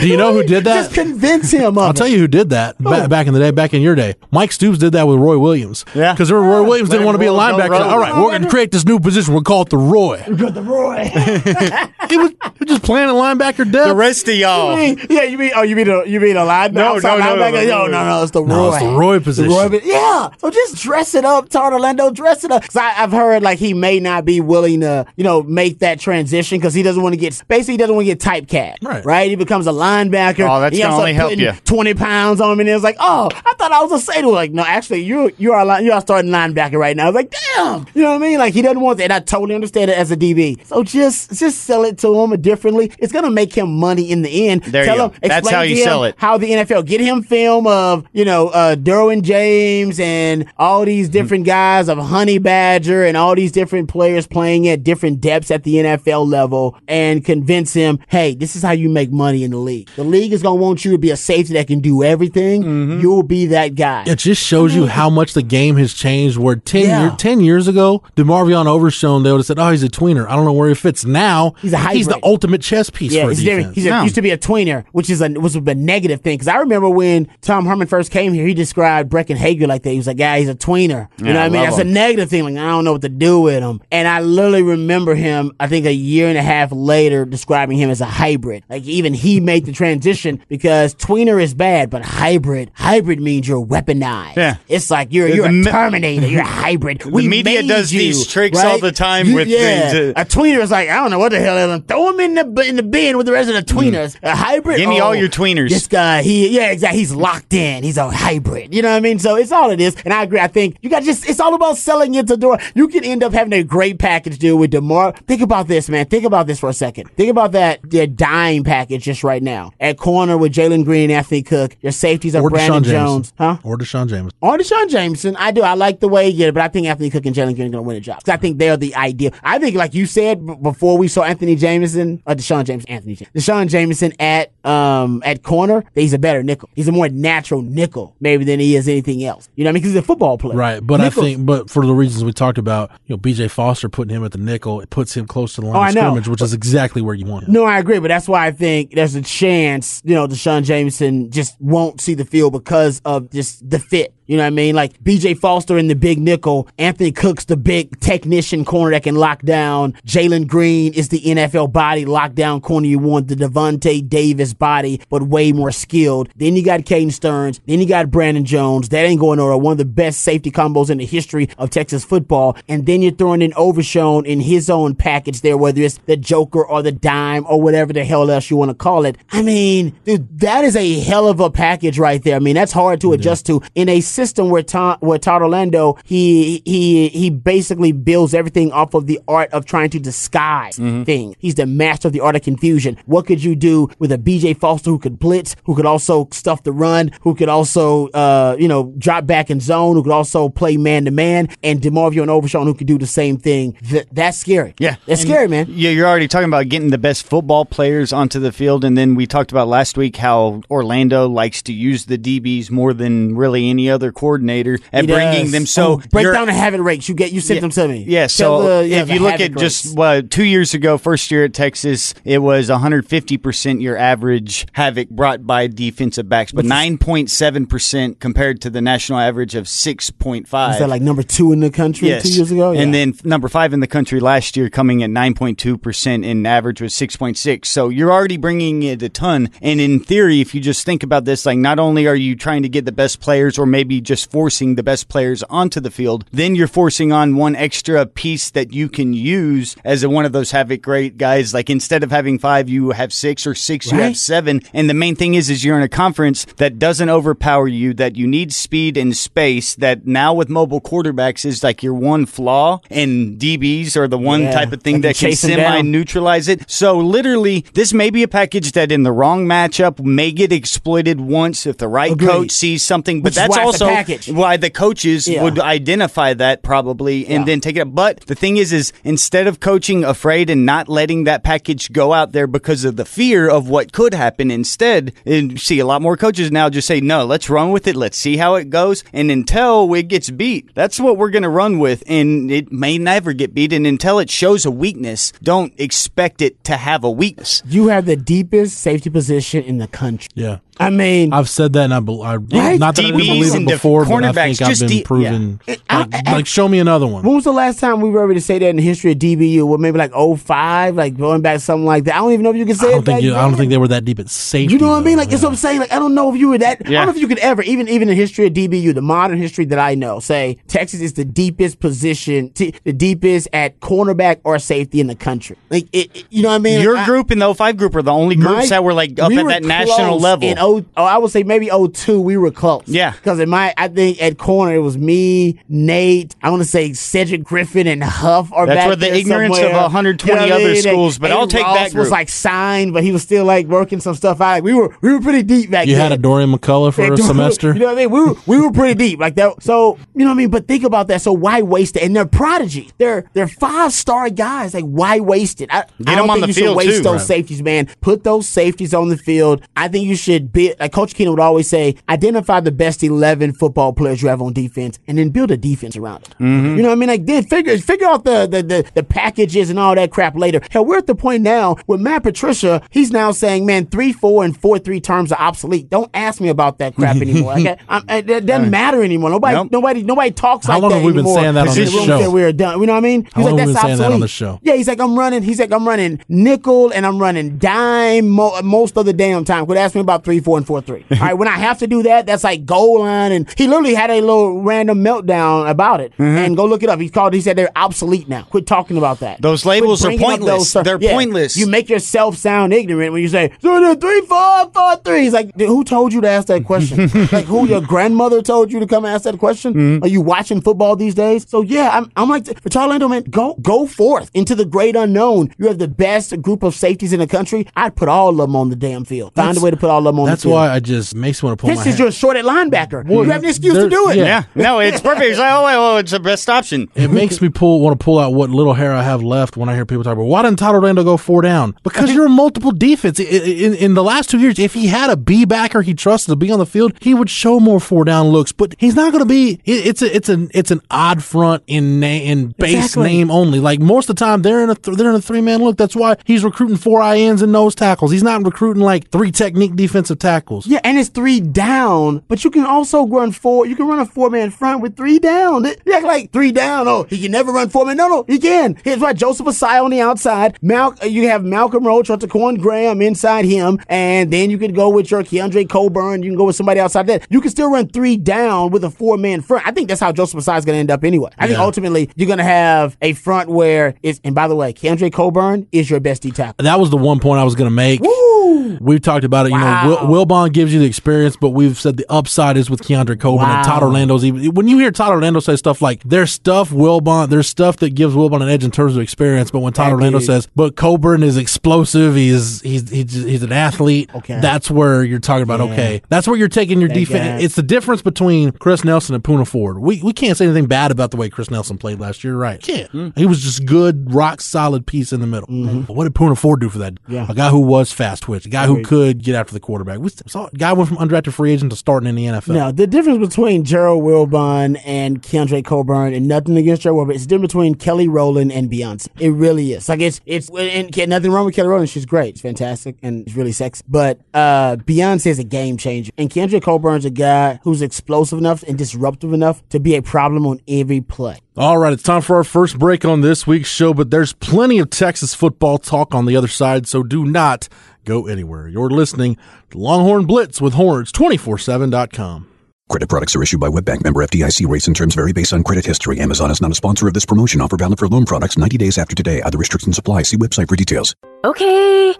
Do 0.00 0.08
you 0.08 0.16
know 0.16 0.32
who 0.32 0.42
did 0.42 0.64
that? 0.64 0.82
Just 0.84 0.94
convince 0.94 1.50
him. 1.52 1.78
Of 1.78 1.78
I'll 1.78 1.94
tell 1.94 2.08
you 2.08 2.18
who 2.18 2.28
did 2.28 2.50
that. 2.50 2.78
Ba- 2.78 3.08
back 3.08 3.26
in 3.28 3.34
the 3.34 3.40
day, 3.40 3.50
back 3.50 3.72
in 3.74 3.80
your 3.82 3.94
day. 3.94 4.14
Mike 4.30 4.50
Stoops 4.52 4.78
did 4.78 4.92
that 4.92 5.06
with 5.06 5.18
Roy 5.18 5.38
Williams. 5.38 5.84
Yeah. 5.94 6.12
Because 6.12 6.32
Roy 6.32 6.62
Williams 6.62 6.88
Let 6.90 6.96
didn't 6.96 7.06
want 7.06 7.14
to 7.16 7.20
be 7.20 7.26
a 7.26 7.30
linebacker. 7.32 7.70
roll. 7.70 7.82
All 7.82 7.98
right, 7.98 8.14
we're 8.14 8.30
going 8.30 8.42
to 8.42 8.48
create 8.48 8.70
this 8.72 8.84
new 8.84 8.98
position. 8.98 9.34
We'll 9.34 9.42
call 9.42 9.62
it 9.62 9.70
the 9.70 9.78
Roy. 9.78 10.24
We 10.28 10.36
got 10.36 10.54
the 10.54 10.62
Roy. 10.62 11.10
He 12.08 12.16
was 12.16 12.32
just 12.64 12.82
playing 12.84 13.10
a 13.10 13.12
linebacker 13.12 13.70
depth. 13.70 13.88
The 13.88 13.94
rest 13.94 14.26
of 14.28 14.34
y'all. 14.34 14.78
yeah, 14.78 15.24
you 15.24 15.36
mean 15.36 15.50
oh 15.54 15.60
you 15.62 15.76
mean 15.76 15.88
a 15.90 16.06
you 16.06 16.20
mean 16.20 16.36
a 16.38 16.40
linebacker? 16.40 16.72
No, 16.72 16.94
outside 16.96 17.18
no, 17.18 17.36
no, 17.36 17.42
linebacker? 17.42 17.68
no, 17.68 17.86
no, 17.86 17.86
no, 17.86 18.04
no, 18.08 18.22
it's 18.22 18.30
the 18.32 18.42
No, 18.42 18.56
Roy. 18.56 18.68
it's 18.76 18.82
the 18.82 18.88
Roy 18.90 19.20
position. 19.20 19.52
Roy- 19.52 19.80
yeah, 19.84 20.30
so 20.38 20.48
just 20.50 20.76
dress 20.76 21.14
it 21.14 21.24
up, 21.26 21.50
Todd 21.50 21.74
Orlando. 21.74 22.10
Dress 22.10 22.44
it 22.44 22.50
up. 22.50 22.62
Cause 22.62 22.76
I, 22.76 23.02
I've 23.02 23.12
heard 23.12 23.42
like 23.42 23.58
he 23.58 23.74
may 23.74 24.00
not 24.00 24.24
be 24.24 24.40
willing 24.40 24.80
to 24.80 25.04
you 25.16 25.24
know 25.24 25.42
make 25.42 25.80
that 25.80 26.00
transition 26.00 26.58
because 26.58 26.72
he 26.72 26.82
doesn't 26.82 27.02
want 27.02 27.12
to 27.12 27.18
get 27.20 27.42
basically 27.46 27.74
he 27.74 27.78
doesn't 27.78 27.94
want 27.94 28.06
to 28.08 28.14
get 28.14 28.20
typecast. 28.20 28.76
Right. 28.82 29.04
right. 29.04 29.28
He 29.28 29.36
becomes 29.36 29.66
a 29.66 29.72
linebacker. 29.72 30.48
Oh, 30.48 30.60
that's 30.60 30.74
He 30.74 30.82
gonna 30.82 30.96
only 30.96 31.12
help 31.12 31.36
you. 31.36 31.52
Twenty 31.66 31.92
pounds 31.92 32.40
on 32.40 32.52
him, 32.52 32.60
and 32.60 32.68
it 32.70 32.74
was 32.74 32.82
like, 32.82 32.96
oh, 33.00 33.17
I 33.26 33.54
thought 33.54 33.72
I 33.72 33.82
was 33.82 33.92
a 33.92 33.98
safety. 33.98 34.22
Like, 34.22 34.52
no, 34.52 34.62
actually, 34.62 35.02
you 35.02 35.32
you 35.38 35.52
are 35.52 35.64
line, 35.64 35.84
you 35.84 35.92
are 35.92 36.00
starting 36.00 36.30
linebacker 36.30 36.78
right 36.78 36.96
now. 36.96 37.04
I 37.04 37.06
was 37.06 37.14
like, 37.14 37.34
damn, 37.56 37.86
you 37.94 38.02
know 38.02 38.10
what 38.10 38.16
I 38.16 38.18
mean? 38.18 38.38
Like 38.38 38.54
he 38.54 38.62
doesn't 38.62 38.80
want 38.80 38.98
that. 38.98 39.04
And 39.04 39.12
I 39.12 39.20
totally 39.20 39.54
understand 39.54 39.90
it 39.90 39.98
as 39.98 40.10
a 40.10 40.16
DB. 40.16 40.64
So 40.66 40.82
just 40.82 41.32
just 41.38 41.62
sell 41.62 41.84
it 41.84 41.98
to 41.98 42.14
him 42.20 42.40
differently. 42.40 42.92
It's 42.98 43.12
gonna 43.12 43.30
make 43.30 43.52
him 43.52 43.78
money 43.78 44.10
in 44.10 44.22
the 44.22 44.48
end. 44.48 44.62
There 44.64 44.84
Tell 44.84 44.96
you 44.96 45.02
him, 45.02 45.08
go. 45.10 45.16
That's 45.22 45.38
explain 45.38 45.54
how 45.54 45.62
you 45.62 45.76
sell 45.82 46.04
it. 46.04 46.14
How 46.18 46.38
the 46.38 46.50
NFL 46.50 46.86
get 46.86 47.00
him 47.00 47.22
film 47.22 47.66
of 47.66 48.06
you 48.12 48.24
know 48.24 48.48
uh, 48.48 48.76
Derwin 48.76 49.22
James 49.22 49.98
and 50.00 50.46
all 50.56 50.84
these 50.84 51.08
different 51.08 51.44
guys 51.46 51.88
of 51.88 51.98
Honey 51.98 52.38
Badger 52.38 53.04
and 53.04 53.16
all 53.16 53.34
these 53.34 53.52
different 53.52 53.88
players 53.88 54.26
playing 54.26 54.68
at 54.68 54.84
different 54.84 55.20
depths 55.20 55.50
at 55.50 55.64
the 55.64 55.76
NFL 55.76 56.26
level 56.28 56.78
and 56.86 57.24
convince 57.24 57.72
him, 57.72 57.98
hey, 58.08 58.34
this 58.34 58.56
is 58.56 58.62
how 58.62 58.72
you 58.72 58.88
make 58.88 59.10
money 59.10 59.44
in 59.44 59.50
the 59.50 59.58
league. 59.58 59.88
The 59.96 60.04
league 60.04 60.32
is 60.32 60.42
gonna 60.42 60.56
want 60.56 60.84
you 60.84 60.92
to 60.92 60.98
be 60.98 61.10
a 61.10 61.16
safety 61.16 61.54
that 61.54 61.66
can 61.66 61.80
do 61.80 62.02
everything. 62.02 62.62
Mm-hmm. 62.62 63.00
You'll 63.08 63.22
be 63.22 63.46
that 63.46 63.74
guy. 63.74 64.04
It 64.06 64.18
just 64.18 64.42
shows 64.44 64.74
you 64.74 64.82
mm-hmm. 64.82 64.90
how 64.90 65.08
much 65.08 65.32
the 65.32 65.42
game 65.42 65.76
has 65.76 65.94
changed. 65.94 66.36
Where 66.36 66.56
10, 66.56 66.82
Yeah. 66.82 67.00
year, 67.00 67.14
10 67.16 67.40
years 67.40 67.66
ago, 67.66 68.02
DeMarvion 68.16 68.66
Overshown, 68.66 69.22
they 69.22 69.30
would 69.32 69.38
have 69.38 69.46
said, 69.46 69.58
oh, 69.58 69.70
he's 69.70 69.82
a 69.82 69.88
tweener. 69.88 70.28
I 70.28 70.36
don't 70.36 70.44
know 70.44 70.52
where 70.52 70.68
he 70.68 70.74
fits. 70.74 71.06
Now, 71.06 71.54
He's 71.62 71.72
a 71.72 71.78
he's 71.88 72.06
the 72.06 72.20
ultimate 72.22 72.60
chess 72.60 72.90
piece 72.90 73.12
Yeah, 73.12 73.22
for 73.24 73.30
a 73.30 73.34
he's, 73.34 73.42
defense. 73.42 73.62
very, 73.64 73.74
he's 73.74 73.86
a, 73.86 73.90
No. 73.90 74.02
used 74.02 74.14
to 74.16 74.20
be 74.22 74.30
a 74.30 74.36
tweener, 74.36 74.84
which 74.92 75.08
is 75.08 75.22
a 75.22 75.30
was 75.30 75.56
a 75.56 75.60
negative 75.74 76.20
thing. 76.20 76.34
Because 76.34 76.48
I 76.48 76.58
remember 76.58 76.90
when 76.90 77.28
Tom 77.40 77.64
Herman 77.64 77.86
first 77.86 78.10
came 78.10 78.34
here, 78.34 78.46
he 78.46 78.52
described 78.52 79.10
Breckyn 79.10 79.36
Hager 79.36 79.66
like 79.66 79.84
that. 79.84 79.90
He 79.90 79.96
was 79.96 80.06
like, 80.06 80.18
"Yeah, 80.18 80.36
he's 80.36 80.48
a 80.50 80.54
tweener." 80.54 81.08
You 81.18 81.26
Yeah, 81.28 81.32
know 81.32 81.34
what 81.34 81.36
I 81.36 81.44
I 81.46 81.48
mean? 81.48 81.60
love 81.62 81.70
That's 81.70 81.78
a 81.80 81.84
negative 81.84 82.28
thing. 82.28 82.44
Like 82.44 82.56
I 82.56 82.68
don't 82.68 82.84
know 82.84 82.92
what 82.92 83.02
to 83.02 83.08
do 83.08 83.40
with 83.40 83.62
him. 83.62 83.80
And 83.90 84.06
I 84.06 84.20
literally 84.20 84.62
remember 84.62 85.14
him. 85.14 85.52
I 85.58 85.66
think 85.68 85.86
a 85.86 85.92
year 85.94 86.28
and 86.28 86.36
a 86.36 86.42
half 86.42 86.70
later, 86.72 87.24
describing 87.24 87.78
him 87.78 87.88
as 87.88 88.00
a 88.02 88.06
hybrid. 88.06 88.64
Like 88.68 88.84
even 88.84 89.14
he 89.14 89.40
made 89.40 89.64
the 89.64 89.72
transition 89.72 90.40
because 90.48 90.94
tweener 90.94 91.42
is 91.42 91.54
bad, 91.54 91.88
but 91.88 92.02
hybrid 92.04 92.18
hybrid 92.28 92.70
means 93.06 93.46
you're 93.46 93.64
weaponized. 93.64 94.36
Yeah. 94.36 94.56
it's 94.68 94.90
like 94.90 95.12
you're 95.12 95.28
The 95.28 95.36
you're 95.36 95.46
a 95.46 95.52
me- 95.52 95.70
Terminator. 95.70 96.26
You're 96.26 96.42
a 96.42 96.44
hybrid. 96.62 97.00
The 97.00 97.28
media 97.28 97.62
does 97.62 97.90
these 97.90 98.26
tricks 98.26 98.62
all 98.62 98.78
the 98.78 98.92
time 98.92 99.32
with 99.32 99.48
yeah. 99.48 99.90
things, 99.90 100.16
uh, 100.16 100.20
a 100.20 100.24
tweener 100.24 100.60
is 100.60 100.70
like 100.70 100.88
I 100.88 100.96
don't 100.96 101.10
know 101.10 101.18
what 101.18 101.30
the 101.30 101.40
hell. 101.40 101.70
is. 101.70 101.82
Throw 101.86 102.10
him 102.10 102.20
in 102.20 102.34
the 102.34 102.68
in 102.68 102.76
the 102.76 102.82
bin 102.82 103.16
with 103.16 103.26
the 103.26 103.32
rest 103.32 103.48
of 103.48 103.54
the 103.54 103.62
tweeners. 103.62 104.16
A 104.22 104.34
hybrid. 104.34 104.76
Mm. 104.76 104.80
Give 104.80 104.88
me 104.88 105.00
all 105.00 105.10
oh, 105.10 105.12
your 105.12 105.28
tweeners. 105.28 105.68
This 105.68 105.86
guy, 105.86 106.22
he 106.22 106.48
yeah, 106.48 106.70
exactly. 106.70 106.98
He's 106.98 107.12
locked 107.14 107.54
in. 107.54 107.82
He's 107.82 107.96
a 107.96 108.10
hybrid. 108.10 108.74
You 108.74 108.82
know 108.82 108.90
what 108.90 108.96
I 108.96 109.00
mean? 109.00 109.18
So 109.18 109.36
it's 109.36 109.52
all 109.52 109.70
it 109.70 109.80
is. 109.80 109.96
And 110.04 110.12
I 110.12 110.22
agree. 110.24 110.40
I 110.40 110.48
think 110.48 110.78
you 110.82 110.90
got 110.90 111.02
just 111.02 111.28
it's 111.28 111.40
all 111.40 111.54
about 111.54 111.76
selling 111.76 112.14
it 112.14 112.26
to 112.28 112.36
door. 112.36 112.58
You 112.74 112.88
can 112.88 113.04
end 113.04 113.22
up 113.22 113.32
having 113.32 113.52
a 113.52 113.62
great 113.62 113.98
package 113.98 114.38
deal 114.38 114.56
with 114.56 114.70
Demar. 114.70 115.12
Think 115.26 115.42
about 115.42 115.68
this, 115.68 115.88
man. 115.88 116.06
Think 116.06 116.24
about 116.24 116.46
this 116.46 116.60
for 116.60 116.68
a 116.68 116.74
second. 116.74 117.10
Think 117.12 117.30
about 117.30 117.52
that 117.52 117.80
their 117.82 118.06
dime 118.06 118.64
package 118.64 119.04
just 119.04 119.24
right 119.24 119.42
now 119.42 119.72
at 119.80 119.98
corner 119.98 120.36
with 120.36 120.52
Jalen 120.52 120.84
Green, 120.84 121.10
and 121.10 121.18
Anthony 121.18 121.42
Cook. 121.42 121.76
Your 121.80 121.92
safeties 121.92 122.34
are 122.34 122.42
or 122.42 122.50
Brandon 122.50 122.82
D'Shawn 122.82 122.87
Jones, 122.92 123.32
huh? 123.38 123.58
Or 123.62 123.76
D'Shawn 123.76 124.08
Jamison. 124.08 124.36
Or 124.40 124.58
D'Shawn 124.58 124.88
Jamison. 124.88 125.36
I 125.36 125.50
do. 125.50 125.62
I 125.62 125.74
like 125.74 126.00
the 126.00 126.08
way 126.08 126.30
he 126.30 126.38
did 126.38 126.48
it, 126.48 126.54
but 126.54 126.62
I 126.62 126.68
think 126.68 126.86
Anthony 126.86 127.10
Cook 127.10 127.26
and 127.26 127.34
Jalen 127.34 127.54
Green 127.54 127.68
are 127.68 127.70
going 127.70 127.72
to 127.72 127.82
win 127.82 127.96
a 127.96 128.00
job. 128.00 128.22
'Cause 128.24 128.32
I 128.32 128.36
think 128.36 128.58
they're 128.58 128.76
the 128.76 128.94
ideal. 128.94 129.30
I 129.42 129.58
think, 129.58 129.76
like 129.76 129.94
you 129.94 130.06
said 130.06 130.46
b- 130.46 130.54
before 130.62 130.96
we 130.98 131.08
saw 131.08 131.22
Anthony 131.22 131.56
Jameson, 131.56 132.22
uh, 132.26 132.34
Deshaun 132.34 132.64
James, 132.64 132.84
Anthony 132.86 133.14
James, 133.16 133.30
D'Shawn 133.36 133.68
Jamison 133.68 134.12
at, 134.20 134.50
um, 134.64 135.22
at 135.24 135.42
corner, 135.42 135.84
he's 135.94 136.12
a 136.12 136.18
better 136.18 136.42
nickel. 136.42 136.68
He's 136.74 136.88
a 136.88 136.92
more 136.92 137.08
natural 137.08 137.62
nickel, 137.62 138.14
maybe, 138.20 138.44
than 138.44 138.60
he 138.60 138.76
is 138.76 138.88
anything 138.88 139.24
else. 139.24 139.48
You 139.56 139.64
know 139.64 139.68
what 139.68 139.72
I 139.72 139.74
mean? 139.74 139.82
Because 139.82 139.92
he's 139.94 139.98
a 140.02 140.06
football 140.06 140.38
player. 140.38 140.56
Right, 140.56 140.80
but 140.86 140.98
Nickels- 141.00 141.24
I 141.24 141.28
think, 141.28 141.46
but 141.46 141.70
for 141.70 141.84
the 141.86 141.92
reasons 141.94 142.24
we 142.24 142.32
talked 142.32 142.58
about, 142.58 142.90
you 143.06 143.14
know, 143.14 143.18
BJ 143.18 143.48
Foster 143.48 143.88
putting 143.88 144.14
him 144.14 144.24
at 144.24 144.32
the 144.32 144.38
nickel, 144.38 144.80
it 144.80 144.90
puts 144.90 145.16
him 145.16 145.26
close 145.26 145.54
to 145.54 145.60
the 145.60 145.66
line 145.68 145.76
Oh, 145.76 145.82
of 145.84 145.90
scrimmage, 145.92 146.28
which 146.28 146.42
is 146.42 146.52
exactly 146.52 147.02
where 147.02 147.14
you 147.14 147.26
want 147.26 147.46
him. 147.46 147.52
No, 147.52 147.64
I 147.64 147.78
agree, 147.78 147.98
but 147.98 148.08
that's 148.08 148.28
why 148.28 148.46
I 148.46 148.50
think 148.52 148.94
there's 148.94 149.14
a 149.14 149.22
chance, 149.22 150.02
you 150.04 150.14
know, 150.14 150.26
D'Shawn 150.26 150.64
Jamison 150.64 151.30
just 151.30 151.56
won't 151.60 152.00
see 152.00 152.14
the 152.14 152.24
field 152.24 152.52
because 152.52 152.67
of 153.04 153.30
just 153.30 153.68
the 153.68 153.78
fit. 153.78 154.12
You 154.28 154.36
know 154.36 154.42
what 154.42 154.48
I 154.48 154.50
mean? 154.50 154.74
Like 154.74 155.02
BJ 155.02 155.36
Foster 155.38 155.78
in 155.78 155.88
the 155.88 155.94
big 155.94 156.18
nickel, 156.18 156.68
Anthony 156.78 157.12
Cook's 157.12 157.46
the 157.46 157.56
big 157.56 157.98
technician 157.98 158.62
corner 158.62 158.90
that 158.90 159.02
can 159.02 159.14
lock 159.14 159.40
down. 159.40 159.94
Jalen 160.06 160.46
Green 160.46 160.92
is 160.92 161.08
the 161.08 161.20
NFL 161.20 161.72
body 161.72 162.04
lockdown 162.04 162.62
corner 162.62 162.86
you 162.86 162.98
want, 162.98 163.28
the 163.28 163.34
Devontae 163.34 164.06
Davis 164.06 164.52
body, 164.52 165.00
but 165.08 165.22
way 165.22 165.52
more 165.52 165.72
skilled. 165.72 166.28
Then 166.36 166.56
you 166.56 166.62
got 166.62 166.80
Caden 166.80 167.10
Stearns, 167.10 167.60
then 167.66 167.80
you 167.80 167.88
got 167.88 168.10
Brandon 168.10 168.44
Jones. 168.44 168.90
That 168.90 169.06
ain't 169.06 169.18
going 169.18 169.38
nowhere. 169.38 169.56
One 169.56 169.72
of 169.72 169.78
the 169.78 169.86
best 169.86 170.20
safety 170.20 170.50
combos 170.50 170.90
in 170.90 170.98
the 170.98 171.06
history 171.06 171.48
of 171.56 171.70
Texas 171.70 172.04
football. 172.04 172.54
And 172.68 172.84
then 172.84 173.00
you're 173.00 173.12
throwing 173.12 173.40
in 173.40 173.54
Overshown 173.54 174.26
in 174.26 174.40
his 174.40 174.68
own 174.68 174.94
package 174.94 175.40
there, 175.40 175.56
whether 175.56 175.80
it's 175.80 175.98
the 176.04 176.18
Joker 176.18 176.62
or 176.62 176.82
the 176.82 176.92
dime 176.92 177.46
or 177.48 177.62
whatever 177.62 177.94
the 177.94 178.04
hell 178.04 178.30
else 178.30 178.50
you 178.50 178.58
want 178.58 178.70
to 178.70 178.74
call 178.74 179.06
it. 179.06 179.16
I 179.30 179.40
mean, 179.40 179.96
dude, 180.04 180.38
that 180.40 180.64
is 180.64 180.76
a 180.76 181.00
hell 181.00 181.28
of 181.28 181.40
a 181.40 181.48
package 181.50 181.98
right 181.98 182.22
there. 182.22 182.36
I 182.36 182.40
mean, 182.40 182.56
that's 182.56 182.72
hard 182.72 183.00
to 183.00 183.14
adjust 183.14 183.46
to 183.46 183.62
in 183.74 183.88
a 183.88 184.02
system 184.18 184.50
where 184.50 184.64
Tom, 184.64 184.96
where 184.98 185.16
Todd 185.16 185.42
Orlando, 185.42 185.96
he, 186.04 186.60
he, 186.64 187.06
he 187.06 187.30
basically 187.30 187.92
builds 187.92 188.34
everything 188.34 188.72
off 188.72 188.92
of 188.94 189.06
the 189.06 189.20
art 189.28 189.48
of 189.52 189.64
trying 189.64 189.90
to 189.90 190.00
disguise 190.00 190.74
things. 190.76 191.36
He's 191.38 191.54
the 191.54 191.66
master 191.66 192.08
of 192.08 192.12
the 192.12 192.18
art 192.20 192.34
of 192.34 192.42
confusion. 192.42 192.96
What 193.06 193.26
could 193.26 193.44
you 193.44 193.54
do 193.54 193.88
with 194.00 194.10
a 194.10 194.18
BJ 194.18 194.58
Foster 194.58 194.90
who 194.90 194.98
could 194.98 195.20
blitz, 195.20 195.54
who 195.66 195.76
could 195.76 195.86
also 195.86 196.26
stuff 196.32 196.64
the 196.64 196.72
run, 196.72 197.12
who 197.20 197.36
could 197.36 197.48
also, 197.48 198.08
uh, 198.08 198.56
you 198.58 198.66
know, 198.66 198.92
drop 198.98 199.24
back 199.24 199.50
in 199.50 199.60
zone, 199.60 199.94
who 199.94 200.02
could 200.02 200.12
also 200.12 200.48
play 200.48 200.76
man 200.76 201.04
to 201.04 201.12
man, 201.12 201.48
and 201.62 201.80
DeMarvion 201.80 202.26
Overshown 202.28 202.66
who 202.66 202.74
could 202.74 202.88
do 202.88 202.98
the 202.98 203.06
same 203.06 203.36
thing. 203.36 203.74
Th- 203.88 204.08
that's 204.10 204.36
scary. 204.36 204.74
Yeah, 204.80 204.96
That's 205.06 205.20
And 205.20 205.30
scary, 205.30 205.46
man. 205.46 205.66
Yeah, 205.68 205.90
you're 205.90 206.08
already 206.08 206.26
talking 206.26 206.48
about 206.48 206.68
getting 206.68 206.90
the 206.90 206.98
best 206.98 207.24
football 207.24 207.64
players 207.64 208.12
onto 208.12 208.40
the 208.40 208.50
field, 208.50 208.84
and 208.84 208.98
then 208.98 209.14
we 209.14 209.26
talked 209.26 209.52
about 209.52 209.68
last 209.68 209.96
week 209.96 210.16
how 210.16 210.62
Orlando 210.68 211.28
likes 211.28 211.62
to 211.62 211.72
use 211.72 212.06
the 212.06 212.18
DBs 212.18 212.68
more 212.68 212.92
than 212.92 213.36
really 213.36 213.70
any 213.70 213.88
other 213.88 214.07
coordinator 214.12 214.78
at 214.92 215.02
He 215.04 215.06
bringing 215.06 215.42
does. 215.44 215.52
them. 215.52 215.66
So 215.66 215.88
Oh, 215.88 216.02
break 216.10 216.32
down 216.32 216.46
the 216.46 216.52
havoc 216.52 216.80
rates. 216.82 217.08
You 217.08 217.14
get 217.14 217.32
you 217.32 217.40
sent 217.40 217.60
them 217.60 217.70
to 217.70 217.88
me. 217.88 218.04
Yeah, 218.06 218.26
Tell 218.26 218.28
so 218.62 218.80
the- 218.82 218.88
yeah, 218.88 219.02
if 219.02 219.10
you 219.10 219.20
look 219.20 219.40
at 219.40 219.56
just 219.56 219.84
rates. 219.86 219.96
what 219.96 220.30
two 220.30 220.44
years 220.44 220.74
ago, 220.74 220.98
first 220.98 221.30
year 221.30 221.44
at 221.44 221.54
Texas, 221.54 222.14
it 222.24 222.38
was 222.38 222.68
150 222.70 223.36
percent 223.38 223.80
your 223.80 223.96
average 223.96 224.66
havoc 224.72 225.08
brought 225.10 225.46
by 225.46 225.66
defensive 225.66 226.28
backs, 226.28 226.52
but 226.52 226.64
9.7 226.64 227.68
percent 227.68 228.20
compared 228.20 228.60
to 228.62 228.70
the 228.70 228.80
national 228.80 229.18
average 229.18 229.54
of 229.54 229.64
6.5. 229.66 230.72
is 230.72 230.78
that 230.78 230.88
like 230.88 231.02
number 231.02 231.22
two 231.22 231.52
in 231.52 231.60
the 231.60 231.70
country 231.70 232.08
Yes. 232.08 232.22
two 232.24 232.30
years 232.30 232.50
ago? 232.52 232.72
And 232.72 232.92
then 232.92 233.14
number 233.24 233.48
five 233.48 233.72
in 233.72 233.80
the 233.80 233.86
country 233.86 234.20
last 234.20 234.56
year, 234.56 234.68
coming 234.68 235.02
at 235.02 235.10
9.2%, 235.10 236.24
and 236.24 236.46
average 236.46 236.80
was 236.80 236.94
6.6. 236.94 237.64
So 237.68 237.88
you're 237.88 238.12
already 238.12 238.36
bringing 238.36 238.82
it 238.82 239.02
a 239.02 239.08
ton. 239.08 239.50
And 239.62 239.80
in 239.80 240.00
theory, 240.00 240.40
if 240.40 240.54
you 240.54 240.60
just 240.60 240.84
think 240.84 241.02
about 241.02 241.24
this, 241.24 241.46
like 241.46 241.58
not 241.58 241.78
only 241.78 242.06
are 242.06 242.14
you 242.16 242.36
trying 242.36 242.62
to 242.62 242.68
get 242.68 242.84
the 242.84 242.92
best 242.92 243.20
players 243.20 243.58
or 243.58 243.66
maybe 243.66 243.97
just 244.00 244.30
forcing 244.30 244.74
the 244.74 244.82
best 244.82 245.08
players 245.08 245.42
onto 245.44 245.80
the 245.80 245.90
field, 245.90 246.24
then 246.32 246.54
you're 246.54 246.66
forcing 246.68 247.12
on 247.12 247.36
one 247.36 247.54
extra 247.56 248.06
piece 248.06 248.50
that 248.50 248.72
you 248.72 248.88
can 248.88 249.12
use 249.12 249.76
as 249.84 250.02
a, 250.02 250.08
one 250.10 250.24
of 250.24 250.32
those 250.32 250.50
havoc 250.50 250.82
great 250.82 251.16
guys. 251.18 251.54
Like 251.54 251.70
instead 251.70 252.02
of 252.02 252.10
having 252.10 252.38
five, 252.38 252.68
you 252.68 252.90
have 252.90 253.12
six 253.12 253.46
or 253.46 253.54
six, 253.54 253.90
you 253.90 253.98
have 253.98 254.16
seven. 254.16 254.60
And 254.72 254.88
the 254.88 254.94
main 254.94 255.16
thing 255.16 255.34
is, 255.34 255.50
is 255.50 255.64
you're 255.64 255.76
in 255.76 255.82
a 255.82 255.88
conference 255.88 256.44
that 256.56 256.78
doesn't 256.78 257.08
overpower 257.10 257.68
you, 257.68 257.94
that 257.94 258.16
you 258.16 258.26
need 258.26 258.52
speed 258.52 258.96
and 258.96 259.16
space, 259.16 259.74
that 259.76 260.06
now 260.06 260.34
with 260.34 260.48
mobile 260.48 260.80
quarterbacks 260.80 261.44
is 261.44 261.62
like 261.62 261.82
your 261.82 261.94
one 261.94 262.26
flaw, 262.26 262.80
and 262.90 263.38
DBs 263.38 263.96
are 263.96 264.08
the 264.08 264.18
one 264.18 264.42
Yeah, 264.42 264.52
type 264.52 264.72
of 264.72 264.82
thing 264.82 265.00
that 265.02 265.16
can 265.16 265.28
can 265.28 265.30
chase 265.30 265.44
'em 265.44 265.50
semi 265.50 265.82
neutralize 265.82 266.48
it. 266.48 266.62
So 266.70 266.98
literally, 266.98 267.64
this 267.74 267.92
may 267.92 268.10
be 268.10 268.22
a 268.22 268.28
package 268.28 268.72
that 268.72 268.90
in 268.92 269.02
the 269.02 269.12
wrong 269.12 269.46
matchup 269.46 270.00
may 270.00 270.30
get 270.32 270.52
exploited 270.52 271.20
once 271.20 271.66
if 271.66 271.78
the 271.78 271.88
right 271.88 272.12
Agreed. 272.12 272.28
coach 272.28 272.50
sees 272.50 272.82
something, 272.82 273.20
but 273.20 273.28
Which 273.30 273.34
that's 273.34 273.48
why 273.56 273.62
it's 273.68 273.80
a 273.80 273.84
also 273.84 273.87
package. 273.94 274.30
why 274.30 274.56
the 274.56 274.70
coaches 274.70 275.26
Yeah. 275.28 275.42
would 275.42 275.58
identify 275.58 276.34
that 276.34 276.62
probably 276.62 277.26
and 277.26 277.40
Yeah. 277.40 277.44
then 277.44 277.60
take 277.60 277.76
it 277.76 277.80
up. 277.80 277.94
But 277.94 278.20
the 278.26 278.34
thing 278.34 278.56
is, 278.56 278.72
is 278.72 278.92
instead 279.04 279.46
of 279.46 279.60
coaching 279.60 280.04
afraid 280.04 280.50
and 280.50 280.64
not 280.66 280.88
letting 280.88 281.24
that 281.24 281.42
package 281.42 281.92
go 281.92 282.12
out 282.12 282.32
there 282.32 282.46
because 282.46 282.84
of 282.84 282.96
the 282.96 283.04
fear 283.04 283.48
of 283.48 283.68
what 283.68 283.92
could 283.92 284.14
happen, 284.14 284.50
instead, 284.50 285.12
and 285.26 285.60
see 285.60 285.78
a 285.78 285.86
lot 285.86 286.02
more 286.02 286.16
coaches 286.16 286.50
now 286.50 286.68
just 286.68 286.86
say, 286.86 287.00
no, 287.00 287.24
let's 287.24 287.48
run 287.50 287.70
with 287.70 287.86
it. 287.86 287.96
Let's 287.96 288.16
see 288.18 288.36
how 288.36 288.54
it 288.56 288.70
goes. 288.70 289.04
And 289.12 289.30
until 289.30 289.92
it 289.94 290.08
gets 290.08 290.30
beat, 290.30 290.70
that's 290.74 291.00
what 291.00 291.16
we're 291.16 291.30
going 291.30 291.42
to 291.42 291.48
run 291.48 291.78
with. 291.78 292.02
And 292.06 292.50
it 292.50 292.70
may 292.72 292.98
never 292.98 293.32
get 293.32 293.54
beat. 293.54 293.72
And 293.72 293.86
until 293.86 294.18
it 294.18 294.30
shows 294.30 294.64
a 294.66 294.70
weakness, 294.70 295.32
don't 295.42 295.72
expect 295.78 296.42
it 296.42 296.62
to 296.64 296.76
have 296.76 297.04
a 297.04 297.10
weakness. 297.10 297.62
You 297.68 297.88
have 297.88 298.06
the 298.06 298.16
deepest 298.16 298.78
safety 298.78 299.10
position 299.10 299.62
in 299.64 299.78
the 299.78 299.86
country. 299.88 300.28
Yeah. 300.34 300.58
I 300.80 300.90
mean, 300.90 301.32
I've 301.32 301.48
said 301.48 301.72
that, 301.72 301.84
and 301.86 301.94
I, 301.94 301.98
bel- 301.98 302.22
I 302.22 302.36
Right? 302.36 302.78
not 302.78 302.94
that 302.94 303.02
I 303.04 303.08
didn't 303.08 303.16
believe 303.18 303.46
it 303.46 303.54
and 303.56 303.68
def- 303.78 303.82
before, 303.82 304.04
but 304.04 304.12
I 304.24 304.32
cornerbacks, 304.32 304.34
think 304.58 304.62
I've 304.62 304.68
just 304.68 304.80
been 304.82 304.88
D- 304.88 305.02
proven. 305.02 305.60
yeah. 305.66 305.74
Like, 305.74 305.82
I- 305.88 306.22
I- 306.26 306.32
like, 306.32 306.46
show 306.46 306.68
me 306.68 306.78
another 306.78 307.06
one. 307.06 307.22
when 307.24 307.34
was 307.34 307.44
the 307.44 307.52
last 307.52 307.78
time 307.80 308.00
we 308.00 308.10
were 308.10 308.24
able 308.24 308.34
to 308.34 308.40
say 308.40 308.58
that 308.58 308.68
in 308.68 308.76
the 308.76 308.82
history 308.82 309.12
of 309.12 309.18
DBU? 309.18 309.64
Well, 309.66 309.78
maybe 309.78 309.98
like 309.98 310.12
05, 310.14 310.96
like 310.96 311.16
going 311.16 311.40
back 311.42 311.60
something 311.60 311.84
like 311.86 312.04
that. 312.04 312.14
I 312.14 312.18
don't 312.18 312.32
even 312.32 312.44
know 312.44 312.50
if 312.50 312.56
you 312.56 312.66
can 312.66 312.74
say 312.76 312.88
I 312.88 312.90
don't 312.92 313.04
think 313.04 313.16
back 313.18 313.22
you, 313.22 313.34
I 313.34 313.42
don't 313.42 313.54
think 313.56 313.70
they 313.70 313.78
were 313.78 313.88
that 313.88 314.04
deep 314.04 314.18
at 314.18 314.28
safety. 314.28 314.72
You 314.74 314.78
know 314.80 314.88
what 314.90 314.96
I 314.96 315.00
mean? 315.02 315.16
though, 315.16 315.22
Like 315.22 315.30
that's 315.30 315.42
what 315.42 315.50
I'm 315.50 315.56
saying. 315.56 315.80
Like 315.80 315.92
I 315.92 315.98
don't 315.98 316.14
know 316.14 316.32
if 316.32 316.38
you 316.38 316.48
were 316.48 316.58
that. 316.58 316.82
I 316.86 316.90
don't 316.90 317.06
know 317.06 317.10
if 317.12 317.18
you 317.18 317.28
could 317.28 317.38
ever, 317.38 317.62
even 317.62 317.88
even 317.88 318.02
in 318.08 318.16
the 318.16 318.20
history 318.20 318.46
of 318.46 318.52
DBU, 318.52 318.94
the 318.94 319.02
modern 319.02 319.38
history 319.38 319.64
that 319.66 319.78
I 319.78 319.94
know, 319.94 320.20
say 320.20 320.58
Texas 320.68 321.00
is 321.00 321.14
the 321.14 321.24
deepest 321.24 321.80
position, 321.80 322.50
t- 322.50 322.74
the 322.84 322.92
deepest 322.92 323.48
at 323.52 323.80
cornerback 323.80 324.40
or 324.44 324.58
safety 324.58 325.00
in 325.00 325.06
the 325.06 325.14
country. 325.14 325.56
Like 325.70 325.88
it, 325.92 326.10
it- 326.14 326.24
you 326.30 326.42
know 326.42 326.48
what 326.50 326.56
I 326.56 326.58
mean? 326.58 326.80
Your 326.82 326.96
I- 326.96 327.04
group 327.04 327.30
and 327.30 327.40
the 327.40 327.52
05 327.54 327.76
group 327.76 327.94
are 327.96 328.02
the 328.02 328.12
only 328.12 328.36
my- 328.36 328.46
groups 328.46 328.70
that 328.70 328.82
were 328.84 328.92
like 328.94 329.18
up 329.18 329.28
we 329.30 329.38
at 329.38 329.46
that 329.48 329.62
national 329.64 330.18
level. 330.18 330.48
In 330.48 330.58
oh, 330.58 330.84
oh, 330.96 331.04
I 331.04 331.18
would 331.18 331.30
say 331.30 331.42
maybe 331.42 331.68
02, 331.70 332.20
we 332.20 332.36
were 332.36 332.50
close. 332.50 332.84
Yeah. 332.86 333.12
Because 333.12 333.40
in 333.40 333.48
my, 333.48 333.57
I 333.76 333.88
think 333.88 334.20
at 334.22 334.38
corner 334.38 334.74
it 334.74 334.78
was 334.80 334.96
me, 334.98 335.58
Nate. 335.68 336.34
I 336.42 336.50
want 336.50 336.62
to 336.62 336.68
say 336.68 336.92
Cedric 336.92 337.42
Griffin 337.44 337.86
and 337.86 338.02
Huff 338.02 338.52
are 338.52 338.66
back. 338.66 338.74
That's 338.74 338.78
back 338.80 338.86
where 338.88 338.96
the 338.96 339.06
there 339.06 339.14
ignorance 339.14 339.56
of 339.58 339.62
somewhere. 339.64 339.82
120 339.82 340.32
You 340.42 340.48
know 340.48 340.54
what 340.54 340.60
I 340.60 340.64
other 340.64 340.72
mean? 340.72 340.82
schools, 340.82 341.18
but 341.18 341.30
Aiden 341.30 341.34
I'll 341.36 341.46
take 341.46 341.62
Ross 341.64 341.92
that 341.92 341.98
Was 341.98 342.10
like 342.10 342.28
signed, 342.28 342.92
but 342.92 343.02
he 343.02 343.12
was 343.12 343.22
still 343.22 343.44
like 343.44 343.66
working 343.66 344.00
some 344.00 344.14
stuff 344.14 344.40
out. 344.40 344.62
We 344.62 344.74
were 344.74 344.94
we 345.00 345.12
were 345.12 345.20
pretty 345.20 345.42
deep 345.42 345.70
back 345.70 345.86
You 345.86 345.94
then. 345.94 346.10
had 346.10 346.12
a 346.12 346.22
Dorian 346.22 346.52
McCullough 346.52 346.94
for 346.94 347.02
Yeah, 347.02 347.12
a 347.12 347.16
dude, 347.16 347.26
semester. 347.26 347.72
You 347.72 347.80
know 347.80 347.86
what 347.86 347.92
I 347.98 348.00
mean? 348.02 348.10
We 348.10 348.20
were, 348.24 348.34
we 348.46 348.60
were 348.60 348.70
pretty 348.72 348.94
deep 348.94 349.20
like 349.20 349.34
that. 349.36 349.62
So 349.62 349.98
you 350.14 350.20
know 350.24 350.26
what 350.26 350.34
I 350.34 350.36
mean? 350.38 350.50
But 350.50 350.68
think 350.68 350.84
about 350.84 351.08
that. 351.08 351.22
So 351.22 351.32
why 351.32 351.62
waste 351.62 351.96
it? 351.96 352.02
And 352.02 352.14
they're 352.14 352.26
prodigy. 352.26 352.90
They're 352.98 353.28
they're 353.32 353.48
five 353.48 353.92
star 353.92 354.30
guys. 354.30 354.74
Like 354.74 354.84
why 354.84 355.20
waste 355.20 355.60
it? 355.60 355.68
I, 355.72 355.82
Get 355.82 356.08
I 356.08 356.14
don't 356.16 356.26
them 356.26 356.30
on 356.30 356.36
think 356.36 356.40
the 356.42 356.48
you 356.48 356.54
field, 356.54 356.68
should 356.82 356.86
waste 356.88 356.96
too. 356.98 357.02
those 357.02 357.20
Right. 357.20 357.26
safeties, 357.26 357.62
man. 357.62 357.88
Put 358.00 358.24
those 358.24 358.48
safeties 358.48 358.94
on 358.94 359.08
the 359.08 359.16
field. 359.16 359.62
I 359.76 359.88
think 359.88 360.06
you 360.06 360.16
should 360.16 360.52
be 360.52 360.74
like 360.78 360.92
Coach 360.92 361.14
Akina 361.14 361.30
would 361.30 361.40
always 361.40 361.68
say, 361.68 361.96
identify 362.08 362.60
the 362.60 362.72
best 362.72 363.02
eleven 363.02 363.47
football 363.52 363.92
players 363.92 364.22
you 364.22 364.28
have 364.28 364.40
on 364.42 364.52
defense, 364.52 364.98
and 365.06 365.18
then 365.18 365.30
build 365.30 365.50
a 365.50 365.56
defense 365.56 365.96
around 365.96 366.22
it. 366.24 366.30
Mm-hmm. 366.40 366.76
You 366.76 366.82
know 366.82 366.88
what 366.88 366.92
I 366.92 366.94
mean? 366.96 367.08
Like 367.08 367.26
then 367.26 367.44
figure 367.44 367.76
figure 367.78 368.06
out 368.06 368.24
the, 368.24 368.46
the 368.46 368.62
the 368.62 368.90
the 368.94 369.02
packages 369.02 369.70
and 369.70 369.78
all 369.78 369.94
that 369.94 370.10
crap 370.10 370.34
later. 370.36 370.60
Hell, 370.70 370.84
we're 370.84 370.98
at 370.98 371.06
the 371.06 371.14
point 371.14 371.42
now 371.42 371.76
with 371.86 372.00
Matt 372.00 372.22
Patricia. 372.22 372.82
He's 372.90 373.10
now 373.12 373.32
saying, 373.32 373.66
man, 373.66 373.86
three 373.86 374.12
four 374.12 374.44
and 374.44 374.56
four 374.56 374.78
three 374.78 375.00
terms 375.00 375.32
are 375.32 375.40
obsolete. 375.40 375.90
Don't 375.90 376.10
ask 376.14 376.40
me 376.40 376.48
about 376.48 376.78
that 376.78 376.94
crap 376.94 377.16
anymore. 377.22 377.52
Okay? 377.54 377.76
I'm, 377.88 378.04
it, 378.08 378.28
it 378.30 378.46
doesn't 378.46 378.70
matter 378.70 379.02
anymore. 379.02 379.30
Nobody 379.30 379.54
Nope. 379.54 379.72
nobody 379.72 380.02
nobody 380.02 380.30
talks 380.30 380.66
How 380.66 380.74
like 380.74 380.82
long 380.82 380.90
that 380.90 380.96
have 380.96 381.04
we 381.04 381.12
been 381.12 381.20
anymore. 381.20 381.36
saying 381.42 381.54
that 381.54 381.68
on 381.68 381.74
this 381.74 381.90
show? 381.92 382.30
we're 382.30 382.52
done. 382.52 382.80
You 382.80 382.86
know 382.86 382.92
what 382.92 382.98
I 382.98 383.00
mean? 383.00 383.24
He's 383.24 383.32
How 383.34 383.42
like 383.42 383.50
long 383.50 383.58
have 383.58 383.66
we 383.68 383.72
that's 383.74 383.84
saying 383.86 383.98
that 383.98 384.04
on 384.04 384.12
obsolete. 384.12 384.20
the 384.22 384.28
show? 384.28 384.60
Yeah, 384.62 384.74
he's 384.74 384.88
like 384.88 385.00
I'm 385.00 385.18
running. 385.18 385.42
He's 385.42 385.58
like 385.60 385.72
I'm 385.72 385.86
running 385.86 386.20
nickel 386.28 386.90
and 386.92 387.06
I'm 387.06 387.18
running 387.18 387.58
dime 387.58 388.28
mo- 388.28 388.60
most 388.62 388.96
of 388.96 389.06
the 389.06 389.12
damn 389.12 389.44
time. 389.44 389.66
Could 389.66 389.76
ask 389.76 389.94
me 389.94 390.00
about 390.00 390.24
three 390.24 390.40
four 390.40 390.56
and 390.58 390.66
four 390.66 390.80
three. 390.80 391.04
All 391.12 391.18
right, 391.18 391.34
when 391.34 391.48
I 391.48 391.56
have 391.58 391.78
to 391.78 391.86
do 391.86 392.02
that, 392.04 392.26
that's 392.26 392.44
like 392.44 392.64
goal 392.66 393.00
line. 393.00 393.37
And 393.38 393.54
he 393.56 393.66
literally 393.66 393.94
had 393.94 394.10
a 394.10 394.20
little 394.20 394.62
random 394.62 395.02
meltdown 395.04 395.68
about 395.70 396.00
it. 396.00 396.12
Mm-hmm. 396.12 396.22
And 396.38 396.56
go 396.56 396.64
look 396.64 396.82
it 396.82 396.88
up. 396.88 397.00
He 397.00 397.08
called. 397.08 397.32
He 397.34 397.40
said 397.40 397.56
they're 397.56 397.70
obsolete 397.76 398.28
now. 398.28 398.42
Quit 398.42 398.66
talking 398.66 398.96
about 398.96 399.20
that. 399.20 399.40
Those 399.40 399.64
labels 399.64 400.04
are 400.04 400.16
pointless. 400.16 400.72
ter- 400.72 400.82
They're 400.82 400.98
pointless. 400.98 401.56
You 401.56 401.66
make 401.66 401.88
yourself 401.88 402.36
sound 402.36 402.72
ignorant 402.72 403.12
when 403.12 403.22
you 403.22 403.28
say 403.28 403.48
three 403.60 404.20
four 404.22 404.70
four 404.72 404.96
three. 404.96 405.22
He's 405.22 405.32
like, 405.32 405.54
who 405.56 405.84
told 405.84 406.12
you 406.12 406.20
to 406.20 406.28
ask 406.28 406.48
that 406.48 406.64
question? 406.64 407.08
like 407.32 407.44
who 407.46 407.66
your 407.66 407.80
grandmother 407.80 408.42
told 408.42 408.72
you 408.72 408.80
to 408.80 408.86
come 408.86 409.04
ask 409.04 409.24
that 409.24 409.38
question? 409.38 409.74
Mm-hmm. 409.74 410.04
Are 410.04 410.08
you 410.08 410.20
watching 410.20 410.60
football 410.60 410.96
these 410.96 411.14
days? 411.14 411.48
So 411.48 411.62
yeah, 411.62 411.90
I'm, 411.92 412.10
I'm 412.16 412.28
like 412.28 412.46
for 412.60 412.68
Charlie 412.68 412.88
Orlando, 412.94 413.08
man, 413.08 413.22
go 413.24 413.54
go 413.60 413.86
forth 413.86 414.30
into 414.34 414.54
the 414.54 414.64
great 414.64 414.96
unknown. 414.96 415.54
You 415.58 415.66
have 415.68 415.78
the 415.78 415.88
best 415.88 416.40
group 416.42 416.62
of 416.62 416.74
safeties 416.74 417.12
in 417.12 417.20
the 417.20 417.26
country. 417.26 417.66
I'd 417.76 417.94
put 417.96 418.08
all 418.08 418.30
of 418.30 418.36
them 418.36 418.56
on 418.56 418.70
the 418.70 418.76
damn 418.76 419.04
field. 419.04 419.34
Find 419.34 419.56
a 419.56 419.60
way 419.60 419.70
to 419.70 419.76
put 419.76 419.90
all 419.90 419.98
of 419.98 420.04
them 420.04 420.20
on 420.20 420.26
That's 420.26 420.42
the 420.42 420.48
field. 420.48 420.54
why 420.54 420.70
I 420.70 420.80
just 420.80 421.14
makes 421.14 421.42
me 421.42 421.48
want 421.48 421.58
to 421.58 421.62
pull 421.62 421.70
This 421.70 421.80
is 421.80 421.86
hand. 421.86 421.98
your 421.98 422.12
shorted 422.12 422.44
linebacker. 422.44 423.06
You 423.28 423.32
have 423.32 423.42
an 423.42 423.48
excuse 423.48 423.74
there- 423.74 423.84
to 423.84 423.90
do 423.90 424.10
it. 424.10 424.16
yeah. 424.16 424.24
yeah. 424.24 424.44
No, 424.54 424.78
it's 424.80 425.00
perfect. 425.00 425.26
It's 425.26 425.38
like, 425.38 425.52
oh, 425.52 425.94
wait, 425.94 426.00
it's 426.00 426.10
the 426.12 426.20
best 426.20 426.48
option. 426.48 426.88
It 426.94 427.10
makes 427.10 427.40
me 427.40 427.48
pull 427.48 427.80
want 427.80 427.98
to 427.98 428.04
pull 428.04 428.18
out 428.18 428.34
what 428.34 428.50
little 428.50 428.74
hair 428.74 428.92
I 428.92 429.02
have 429.02 429.22
left 429.22 429.56
when 429.56 429.68
I 429.68 429.74
hear 429.74 429.86
people 429.86 430.04
talk 430.04 430.14
about 430.14 430.24
why 430.24 430.42
didn't 430.42 430.58
Todd 430.58 430.74
Orlando 430.74 431.04
go 431.04 431.16
four 431.16 431.42
down? 431.42 431.76
Because 431.82 432.12
you're 432.12 432.26
a 432.26 432.30
multiple 432.30 432.72
defense. 432.72 433.20
I- 433.20 433.24
I- 433.24 433.26
In, 433.58 433.74
in 433.74 433.94
the 433.94 434.02
last 434.04 434.30
two 434.30 434.38
years, 434.38 434.58
if 434.58 434.74
he 434.74 434.86
had 434.88 435.10
a 435.10 435.16
B 435.16 435.44
backer 435.44 435.82
he 435.82 435.94
trusted 435.94 436.32
to 436.32 436.36
be 436.36 436.50
on 436.50 436.58
the 436.58 436.66
field, 436.66 436.92
he 437.00 437.14
would 437.14 437.30
show 437.30 437.60
more 437.60 437.80
four 437.80 438.04
down 438.04 438.28
looks. 438.28 438.52
But 438.52 438.74
he's 438.78 438.94
not 438.94 439.12
going 439.12 439.22
to 439.22 439.28
be. 439.28 439.60
it- 439.64 439.86
It's 439.86 440.02
a 440.02 440.14
it's 440.16 440.28
an 440.28 440.50
it's 440.54 440.70
an 440.70 440.80
odd 440.90 441.22
front 441.22 441.62
in 441.66 442.00
na- 442.00 442.06
in 442.06 442.54
base 442.58 442.74
Exactly. 442.76 443.04
name 443.08 443.30
only. 443.30 443.60
Like 443.60 443.80
most 443.80 444.08
of 444.10 444.16
the 444.16 444.24
time, 444.24 444.42
they're 444.42 444.62
in 444.62 444.70
a 444.70 444.74
th- 444.74 444.96
they're 444.96 445.10
in 445.10 445.14
a 445.16 445.20
three 445.20 445.40
man 445.40 445.62
look. 445.62 445.76
That's 445.76 445.94
why 445.96 446.16
he's 446.24 446.44
recruiting 446.44 446.76
four 446.76 447.00
INs 447.02 447.42
and 447.42 447.52
nose 447.52 447.74
tackles. 447.74 448.12
He's 448.12 448.22
not 448.22 448.44
recruiting 448.44 448.82
like 448.82 449.10
three 449.10 449.30
technique 449.30 449.74
defensive 449.76 450.18
tackles. 450.18 450.66
Yeah, 450.66 450.80
and 450.84 450.98
it's 450.98 451.08
three 451.08 451.40
down, 451.40 452.22
but 452.28 452.44
you 452.44 452.50
can 452.50 452.64
also 452.64 453.04
run 453.18 453.32
four. 453.32 453.66
You 453.66 453.76
can 453.76 453.86
run 453.86 453.98
a 453.98 454.06
four 454.06 454.30
man 454.30 454.50
front 454.50 454.80
with 454.80 454.96
three 454.96 455.18
down. 455.18 455.64
You 455.64 455.92
act 455.92 456.04
like 456.04 456.32
three 456.32 456.52
down. 456.52 456.88
Oh, 456.88 457.04
he 457.04 457.20
can 457.20 457.32
never 457.32 457.52
run 457.52 457.68
four 457.68 457.84
man. 457.84 457.96
No, 457.96 458.08
no, 458.08 458.24
he 458.26 458.38
can. 458.38 458.76
Here's 458.84 459.00
why 459.00 459.12
Joseph 459.12 459.46
Ossai 459.46 459.82
on 459.82 459.90
the 459.90 460.00
outside. 460.00 460.58
Mal, 460.62 460.94
uh, 461.02 461.06
you 461.06 461.28
have 461.28 461.44
Malcolm 461.44 461.86
Roach 461.86 462.10
or 462.10 462.16
Ta'Quon 462.16 462.58
Graham 462.58 463.02
inside 463.02 463.44
him, 463.44 463.78
and 463.88 464.32
then 464.32 464.50
you 464.50 464.58
could 464.58 464.74
go 464.74 464.88
with 464.88 465.10
your 465.10 465.22
Keondre 465.22 465.68
Coburn. 465.68 466.22
You 466.22 466.30
can 466.30 466.38
go 466.38 466.44
with 466.44 466.56
somebody 466.56 466.80
outside 466.80 467.06
that. 467.08 467.26
You 467.30 467.40
can 467.40 467.50
still 467.50 467.70
run 467.70 467.88
three 467.88 468.16
down 468.16 468.70
with 468.70 468.84
a 468.84 468.90
four 468.90 469.16
man 469.16 469.40
front. 469.42 469.66
I 469.66 469.72
think 469.72 469.88
that's 469.88 470.00
how 470.00 470.12
Joseph 470.12 470.40
Ossai 470.40 470.58
is 470.58 470.64
going 470.64 470.76
to 470.76 470.80
end 470.80 470.90
up 470.90 471.04
anyway. 471.04 471.30
I 471.38 471.46
think 471.46 471.58
ultimately 471.58 472.10
you're 472.16 472.26
going 472.26 472.38
to 472.38 472.44
have 472.44 472.96
a 473.02 473.12
front 473.14 473.48
where 473.48 473.94
it's. 474.02 474.20
And 474.24 474.34
by 474.34 474.48
the 474.48 474.56
way, 474.56 474.72
Keondre 474.72 475.12
Coburn 475.12 475.66
is 475.72 475.90
your 475.90 476.00
best 476.00 476.22
D 476.22 476.30
tackle. 476.30 476.64
That 476.64 476.80
was 476.80 476.90
the 476.90 476.96
one 476.96 477.20
point 477.20 477.40
I 477.40 477.44
was 477.44 477.54
going 477.54 477.70
to 477.70 477.74
make. 477.74 478.00
Woo! 478.00 478.57
We've 478.80 479.00
talked 479.00 479.24
about 479.24 479.46
it. 479.46 479.50
You 479.52 479.58
know, 479.58 479.64
Wow. 479.64 480.06
Will, 480.10 480.26
Wilbon 480.26 480.52
gives 480.52 480.72
you 480.72 480.80
the 480.80 480.86
experience, 480.86 481.36
but 481.40 481.50
we've 481.50 481.78
said 481.78 481.96
the 481.96 482.06
upside 482.10 482.56
is 482.56 482.68
with 482.70 482.80
Keondre 482.82 483.18
Coburn 483.18 483.48
and 483.48 483.64
Todd 483.64 483.82
Wow. 483.82 483.88
Orlando's 483.88 484.24
even. 484.24 484.54
When 484.54 484.68
you 484.68 484.78
hear 484.78 484.90
Todd 484.90 485.10
Orlando 485.10 485.40
say 485.40 485.56
stuff 485.56 485.80
like, 485.82 486.02
there's 486.04 486.30
stuff 486.32 486.70
Wilbon, 486.70 487.28
there's 487.28 487.46
stuff 487.48 487.78
that 487.78 487.94
gives 487.94 488.14
Wilbon 488.14 488.42
an 488.42 488.48
edge 488.48 488.64
in 488.64 488.70
terms 488.70 488.96
of 488.96 489.02
experience, 489.02 489.50
but 489.50 489.60
when 489.60 489.72
Todd 489.72 489.88
That 489.88 489.92
Orlando 489.94 490.18
dude. 490.18 490.26
says, 490.26 490.48
but 490.56 490.76
Coburn 490.76 491.22
is 491.22 491.36
explosive, 491.36 492.14
he's, 492.14 492.60
he's, 492.62 492.88
he's, 492.90 493.12
he's 493.12 493.42
an 493.42 493.52
athlete, 493.52 494.10
Okay. 494.14 494.40
that's 494.40 494.70
where 494.70 495.02
you're 495.04 495.18
talking 495.18 495.42
about, 495.42 495.60
okay, 495.60 496.02
that's 496.08 496.26
where 496.28 496.36
you're 496.36 496.48
taking 496.48 496.80
your 496.80 496.88
That 496.88 496.94
defense. 496.94 497.40
guy. 497.40 497.44
It's 497.44 497.54
the 497.56 497.62
difference 497.62 498.02
between 498.02 498.52
Chris 498.52 498.84
Nelson 498.84 499.14
and 499.14 499.24
Poona 499.24 499.46
Ford. 499.46 499.78
We, 499.78 500.02
we 500.02 500.12
can't 500.12 500.36
say 500.36 500.44
anything 500.44 500.66
bad 500.66 500.90
about 500.90 501.10
the 501.10 501.16
way 501.16 501.28
Chris 501.30 501.50
Nelson 501.50 501.78
played 501.78 502.00
last 502.00 502.24
year, 502.24 502.36
right? 502.36 502.60
Can't. 502.62 502.90
Hmm. 502.90 503.08
He 503.16 503.26
was 503.26 503.40
just 503.42 503.64
good, 503.66 504.12
rock 504.14 504.40
solid 504.40 504.86
piece 504.86 505.12
in 505.12 505.20
the 505.20 505.26
middle. 505.26 505.48
Mm-hmm. 505.48 505.82
But 505.82 505.94
what 505.94 506.04
did 506.04 506.14
Poona 506.14 506.36
Ford 506.36 506.60
do 506.60 506.68
for 506.68 506.78
that? 506.78 506.94
Yeah. 507.08 507.26
A 507.28 507.34
guy 507.34 507.50
who 507.50 507.60
was 507.60 507.92
fast 507.92 508.22
twitch, 508.24 508.46
a 508.46 508.48
guy 508.60 508.66
who 508.66 508.82
could 508.82 509.22
get 509.22 509.34
after 509.34 509.52
the 509.52 509.60
quarterback. 509.60 509.98
We 509.98 510.10
saw 510.26 510.46
a 510.46 510.56
guy 510.56 510.72
went 510.72 510.88
from 510.88 510.98
undrafted 510.98 511.32
free 511.32 511.52
agent 511.52 511.70
to 511.70 511.76
starting 511.76 512.08
in 512.08 512.14
the 512.14 512.24
NFL. 512.26 512.54
Now, 512.54 512.70
the 512.70 512.86
difference 512.86 513.18
between 513.18 513.64
Gerald 513.64 514.02
Wilbon 514.02 514.80
and 514.84 515.22
Keondre 515.22 515.64
Coburn, 515.64 516.12
and 516.14 516.28
nothing 516.28 516.56
against 516.56 516.82
Gerald 516.82 517.08
Wilbon, 517.08 517.14
it's 517.14 517.24
the 517.24 517.28
difference 517.28 517.52
between 517.52 517.74
Kelly 517.74 518.08
Rowland 518.08 518.52
and 518.52 518.70
Beyonce. 518.70 519.08
It 519.18 519.30
really 519.30 519.72
is. 519.72 519.88
Like, 519.88 520.00
it's, 520.00 520.20
it's, 520.26 520.48
and 520.50 520.96
and 520.98 521.10
nothing 521.10 521.30
wrong 521.30 521.44
with 521.44 521.54
Kelly 521.54 521.68
Rowland. 521.68 521.90
She's 521.90 522.06
great. 522.06 522.36
She's 522.36 522.42
fantastic 522.42 522.96
and 523.02 523.26
she's 523.26 523.36
really 523.36 523.52
sexy. 523.52 523.84
But, 523.88 524.20
uh, 524.34 524.76
Beyonce 524.76 525.26
is 525.26 525.38
a 525.38 525.44
game 525.44 525.76
changer. 525.76 526.12
And 526.18 526.30
Keondre 526.30 526.62
Coburn's 526.62 527.04
a 527.04 527.10
guy 527.10 527.60
who's 527.62 527.82
explosive 527.82 528.38
enough 528.38 528.62
and 528.64 528.76
disruptive 528.76 529.32
enough 529.32 529.66
to 529.70 529.80
be 529.80 529.94
a 529.94 530.02
problem 530.02 530.46
on 530.46 530.60
every 530.68 531.00
play. 531.00 531.38
All 531.58 531.76
right, 531.76 531.92
it's 531.92 532.04
time 532.04 532.22
for 532.22 532.36
our 532.36 532.44
first 532.44 532.78
break 532.78 533.04
on 533.04 533.20
this 533.20 533.44
week's 533.44 533.68
show, 533.68 533.92
but 533.92 534.12
there's 534.12 534.32
plenty 534.32 534.78
of 534.78 534.90
Texas 534.90 535.34
football 535.34 535.76
talk 535.76 536.14
on 536.14 536.24
the 536.24 536.36
other 536.36 536.46
side, 536.46 536.86
so 536.86 537.02
do 537.02 537.24
not 537.24 537.68
go 538.08 538.26
anywhere. 538.26 538.66
You're 538.66 538.90
listening 538.90 539.36
to 539.70 539.78
Longhorn 539.78 540.26
Blitz 540.26 540.60
with 540.60 540.74
Horns247.com. 540.74 542.48
Credit 542.88 543.06
products 543.06 543.36
are 543.36 543.42
issued 543.42 543.60
by 543.60 543.68
WebBank 543.68 544.02
member 544.02 544.24
FDIC. 544.24 544.66
Rates 544.66 544.86
and 544.86 544.96
terms 544.96 545.14
vary 545.14 545.34
based 545.34 545.52
on 545.52 545.62
credit 545.62 545.84
history. 545.84 546.18
Amazon 546.20 546.50
is 546.50 546.62
not 546.62 546.70
a 546.70 546.74
sponsor 546.74 547.06
of 547.06 547.12
this 547.12 547.26
promotion. 547.26 547.60
Offer 547.60 547.76
valid 547.76 547.98
for 547.98 548.08
loan 548.08 548.24
products 548.24 548.56
90 548.56 548.78
days 548.78 548.96
after 548.96 549.14
today. 549.14 549.42
Other 549.42 549.58
restrictions 549.58 549.98
apply. 549.98 550.22
See 550.22 550.38
website 550.38 550.70
for 550.70 550.76
details. 550.76 551.14
Okay, 551.44 552.14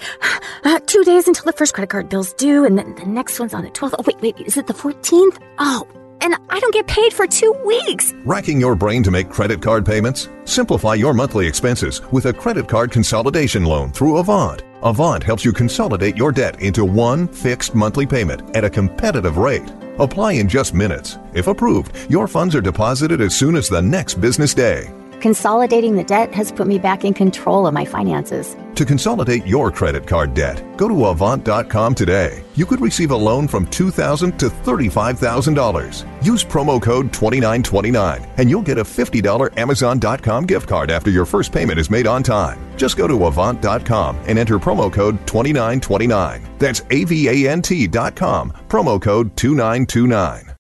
uh, 0.64 0.78
two 0.80 1.02
days 1.04 1.26
until 1.26 1.46
the 1.46 1.54
first 1.54 1.72
credit 1.72 1.88
card 1.88 2.10
bill's 2.10 2.34
due, 2.34 2.66
and 2.66 2.78
then 2.78 2.94
the 2.96 3.06
next 3.06 3.40
one's 3.40 3.54
on 3.54 3.64
the 3.64 3.70
12th. 3.70 3.94
Oh, 3.98 4.04
wait, 4.06 4.20
wait, 4.20 4.46
is 4.46 4.58
it 4.58 4.66
the 4.66 4.74
14th? 4.74 5.40
Oh, 5.58 5.88
and 6.20 6.34
I 6.48 6.60
don't 6.60 6.74
get 6.74 6.86
paid 6.86 7.12
for 7.12 7.26
two 7.26 7.52
weeks. 7.64 8.12
Racking 8.24 8.60
your 8.60 8.74
brain 8.74 9.02
to 9.02 9.10
make 9.10 9.30
credit 9.30 9.62
card 9.62 9.84
payments? 9.84 10.28
Simplify 10.44 10.94
your 10.94 11.14
monthly 11.14 11.46
expenses 11.46 12.02
with 12.12 12.26
a 12.26 12.32
credit 12.32 12.68
card 12.68 12.90
consolidation 12.90 13.64
loan 13.64 13.92
through 13.92 14.18
Avant. 14.18 14.62
Avant 14.82 15.22
helps 15.22 15.44
you 15.44 15.52
consolidate 15.52 16.16
your 16.16 16.32
debt 16.32 16.60
into 16.60 16.84
one 16.84 17.28
fixed 17.28 17.74
monthly 17.74 18.06
payment 18.06 18.56
at 18.56 18.64
a 18.64 18.70
competitive 18.70 19.36
rate. 19.36 19.70
Apply 19.98 20.32
in 20.32 20.48
just 20.48 20.74
minutes. 20.74 21.18
If 21.34 21.46
approved, 21.48 21.92
your 22.08 22.28
funds 22.28 22.54
are 22.54 22.60
deposited 22.60 23.20
as 23.20 23.34
soon 23.34 23.56
as 23.56 23.68
the 23.68 23.82
next 23.82 24.20
business 24.20 24.54
day. 24.54 24.92
Consolidating 25.20 25.96
the 25.96 26.04
debt 26.04 26.32
has 26.32 26.52
put 26.52 26.68
me 26.68 26.78
back 26.78 27.04
in 27.04 27.12
control 27.12 27.66
of 27.66 27.74
my 27.74 27.84
finances. 27.84 28.56
To 28.76 28.84
consolidate 28.84 29.44
your 29.46 29.72
credit 29.72 30.06
card 30.06 30.34
debt, 30.34 30.62
go 30.76 30.86
to 30.86 31.06
Avant.com 31.06 31.94
today. 31.94 32.44
You 32.54 32.64
could 32.64 32.80
receive 32.80 33.10
a 33.10 33.16
loan 33.16 33.48
from 33.48 33.66
2,000 33.66 34.38
to 34.38 34.48
$35,000. 34.48 36.24
Use 36.24 36.44
promo 36.44 36.80
code 36.80 37.12
2929 37.12 38.24
and 38.36 38.48
you'll 38.48 38.62
get 38.62 38.78
a 38.78 38.84
$50 38.84 39.50
Amazon.com 39.58 40.46
gift 40.46 40.68
card 40.68 40.90
after 40.90 41.10
your 41.10 41.26
first 41.26 41.52
payment 41.52 41.80
is 41.80 41.90
made 41.90 42.06
on 42.06 42.22
time. 42.22 42.60
Just 42.76 42.96
go 42.96 43.08
to 43.08 43.26
Avant.com 43.26 44.16
and 44.26 44.38
enter 44.38 44.58
promo 44.58 44.92
code 44.92 45.18
2929. 45.26 46.48
That's 46.58 46.80
AVANT.com, 46.82 48.52
promo 48.68 49.02
code 49.02 49.36
2929. 49.36 50.54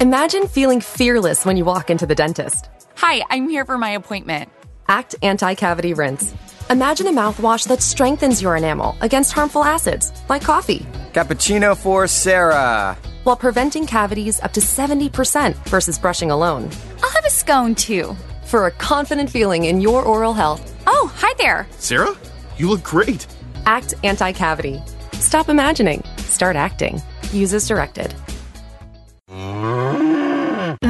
Imagine 0.00 0.46
feeling 0.46 0.80
fearless 0.80 1.44
when 1.46 1.56
you 1.56 1.64
walk 1.64 1.90
into 1.90 2.06
the 2.06 2.14
dentist. 2.14 2.70
Hi, 2.96 3.22
I'm 3.30 3.48
here 3.48 3.64
for 3.64 3.78
my 3.78 3.90
appointment. 3.90 4.50
Act 4.88 5.14
Anti 5.22 5.54
Cavity 5.54 5.94
Rinse. 5.94 6.34
Imagine 6.70 7.06
a 7.06 7.10
mouthwash 7.12 7.68
that 7.68 7.82
strengthens 7.82 8.42
your 8.42 8.56
enamel 8.56 8.96
against 9.00 9.32
harmful 9.32 9.62
acids, 9.64 10.12
like 10.28 10.42
coffee, 10.42 10.86
Cappuccino 11.12 11.76
for 11.76 12.06
Sarah. 12.06 12.96
while 13.24 13.36
preventing 13.36 13.86
cavities 13.86 14.40
up 14.40 14.52
to 14.52 14.60
70% 14.60 15.54
versus 15.68 15.98
brushing 15.98 16.30
alone. 16.30 16.70
I'll 17.02 17.10
have 17.10 17.24
a 17.24 17.30
scone 17.30 17.74
too. 17.74 18.16
For 18.44 18.66
a 18.66 18.70
confident 18.70 19.28
feeling 19.30 19.64
in 19.64 19.80
your 19.80 20.04
oral 20.04 20.32
health, 20.34 20.72
Oh, 20.88 21.10
hi 21.16 21.32
there. 21.38 21.66
Sarah, 21.78 22.16
you 22.56 22.68
look 22.70 22.82
great. 22.84 23.26
Act 23.66 23.94
Anti 24.04 24.32
Cavity. 24.32 24.80
Stop 25.14 25.48
imagining, 25.48 26.02
start 26.18 26.54
acting. 26.56 27.02
Use 27.32 27.52
as 27.54 27.66
directed. 27.66 28.14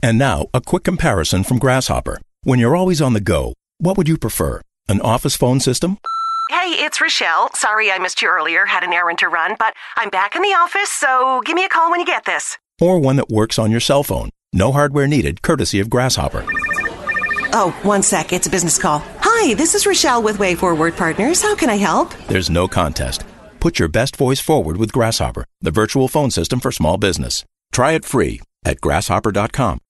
And 0.00 0.16
now, 0.16 0.46
a 0.54 0.60
quick 0.60 0.84
comparison 0.84 1.42
from 1.42 1.58
Grasshopper. 1.58 2.20
When 2.42 2.58
you're 2.58 2.76
always 2.76 3.02
on 3.02 3.14
the 3.14 3.20
go, 3.20 3.54
what 3.78 3.96
would 3.96 4.08
you 4.08 4.16
prefer? 4.16 4.60
An 4.88 5.00
office 5.00 5.36
phone 5.36 5.58
system? 5.60 5.98
Hey, 6.50 6.68
it's 6.84 7.00
Rochelle. 7.00 7.50
Sorry 7.54 7.90
I 7.90 7.98
missed 7.98 8.22
you 8.22 8.28
earlier. 8.28 8.64
Had 8.64 8.84
an 8.84 8.92
errand 8.92 9.18
to 9.18 9.28
run, 9.28 9.56
but 9.58 9.74
I'm 9.96 10.08
back 10.08 10.36
in 10.36 10.42
the 10.42 10.48
office, 10.54 10.90
so 10.90 11.42
give 11.44 11.56
me 11.56 11.64
a 11.64 11.68
call 11.68 11.90
when 11.90 12.00
you 12.00 12.06
get 12.06 12.24
this. 12.24 12.56
Or 12.80 12.98
one 13.00 13.16
that 13.16 13.28
works 13.28 13.58
on 13.58 13.70
your 13.72 13.80
cell 13.80 14.04
phone? 14.04 14.30
No 14.52 14.70
hardware 14.72 15.08
needed, 15.08 15.42
courtesy 15.42 15.80
of 15.80 15.90
Grasshopper. 15.90 16.44
Oh, 17.52 17.76
one 17.82 18.02
sec. 18.02 18.32
It's 18.32 18.46
a 18.46 18.50
business 18.50 18.78
call. 18.78 19.02
Hi, 19.20 19.54
this 19.54 19.74
is 19.74 19.84
Rochelle 19.86 20.22
with 20.22 20.38
Way 20.38 20.54
Forward 20.54 20.96
Partners. 20.96 21.42
How 21.42 21.56
can 21.56 21.70
I 21.70 21.76
help? 21.76 22.14
There's 22.28 22.50
no 22.50 22.68
contest. 22.68 23.24
Put 23.58 23.78
your 23.80 23.88
best 23.88 24.14
voice 24.16 24.38
forward 24.40 24.76
with 24.76 24.92
Grasshopper, 24.92 25.44
the 25.60 25.72
virtual 25.72 26.06
phone 26.06 26.30
system 26.30 26.60
for 26.60 26.70
small 26.70 26.98
business. 26.98 27.44
Try 27.72 27.92
it 27.92 28.04
free 28.04 28.40
at 28.64 28.80
grasshopper.com. 28.80 29.80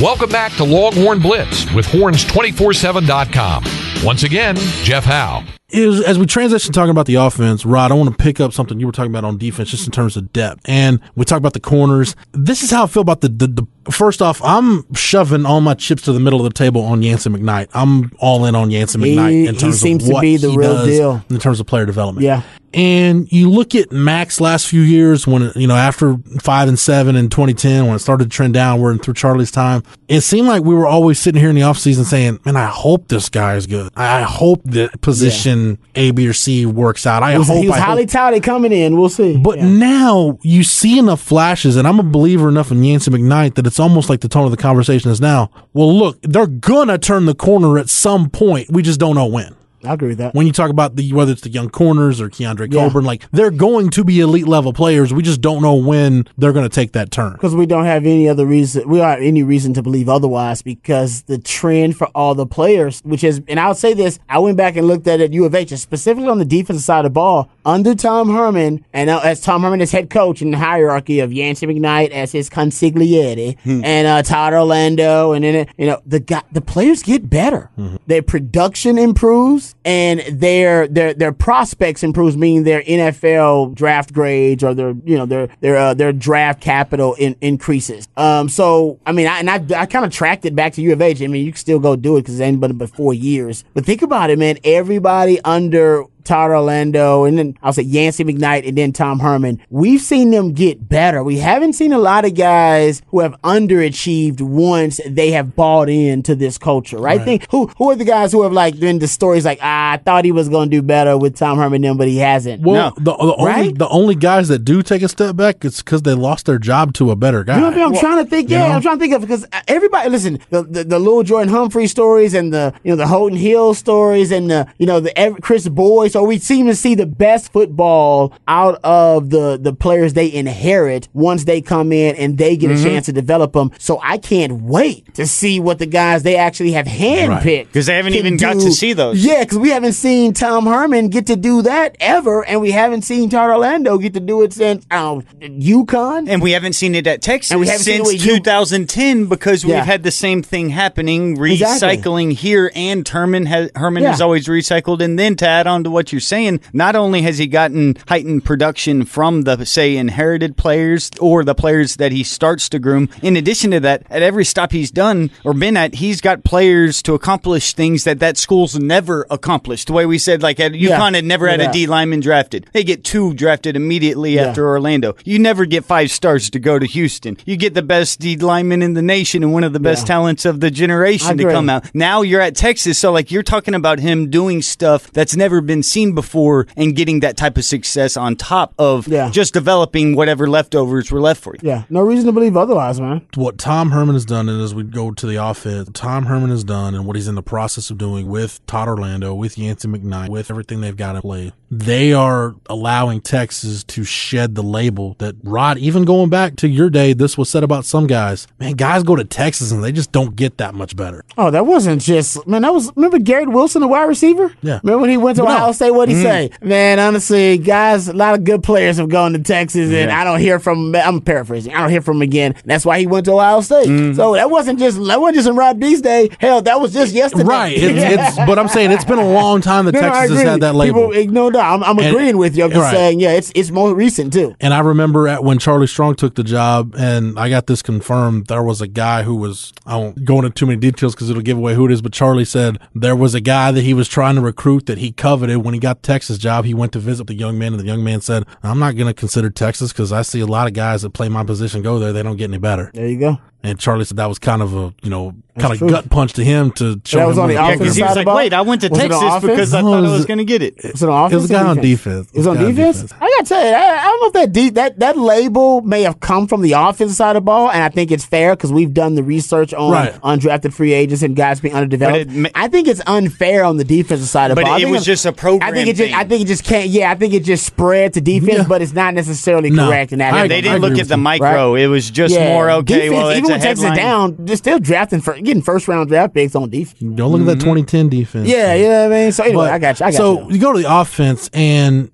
Welcome 0.00 0.28
back 0.28 0.52
to 0.56 0.64
Longhorn 0.64 1.20
Blitz 1.20 1.72
with 1.72 1.86
horns247.com. 1.86 3.64
Once 4.04 4.24
again, 4.24 4.54
Jeff 4.82 5.04
Howe. 5.04 5.42
Is 5.70 6.00
as 6.04 6.16
we 6.16 6.26
transition 6.26 6.72
talking 6.72 6.90
about 6.92 7.06
the 7.06 7.16
offense, 7.16 7.66
Rod, 7.66 7.90
I 7.90 7.94
want 7.94 8.08
to 8.10 8.16
pick 8.16 8.38
up 8.38 8.52
something 8.52 8.78
you 8.78 8.86
were 8.86 8.92
talking 8.92 9.10
about 9.10 9.24
on 9.24 9.36
defense, 9.36 9.68
just 9.70 9.84
in 9.84 9.90
terms 9.90 10.16
of 10.16 10.32
depth. 10.32 10.60
And 10.66 11.00
we 11.16 11.24
talk 11.24 11.38
about 11.38 11.54
the 11.54 11.60
corners. 11.60 12.14
This 12.30 12.62
is 12.62 12.70
how 12.70 12.84
I 12.84 12.86
feel 12.86 13.02
about 13.02 13.20
the, 13.20 13.28
the, 13.28 13.48
the 13.48 13.66
first 13.90 14.22
off, 14.22 14.40
I'm 14.44 14.84
shoving 14.94 15.44
all 15.44 15.60
my 15.60 15.74
chips 15.74 16.02
to 16.02 16.12
the 16.12 16.20
middle 16.20 16.38
of 16.38 16.44
the 16.44 16.56
table 16.56 16.82
on 16.82 17.02
Yancey 17.02 17.30
McKnight. 17.30 17.68
I'm 17.74 18.12
all 18.20 18.44
in 18.44 18.54
on 18.54 18.70
Yancey 18.70 19.00
He- 19.00 19.16
McKnight 19.16 19.48
in 19.48 19.54
he 19.54 19.60
terms 19.60 19.80
seems 19.80 20.04
of 20.04 20.08
to 20.10 20.14
what 20.14 20.20
be 20.20 20.36
the 20.36 20.50
he 20.52 20.56
real 20.56 20.72
does 20.74 20.86
deal. 20.86 21.24
in 21.30 21.38
terms 21.40 21.58
of 21.58 21.66
player 21.66 21.84
development. 21.86 22.24
Yeah. 22.24 22.42
And 22.74 23.30
you 23.32 23.48
look 23.48 23.74
at 23.74 23.90
Mack's 23.90 24.38
last 24.38 24.66
few 24.68 24.82
years 24.82 25.26
when, 25.26 25.50
you 25.56 25.66
know, 25.66 25.76
after 25.76 26.16
five 26.40 26.68
and 26.68 26.78
seven 26.78 27.16
in 27.16 27.30
2010, 27.30 27.86
when 27.86 27.96
it 27.96 28.00
started 28.00 28.24
to 28.24 28.30
trend 28.30 28.52
downward 28.52 28.90
and 28.90 29.02
through 29.02 29.14
Charlie's 29.14 29.50
time, 29.50 29.82
it 30.08 30.20
seemed 30.20 30.46
like 30.46 30.62
we 30.62 30.74
were 30.74 30.86
always 30.86 31.18
sitting 31.18 31.40
here 31.40 31.48
in 31.48 31.54
the 31.56 31.62
offseason 31.62 32.04
saying, 32.04 32.38
man, 32.44 32.54
I 32.56 32.66
hope 32.66 33.08
this 33.08 33.30
guy 33.30 33.54
is 33.54 33.66
good. 33.66 33.90
I 33.96 34.22
hope 34.22 34.60
that 34.64 35.00
position 35.00 35.55
A, 35.94 36.10
B, 36.12 36.26
or 36.28 36.32
C 36.32 36.66
works 36.66 37.06
out. 37.06 37.22
I 37.22 37.32
He 37.32 37.38
was, 37.38 37.48
hope 37.48 37.62
he 37.62 37.68
was 37.68 37.76
I 37.76 37.80
hope- 37.80 37.86
highly 37.88 38.06
touted 38.06 38.42
coming 38.42 38.72
in. 38.72 38.96
We'll 38.96 39.08
see. 39.08 39.36
but 39.36 39.58
now 39.60 40.38
you 40.42 40.62
see 40.62 40.98
enough 40.98 41.20
flashes, 41.20 41.76
and 41.76 41.86
I'm 41.88 41.98
a 41.98 42.02
believer 42.02 42.48
enough 42.48 42.70
in 42.70 42.82
Yancey 42.82 43.10
McKnight 43.10 43.54
that 43.56 43.66
it's 43.66 43.80
almost 43.80 44.08
like 44.10 44.20
the 44.20 44.28
tone 44.28 44.44
of 44.44 44.50
the 44.50 44.56
conversation 44.56 45.10
is 45.10 45.20
now. 45.20 45.50
Well, 45.72 45.92
look, 45.96 46.18
they're 46.22 46.46
gonna 46.46 46.98
turn 46.98 47.26
the 47.26 47.34
corner 47.34 47.78
at 47.78 47.88
some 47.90 48.30
point. 48.30 48.70
We 48.70 48.82
just 48.82 49.00
don't 49.00 49.14
know 49.14 49.26
when. 49.26 49.54
I 49.86 49.94
agree 49.94 50.08
with 50.08 50.18
that. 50.18 50.34
When 50.34 50.46
you 50.46 50.52
talk 50.52 50.70
about 50.70 50.96
the 50.96 51.12
whether 51.12 51.32
it's 51.32 51.42
the 51.42 51.50
young 51.50 51.70
corners 51.70 52.20
or 52.20 52.28
Keondre 52.28 52.72
Yeah. 52.72 52.86
Coburn, 52.86 53.04
like 53.04 53.30
they're 53.30 53.50
going 53.50 53.90
to 53.90 54.04
be 54.04 54.20
elite 54.20 54.46
level 54.48 54.72
players. 54.72 55.12
We 55.14 55.22
just 55.22 55.40
don't 55.40 55.62
know 55.62 55.74
when 55.74 56.26
they're 56.36 56.52
going 56.52 56.68
to 56.68 56.74
take 56.74 56.92
that 56.92 57.10
turn. 57.10 57.32
because 57.32 57.54
we 57.54 57.66
don't 57.66 57.84
have 57.84 58.04
any 58.04 58.28
other 58.28 58.44
reason 58.46 58.88
we 58.88 58.98
don't 58.98 59.08
have 59.08 59.20
any 59.22 59.42
reason 59.42 59.72
to 59.74 59.82
believe 59.82 60.08
otherwise 60.08 60.62
because 60.62 61.22
the 61.22 61.38
trend 61.38 61.96
for 61.96 62.06
all 62.08 62.34
the 62.34 62.46
players 62.46 63.00
which 63.04 63.22
is 63.22 63.40
and 63.48 63.60
i'll 63.60 63.74
say 63.74 63.94
this 63.94 64.18
i 64.28 64.38
went 64.38 64.56
back 64.56 64.76
and 64.76 64.86
looked 64.88 65.06
at 65.06 65.20
it 65.20 65.24
at 65.26 65.32
u 65.32 65.44
of 65.44 65.54
h 65.54 65.70
specifically 65.76 66.28
on 66.28 66.38
the 66.38 66.44
defensive 66.44 66.82
side 66.82 66.98
of 67.00 67.04
the 67.04 67.10
ball 67.10 67.48
under 67.64 67.94
tom 67.94 68.28
herman 68.30 68.84
and 68.92 69.08
uh, 69.10 69.20
as 69.22 69.40
tom 69.40 69.62
herman 69.62 69.80
is 69.80 69.92
head 69.92 70.10
coach 70.10 70.42
in 70.42 70.50
the 70.50 70.58
hierarchy 70.58 71.20
of 71.20 71.32
yancey 71.32 71.66
mcknight 71.66 72.10
as 72.10 72.32
his 72.32 72.50
consigliere 72.50 73.56
and 73.64 74.06
uh, 74.06 74.22
todd 74.22 74.52
orlando 74.52 75.32
and 75.32 75.44
then 75.44 75.66
you 75.78 75.86
know 75.86 76.00
the 76.06 76.20
guy, 76.20 76.42
the 76.52 76.60
players 76.60 77.02
get 77.02 77.28
better 77.30 77.70
their 78.06 78.22
production 78.22 78.98
improves 78.98 79.74
and 79.84 80.20
their 80.28 80.88
their 80.88 81.14
their 81.14 81.32
prospects 81.32 82.02
improves 82.02 82.36
meaning 82.36 82.64
their 82.64 82.82
nfl 82.82 83.74
draft 83.74 84.12
grades 84.12 84.64
or 84.64 84.74
their 84.74 84.94
you 85.04 85.16
know 85.16 85.26
their 85.26 85.48
their 85.60 85.76
uh, 85.76 85.94
their 85.94 86.12
draft 86.12 86.60
capital 86.60 87.14
in, 87.14 87.36
increases. 87.40 88.08
Um 88.16 88.48
so 88.48 88.98
i 89.06 89.12
mean 89.12 89.26
i 89.26 89.38
and 89.38 89.50
i, 89.50 89.64
I 89.76 89.86
kind 89.86 90.04
of 90.04 90.12
tracked 90.12 90.44
it 90.44 90.54
back 90.54 90.72
to 90.74 90.82
u 90.82 90.92
of 90.92 91.00
h. 91.00 91.22
I 91.22 91.26
mean 91.26 91.44
you 91.44 91.52
can 91.52 91.58
still 91.58 91.78
go 91.78 91.96
do 91.96 92.16
it 92.16 92.22
because 92.22 92.34
it's 92.34 92.42
anybody 92.42 92.74
but 92.74 92.90
four 92.90 93.14
years. 93.14 93.64
But 93.74 93.84
think 93.84 94.02
about 94.02 94.30
it 94.30 94.38
man. 94.38 94.58
Everybody 94.64 95.40
under 95.42 96.04
Todd 96.26 96.50
Orlando, 96.50 97.24
and 97.24 97.38
then 97.38 97.56
I'll 97.62 97.72
say 97.72 97.82
Yancey 97.82 98.24
McKnight, 98.24 98.68
and 98.68 98.76
then 98.76 98.92
Tom 98.92 99.18
Herman. 99.20 99.62
We've 99.70 100.00
seen 100.00 100.30
them 100.30 100.52
get 100.52 100.88
better. 100.88 101.22
We 101.22 101.38
haven't 101.38 101.72
seen 101.74 101.92
a 101.92 101.98
lot 101.98 102.24
of 102.24 102.34
guys 102.34 103.00
who 103.08 103.20
have 103.20 103.34
underachieved 103.42 104.40
once 104.40 105.00
they 105.06 105.30
have 105.32 105.54
bought 105.56 105.88
into 105.88 106.34
this 106.34 106.58
culture, 106.58 106.98
right? 106.98 107.16
Right. 107.18 107.24
Think 107.24 107.46
who 107.50 107.66
who 107.78 107.90
are 107.90 107.96
the 107.96 108.04
guys 108.04 108.32
who 108.32 108.42
have 108.42 108.52
like 108.52 108.78
been 108.78 108.98
the 108.98 109.08
stories 109.08 109.44
like 109.44 109.58
ah, 109.62 109.92
I 109.92 109.96
thought 109.98 110.24
he 110.24 110.32
was 110.32 110.48
going 110.48 110.70
to 110.70 110.76
do 110.76 110.82
better 110.82 111.16
with 111.16 111.36
Tom 111.36 111.58
Herman, 111.58 111.82
then 111.82 111.96
but 111.96 112.08
he 112.08 112.18
hasn't. 112.18 112.62
Well, 112.62 112.92
the, 112.96 113.00
the 113.04 113.16
only 113.16 113.44
Right? 113.46 113.78
the 113.78 113.88
only 113.88 114.14
guys 114.14 114.48
that 114.48 114.60
do 114.60 114.82
take 114.82 115.02
a 115.02 115.08
step 115.08 115.36
back, 115.36 115.64
it's 115.64 115.82
because 115.82 116.02
they 116.02 116.14
lost 116.14 116.46
their 116.46 116.58
job 116.58 116.92
to 116.94 117.10
a 117.10 117.16
better 117.16 117.44
guy. 117.44 117.54
You 117.54 117.60
know 117.60 117.66
what 117.68 117.74
I 117.74 117.76
mean? 117.84 117.94
I'm 117.94 118.00
trying 118.00 118.24
to 118.24 118.28
think. 118.30 118.50
you 118.50 118.56
Yeah, 118.56 118.68
know? 118.68 118.74
I'm 118.74 118.82
trying 118.82 118.98
to 118.98 119.00
think 119.00 119.14
of 119.14 119.20
because 119.22 119.46
everybody 119.68 120.10
listen 120.10 120.38
the 120.50 120.62
the, 120.62 120.84
the 120.84 120.98
Lil 120.98 121.22
Jordan 121.22 121.48
Humphrey 121.52 121.86
stories 121.86 122.34
and 122.34 122.52
the 122.52 122.74
you 122.82 122.90
know 122.90 122.96
the 122.96 123.06
Holton 123.06 123.38
Hill 123.38 123.74
stories 123.74 124.30
and 124.32 124.50
the 124.50 124.66
you 124.78 124.86
know 124.86 125.00
the 125.00 125.16
Ev- 125.18 125.40
Kris 125.40 125.68
Boyd. 125.68 126.12
So 126.16 126.22
we 126.24 126.38
seem 126.38 126.64
to 126.64 126.74
see 126.74 126.94
the 126.94 127.04
best 127.04 127.52
football 127.52 128.32
out 128.48 128.80
of 128.82 129.28
the 129.28 129.58
the 129.60 129.74
players 129.74 130.14
they 130.14 130.32
inherit 130.32 131.08
once 131.12 131.44
they 131.44 131.60
come 131.60 131.92
in 131.92 132.16
and 132.16 132.38
they 132.38 132.56
get 132.56 132.70
a 132.70 132.74
Mhm. 132.74 132.82
chance 132.84 133.04
to 133.04 133.12
develop 133.12 133.52
them. 133.52 133.70
So 133.78 134.00
I 134.02 134.16
can't 134.16 134.62
wait 134.62 135.12
to 135.16 135.26
see 135.26 135.60
what 135.60 135.78
the 135.78 135.84
guys 135.84 136.22
they 136.22 136.36
actually 136.36 136.72
have 136.72 136.86
handpicked 136.86 137.66
Because 137.66 137.84
they 137.84 137.96
haven't 137.96 138.14
can 138.14 138.20
even 138.20 138.38
got 138.38 138.54
to 138.54 138.72
see 138.72 138.94
those. 138.94 139.22
Yeah, 139.22 139.40
because 139.40 139.58
we 139.58 139.68
haven't 139.68 139.92
seen 139.92 140.32
Tom 140.32 140.64
Herman 140.64 141.08
get 141.10 141.26
to 141.26 141.36
do 141.36 141.60
that 141.60 141.96
ever, 142.00 142.42
and 142.46 142.62
we 142.62 142.70
haven't 142.70 143.02
seen 143.02 143.28
Todd 143.28 143.50
Orlando 143.50 143.98
get 143.98 144.14
to 144.14 144.20
do 144.20 144.40
it 144.40 144.54
since 144.54 144.86
um, 144.90 145.22
UConn. 145.42 146.28
And 146.30 146.40
we 146.40 146.52
haven't 146.52 146.72
seen 146.72 146.94
it 146.94 147.06
at 147.06 147.20
Texas 147.20 147.50
And 147.50 147.60
we 147.60 147.66
haven't 147.66 147.82
seen 147.82 148.00
it 148.00 148.06
since 148.06 148.22
with 148.22 148.26
you- 148.26 148.36
2010 148.38 149.26
because 149.26 149.66
we've 149.66 149.74
had 149.74 150.02
the 150.02 150.10
same 150.10 150.42
thing 150.42 150.70
happening, 150.70 151.32
Exactly. 151.42 151.98
recycling 151.98 152.32
here, 152.32 152.70
and 152.74 153.06
Herman 153.06 153.44
has 153.44 153.68
Herman 153.74 154.02
Yeah. 154.04 154.12
has 154.12 154.22
always 154.22 154.46
recycled. 154.46 155.00
And 155.02 155.18
then 155.18 155.36
to 155.36 155.46
add 155.46 155.66
on 155.66 155.84
to 155.84 155.90
what 155.90 156.05
what 156.06 156.12
you're 156.12 156.20
saying. 156.20 156.60
Not 156.72 156.94
only 156.94 157.22
has 157.22 157.38
he 157.38 157.48
gotten 157.48 157.96
heightened 158.06 158.44
production 158.44 159.04
from 159.04 159.42
the 159.42 159.66
say 159.66 159.96
inherited 159.96 160.56
players 160.56 161.10
or 161.20 161.42
the 161.42 161.54
players 161.54 161.96
that 161.96 162.12
he 162.12 162.22
starts 162.22 162.68
to 162.68 162.78
groom. 162.78 163.08
In 163.22 163.36
addition 163.36 163.72
to 163.72 163.80
that, 163.80 164.04
at 164.08 164.22
every 164.22 164.44
stop 164.44 164.70
he's 164.70 164.92
done 164.92 165.32
or 165.42 165.52
been 165.52 165.76
at, 165.76 165.96
he's 165.96 166.20
got 166.20 166.44
players 166.44 167.02
to 167.02 167.14
accomplish 167.14 167.72
things 167.72 168.04
that 168.04 168.20
that 168.20 168.36
school's 168.36 168.78
never 168.78 169.26
accomplished. 169.30 169.88
The 169.88 169.94
way 169.94 170.06
we 170.06 170.18
said, 170.18 170.42
like 170.44 170.60
at 170.60 170.72
UConn 170.74 170.78
Yeah. 170.78 171.10
had 171.16 171.24
never 171.24 171.48
had 171.48 171.58
Yeah. 171.60 171.70
a 171.70 171.72
D 171.72 171.86
lineman 171.88 172.20
drafted. 172.20 172.66
They 172.72 172.84
get 172.84 173.02
two 173.02 173.34
drafted 173.34 173.74
immediately 173.74 174.34
Yeah. 174.34 174.42
after 174.48 174.64
Orlando. 174.68 175.16
You 175.24 175.40
never 175.40 175.66
get 175.66 175.84
five 175.84 176.12
stars 176.12 176.50
to 176.50 176.60
go 176.60 176.78
to 176.78 176.86
Houston. 176.86 177.36
You 177.44 177.56
get 177.56 177.74
the 177.74 177.82
best 177.82 178.20
D 178.20 178.36
lineman 178.36 178.80
in 178.80 178.94
the 178.94 179.02
nation 179.02 179.42
and 179.42 179.52
one 179.52 179.64
of 179.64 179.72
the 179.72 179.80
best 179.80 180.06
talents 180.06 180.44
of 180.44 180.60
the 180.60 180.70
generation 180.70 181.36
to 181.38 181.44
come 181.50 181.68
out. 181.68 181.84
Now 181.94 182.22
you're 182.22 182.40
at 182.40 182.54
Texas, 182.54 182.96
so 182.98 183.10
like 183.10 183.32
you're 183.32 183.42
talking 183.42 183.74
about 183.74 183.98
him 183.98 184.30
doing 184.30 184.62
stuff 184.62 185.10
that's 185.12 185.34
never 185.34 185.60
been 185.60 185.82
seen 185.82 185.95
before 186.04 186.66
and 186.76 186.94
getting 186.94 187.20
that 187.20 187.36
type 187.36 187.56
of 187.56 187.64
success 187.64 188.16
on 188.16 188.36
top 188.36 188.74
of 188.78 189.08
Yeah. 189.08 189.30
just 189.30 189.54
developing 189.54 190.14
whatever 190.14 190.48
leftovers 190.48 191.10
were 191.10 191.20
left 191.20 191.42
for 191.42 191.54
you. 191.54 191.60
Yeah, 191.62 191.82
no 191.90 192.00
reason 192.02 192.26
to 192.26 192.32
believe 192.32 192.56
otherwise, 192.56 193.00
man. 193.00 193.22
what 193.34 193.58
Tom 193.58 193.90
Herman 193.90 194.14
has 194.14 194.24
done, 194.24 194.48
and 194.48 194.60
as 194.62 194.74
we 194.74 194.82
go 194.82 195.10
to 195.10 195.26
the 195.26 195.36
offense, 195.42 195.88
Tom 195.94 196.26
Herman 196.26 196.50
has 196.50 196.64
done, 196.64 196.94
and 196.94 197.06
what 197.06 197.16
he's 197.16 197.28
in 197.28 197.34
the 197.34 197.42
process 197.42 197.90
of 197.90 197.98
doing 197.98 198.26
with 198.28 198.64
Todd 198.66 198.88
Orlando, 198.88 199.34
with 199.34 199.56
Yancey 199.58 199.88
McKnight, 199.88 200.28
with 200.28 200.50
everything 200.50 200.80
they've 200.80 200.96
got 200.96 201.16
in 201.16 201.22
play, 201.22 201.52
they 201.70 202.12
are 202.12 202.54
allowing 202.68 203.20
Texas 203.20 203.82
to 203.84 204.04
shed 204.04 204.54
the 204.54 204.62
label 204.62 205.16
that 205.18 205.34
Rod. 205.42 205.78
Even 205.78 206.04
going 206.04 206.28
back 206.30 206.56
to 206.56 206.68
your 206.68 206.90
day, 206.90 207.12
this 207.12 207.36
was 207.36 207.48
said 207.50 207.62
about 207.64 207.84
some 207.84 208.06
guys. 208.06 208.46
Man, 208.60 208.72
guys 208.72 209.02
go 209.02 209.16
to 209.16 209.24
Texas 209.24 209.72
and 209.72 209.82
they 209.82 209.92
just 209.92 210.12
don't 210.12 210.36
get 210.36 210.58
that 210.58 210.74
much 210.74 210.94
better. 210.96 211.24
Oh, 211.36 211.50
that 211.50 211.66
wasn't 211.66 212.00
just 212.02 212.46
man. 212.46 212.62
That 212.62 212.72
was 212.72 212.90
remember 212.96 213.18
Garrett 213.18 213.48
Wilson, 213.50 213.80
the 213.80 213.88
wide 213.88 214.04
receiver. 214.04 214.52
Yeah. 214.62 214.80
Remember 214.82 215.00
when 215.02 215.10
he 215.10 215.16
went 215.16 215.36
to 215.36 215.42
No. 215.44 215.48
Ohio 215.50 215.72
State? 215.72 215.85
What 215.90 216.08
would 216.08 216.08
he 216.10 216.14
Mhm. 216.16 216.22
say? 216.22 216.50
Man, 216.62 216.98
honestly, 216.98 217.58
guys, 217.58 218.08
a 218.08 218.12
lot 218.12 218.34
of 218.34 218.44
good 218.44 218.62
players 218.62 218.96
have 218.98 219.08
gone 219.08 219.32
to 219.32 219.38
Texas, 219.38 219.92
and 219.92 220.10
I 220.10 220.24
don't 220.24 220.40
hear 220.40 220.58
from. 220.58 220.94
I'm 220.94 221.20
paraphrasing. 221.20 221.74
I 221.74 221.80
don't 221.80 221.90
hear 221.90 222.02
from 222.02 222.16
him 222.16 222.22
again. 222.22 222.54
That's 222.64 222.84
why 222.86 222.98
he 222.98 223.06
went 223.06 223.24
to 223.26 223.32
Ohio 223.32 223.60
State. 223.60 223.86
Mm-hmm. 223.88 224.14
So 224.14 224.34
that 224.34 224.50
wasn't 224.50 224.78
just 224.78 225.02
that 225.06 225.20
wasn't 225.20 225.36
just 225.36 225.48
in 225.48 225.56
Rod 225.56 225.78
B's 225.80 226.00
day. 226.00 226.28
Hell, 226.38 226.62
that 226.62 226.80
was 226.80 226.92
just 226.92 227.14
yesterday. 227.14 227.44
Right. 227.44 227.76
It's, 227.76 228.28
it's, 228.36 228.36
but 228.46 228.58
I'm 228.58 228.68
saying 228.68 228.90
it's 228.92 229.04
been 229.04 229.18
a 229.18 229.28
long 229.32 229.60
time 229.60 229.84
that 229.86 229.94
No, 229.94 230.00
Texas 230.00 230.38
has 230.38 230.42
had 230.48 230.60
that 230.60 230.74
label. 230.74 231.10
People, 231.10 231.32
no, 231.32 231.48
no, 231.48 231.60
I'm, 231.60 231.82
I'm 231.82 231.98
And- 231.98 232.08
agreeing 232.08 232.36
with 232.38 232.56
you. 232.56 232.64
I'm 232.64 232.70
just 232.70 232.80
right. 232.82 232.92
saying, 232.94 233.20
yeah, 233.20 233.32
it's 233.32 233.52
it's 233.54 233.70
more 233.70 233.94
recent 233.94 234.32
too. 234.32 234.54
And 234.60 234.72
I 234.74 234.80
remember 234.80 235.28
at 235.28 235.44
when 235.44 235.58
Charlie 235.58 235.86
Strong 235.86 236.16
took 236.16 236.34
the 236.34 236.44
job, 236.44 236.94
and 236.98 237.38
I 237.38 237.48
got 237.48 237.66
this 237.66 237.82
confirmed. 237.82 238.46
There 238.46 238.62
was 238.62 238.80
a 238.80 238.86
guy 238.88 239.22
who 239.22 239.34
was 239.36 239.72
I 239.86 239.96
won't 239.96 240.24
go 240.24 240.38
into 240.38 240.50
too 240.50 240.66
many 240.66 240.78
details 240.78 241.14
because 241.14 241.30
it'll 241.30 241.42
give 241.42 241.56
away 241.58 241.74
who 241.74 241.86
it 241.86 241.92
is. 241.92 242.02
But 242.02 242.12
Charlie 242.12 242.44
said 242.44 242.78
there 242.94 243.16
was 243.16 243.34
a 243.34 243.40
guy 243.40 243.72
that 243.72 243.82
he 243.82 243.94
was 243.94 244.08
trying 244.08 244.34
to 244.36 244.40
recruit 244.40 244.86
that 244.86 244.98
he 244.98 245.12
coveted 245.12 245.58
when 245.66 245.74
he 245.74 245.80
got 245.80 246.02
Texas 246.02 246.38
job. 246.38 246.64
He 246.64 246.72
went 246.72 246.92
to 246.92 246.98
visit 246.98 247.26
the 247.26 247.34
young 247.34 247.58
man, 247.58 247.74
and 247.74 247.80
the 247.80 247.86
young 247.86 248.02
man 248.02 248.22
said, 248.22 248.44
"I'm 248.62 248.78
not 248.78 248.96
going 248.96 249.08
to 249.08 249.14
consider 249.14 249.50
Texas 249.50 249.92
because 249.92 250.12
I 250.12 250.22
see 250.22 250.40
a 250.40 250.46
lot 250.46 250.66
of 250.66 250.72
guys 250.72 251.02
that 251.02 251.10
play 251.10 251.28
my 251.28 251.44
position 251.44 251.82
go 251.82 251.98
there. 251.98 252.12
They 252.12 252.22
don't 252.22 252.36
get 252.36 252.48
any 252.50 252.58
better." 252.58 252.90
There 252.94 253.08
you 253.08 253.18
go. 253.18 253.38
And 253.66 253.78
Charlie 253.78 254.04
said 254.04 254.16
that 254.18 254.26
was 254.26 254.38
kind 254.38 254.62
of 254.62 254.74
a 254.76 254.94
you 255.02 255.10
know 255.10 255.34
kind 255.58 255.72
of 255.72 255.78
true. 255.78 255.88
gut 255.88 256.08
punch 256.10 256.34
to 256.34 256.44
him 256.44 256.70
to 256.72 257.00
show 257.04 257.18
that 257.18 257.26
was 257.26 257.36
him 257.38 257.42
on 257.44 257.48
the 257.48 257.54
what 257.56 257.64
he 257.64 257.72
offensive 257.74 257.78
Because 257.80 257.96
he 257.96 258.02
was 258.02 258.08
side 258.08 258.10
of 258.12 258.16
like, 258.16 258.24
the 258.24 258.24
ball? 258.26 258.36
wait, 258.36 258.52
I 258.52 258.60
went 258.60 258.80
to 258.82 258.88
Was 258.90 258.98
it 258.98 259.02
on 259.04 259.08
Texas 259.10 259.28
offense? 259.36 259.50
because 259.52 259.74
I 259.74 259.80
No, 259.80 259.86
thought 259.90 259.94
it 259.94 259.96
I 259.96 260.00
was- 260.02 260.12
was 260.12 260.26
going 260.26 260.38
to 260.38 260.44
get 260.44 260.62
it. 260.62 260.74
Was 260.76 261.02
it 261.02 261.08
offense? 261.08 261.32
It 261.32 261.36
was 261.36 261.50
a 261.50 261.54
or 261.54 261.58
guy 261.64 261.66
on 261.70 261.76
defense. 261.78 262.28
It 262.32 262.36
was 262.38 262.46
on 262.46 262.56
It 262.56 262.60
was 262.60 262.68
a 262.68 262.72
guy 262.72 262.82
on 262.86 262.92
defense. 262.92 263.12
I 263.20 263.30
gotta 263.38 263.44
tell 263.48 263.66
you, 263.66 263.72
I, 263.74 263.98
I 263.98 264.04
don't 264.04 264.20
know 264.20 264.26
if 264.26 264.32
that 264.34 264.52
de- 264.52 264.70
that 264.70 264.98
that 265.00 265.16
label 265.18 265.80
may 265.80 266.02
have 266.02 266.20
come 266.20 266.46
from 266.46 266.60
the 266.62 266.72
offensive 266.72 267.16
side 267.16 267.30
of 267.36 267.42
the 267.42 267.46
ball, 267.46 267.70
and 267.70 267.82
I 267.82 267.88
think 267.88 268.10
it's 268.12 268.24
fair 268.24 268.54
because 268.54 268.72
we've 268.72 268.92
done 268.92 269.14
the 269.14 269.22
research 269.22 269.72
on 269.72 269.90
Right. 269.92 270.12
undrafted 270.22 270.72
free 270.74 270.92
agents 270.92 271.22
and 271.22 271.34
guys 271.34 271.60
being 271.60 271.74
underdeveloped. 271.74 272.26
But 272.28 272.34
it 272.36 272.38
ma- 272.38 272.48
I 272.54 272.68
think 272.68 272.86
it's 272.86 273.00
unfair 273.06 273.64
on 273.64 273.78
the 273.78 273.84
defensive 273.84 274.28
side 274.28 274.50
of 274.50 274.56
the 274.56 274.62
But 274.62 274.66
ball. 274.66 274.74
I 274.74 274.76
it 274.76 274.80
think 274.82 274.92
was 274.92 275.02
it's- 275.08 275.22
just 275.22 275.26
a 275.26 275.32
program 275.32 275.70
I 275.70 275.72
think 275.74 275.88
it 275.88 275.96
just 275.96 276.10
thing. 276.10 276.14
I 276.14 276.24
think 276.24 276.42
it 276.42 276.46
just 276.48 276.64
can't. 276.64 276.88
Yeah, 276.90 277.10
I 277.10 277.14
think 277.14 277.32
it 277.32 277.44
just 277.44 277.64
spread 277.64 278.12
to 278.12 278.20
defense, 278.20 278.58
Yeah. 278.58 278.64
but 278.68 278.82
it's 278.82 278.92
not 278.92 279.14
necessarily 279.14 279.70
No. 279.70 279.86
correct. 279.88 280.12
In 280.12 280.18
that 280.18 280.34
I- 280.34 280.42
angle. 280.42 280.48
They 280.50 280.58
I 280.58 280.60
didn't 280.60 280.76
agree 280.76 280.80
look 280.90 280.90
with 280.98 281.00
at 281.00 281.08
the 281.08 281.16
you. 281.16 281.22
micro. 281.22 281.74
It 281.76 281.86
was 281.86 282.10
just 282.10 282.38
more 282.38 282.70
okay. 282.70 282.94
Defense, 283.06 283.12
well, 283.14 283.28
it's 283.30 283.38
even 283.38 283.50
a 283.56 283.66
when 283.68 283.76
Texas 283.76 283.84
headline. 283.84 283.96
down, 283.98 284.36
they're 284.46 284.56
still 284.56 284.78
drafting 284.78 285.20
for 285.20 285.34
getting 285.40 285.62
first 285.62 285.88
round 285.88 286.08
draft 286.08 286.34
picks 286.34 286.54
on 286.54 286.70
defense. 286.70 286.98
Don't 287.16 287.32
look 287.32 287.40
at 287.40 287.46
that 287.46 287.60
2010 287.60 288.08
defense. 288.08 288.48
Yeah, 288.48 288.74
you 288.74 288.84
know 288.88 289.02
what 289.08 289.12
I 289.12 289.22
mean. 289.22 289.32
So 289.32 289.44
anyway, 289.44 289.64
But- 289.66 289.72
I 289.72 289.78
got 289.78 290.00
you. 290.00 290.06
I 290.06 290.10
got 290.10 290.16
so 290.16 290.48
you. 290.48 290.54
you 290.54 290.60
go 290.60 290.72
to 290.72 290.78
the 290.82 290.92
offense, 291.00 291.50
and 291.52 292.10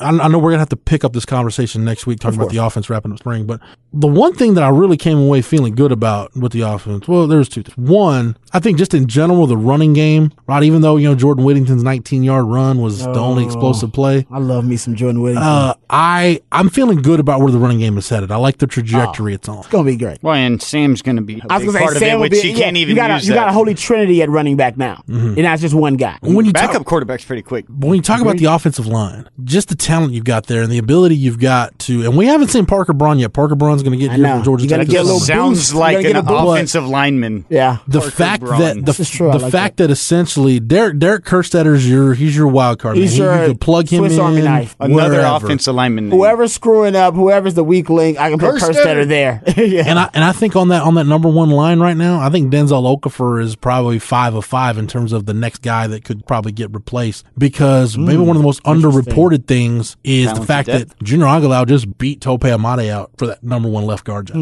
I, 0.00 0.08
I 0.10 0.28
know 0.28 0.38
we're 0.38 0.50
gonna 0.50 0.60
have 0.60 0.68
to 0.70 0.76
pick 0.76 1.04
up 1.04 1.12
this 1.12 1.24
conversation 1.26 1.84
next 1.84 2.06
week 2.06 2.20
talking 2.20 2.38
about 2.38 2.50
the 2.52 2.58
offense 2.58 2.88
wrapping 2.90 3.12
up 3.12 3.18
spring. 3.18 3.46
But 3.46 3.60
the 3.92 4.06
one 4.08 4.34
thing 4.34 4.54
that 4.54 4.62
I 4.64 4.68
really 4.68 4.96
came 4.96 5.18
away 5.18 5.42
feeling 5.42 5.74
good 5.74 5.92
about 5.92 6.34
with 6.36 6.52
the 6.52 6.62
offense, 6.62 7.06
well, 7.08 7.26
there's 7.26 7.48
two 7.48 7.62
things. 7.62 7.76
One, 7.76 8.36
I 8.52 8.60
think 8.60 8.78
just 8.78 8.94
in 8.94 9.06
general, 9.06 9.46
the 9.46 9.56
running 9.56 9.92
game, 9.92 10.32
right? 10.46 10.62
Even 10.62 10.80
though 10.82 10.96
you 10.96 11.08
know 11.08 11.14
Jordan 11.14 11.44
Whittington's 11.44 11.82
19 11.82 12.22
yard 12.22 12.46
run 12.46 12.78
was 12.80 13.02
the 13.04 13.10
only 13.18 13.44
Oh. 13.44 13.46
explosive 13.46 13.92
play. 13.92 14.26
I 14.30 14.38
love 14.38 14.64
me 14.64 14.76
some 14.76 14.94
Jordan 14.94 15.20
Whittington. 15.22 15.46
Uh, 15.46 15.74
I 15.90 16.40
I'm 16.52 16.68
feeling 16.70 17.02
good 17.02 17.20
about 17.20 17.40
where 17.40 17.50
the 17.52 17.58
running 17.58 17.78
game 17.78 17.98
is 17.98 18.08
headed. 18.08 18.30
I 18.30 18.36
like 18.36 18.58
the 18.58 18.66
trajectory 18.66 19.34
it's 19.34 19.48
on. 19.48 19.58
it's 19.58 19.68
gonna 19.68 19.84
be 19.84 19.96
great. 19.96 20.18
Well, 20.22 20.34
and 20.34 20.60
Sam's 20.84 21.02
going 21.02 21.16
to 21.16 21.22
be 21.22 21.40
a 21.40 21.42
I 21.50 21.56
was 21.58 21.66
gonna 21.66 21.78
part 21.78 21.90
say 21.92 21.96
of 21.96 22.00
Sam 22.00 22.08
it, 22.10 22.14
will 22.14 22.20
which 22.22 22.32
be. 22.32 22.40
he 22.42 22.50
yeah, 22.50 22.64
can't 22.64 22.76
even 22.76 22.90
you 22.90 22.96
got 22.96 23.10
a, 23.10 23.14
use 23.14 23.28
you 23.28 23.34
got 23.34 23.48
a 23.48 23.52
holy 23.52 23.74
trinity 23.74 24.22
at 24.22 24.28
running 24.28 24.56
back 24.56 24.76
now. 24.76 25.02
Mm-hmm. 25.08 25.34
You're 25.34 25.42
not 25.42 25.58
just 25.58 25.74
one 25.74 25.94
guy. 25.96 26.18
When 26.20 26.44
you 26.46 26.52
talk, 26.52 26.70
Backup 26.72 26.84
quarterback's 26.84 27.24
pretty 27.24 27.42
quick. 27.42 27.64
But 27.68 27.88
when 27.88 27.96
you 27.96 28.02
talk 28.02 28.20
about 28.20 28.36
the 28.36 28.46
offensive 28.46 28.86
line, 28.86 29.28
just 29.44 29.68
the 29.68 29.74
talent 29.74 30.12
you've 30.12 30.24
got 30.24 30.46
there 30.46 30.62
and 30.62 30.70
the 30.70 30.78
ability 30.78 31.16
you've 31.16 31.38
got 31.40 31.78
to, 31.80 32.02
and 32.04 32.16
we 32.16 32.26
haven't 32.26 32.48
seen 32.48 32.66
Parker 32.66 32.92
Braun 32.92 33.18
yet. 33.18 33.32
Parker 33.32 33.54
Braun's 33.54 33.82
going 33.82 33.98
to 33.98 33.98
get 33.98 34.12
I 34.12 34.16
here 34.16 34.26
from 34.28 34.42
Georgia 34.44 34.64
You 34.64 34.70
gotta 34.70 34.84
Tech. 34.84 34.90
get 34.90 35.00
a 35.00 35.04
little 35.04 35.20
summer. 35.20 35.38
Sounds 35.40 35.58
boost. 35.58 35.72
You 35.72 35.78
like 35.78 35.92
gotta 35.96 36.02
get 36.02 36.10
an 36.16 36.16
a 36.16 36.22
boost. 36.28 36.52
offensive 36.52 36.86
lineman. 36.88 37.44
Yeah. 37.48 37.78
the 37.88 38.00
Parker 38.00 38.10
fact 38.14 38.42
Braun. 38.42 38.60
that 38.60 38.86
the, 38.96 39.04
true. 39.04 39.32
The 39.32 39.38
like 39.38 39.52
fact 39.52 39.76
that. 39.78 39.90
essentially 39.90 40.60
Derek 40.60 40.98
Derek 40.98 41.24
Kerstetter's 41.24 41.88
your 41.88 42.14
he's 42.14 42.36
your 42.36 42.48
wild 42.48 42.78
card. 42.78 42.96
He's 42.96 43.18
man. 43.18 43.28
He- 43.28 43.34
your 43.34 43.42
you 43.42 43.48
can 43.52 43.58
plug 43.58 43.88
him 43.88 43.98
Swiss 44.00 44.14
in. 44.14 44.20
Army 44.20 44.42
knife. 44.42 44.76
Another 44.80 45.14
wherever. 45.16 45.46
offensive 45.46 45.74
lineman. 45.74 46.08
name. 46.08 46.18
Whoever's 46.18 46.52
screwing 46.52 46.94
up, 46.96 47.14
whoever's 47.14 47.54
the 47.54 47.64
weak 47.64 47.88
link, 47.90 48.18
I 48.18 48.30
can 48.30 48.38
put 48.38 48.54
Kerstetter. 48.56 49.04
Kerstetter 49.04 49.08
there. 49.08 49.42
And 49.84 49.98
I 49.98 50.08
and 50.14 50.24
I 50.24 50.32
think 50.32 50.56
on 50.56 50.63
that 50.68 50.82
on 50.82 50.94
that 50.94 51.04
number 51.04 51.28
one 51.28 51.50
line 51.50 51.80
right 51.80 51.96
now, 51.96 52.20
I 52.20 52.30
think 52.30 52.52
Denzel 52.52 52.98
Okafor 52.98 53.42
is 53.42 53.56
probably 53.56 53.98
five 53.98 54.34
of 54.34 54.44
five 54.44 54.78
in 54.78 54.86
terms 54.86 55.12
of 55.12 55.26
the 55.26 55.34
next 55.34 55.62
guy 55.62 55.86
that 55.86 56.04
could 56.04 56.26
probably 56.26 56.52
get 56.52 56.72
replaced 56.72 57.24
because 57.38 57.96
maybe 57.98 58.18
one 58.18 58.36
of 58.36 58.42
the 58.42 58.46
most 58.46 58.62
underreported 58.64 59.46
things 59.46 59.96
is 60.04 60.32
the 60.32 60.44
fact 60.46 60.68
that 60.88 61.02
Junior 61.02 61.26
Angilau 61.26 61.66
just 61.66 61.98
beat 61.98 62.20
Tope 62.20 62.42
Imade 62.42 62.88
out 62.90 63.10
for 63.18 63.26
that 63.26 63.42
number 63.42 63.68
one 63.68 63.84
left 63.86 64.04
guard 64.04 64.26
job. 64.28 64.36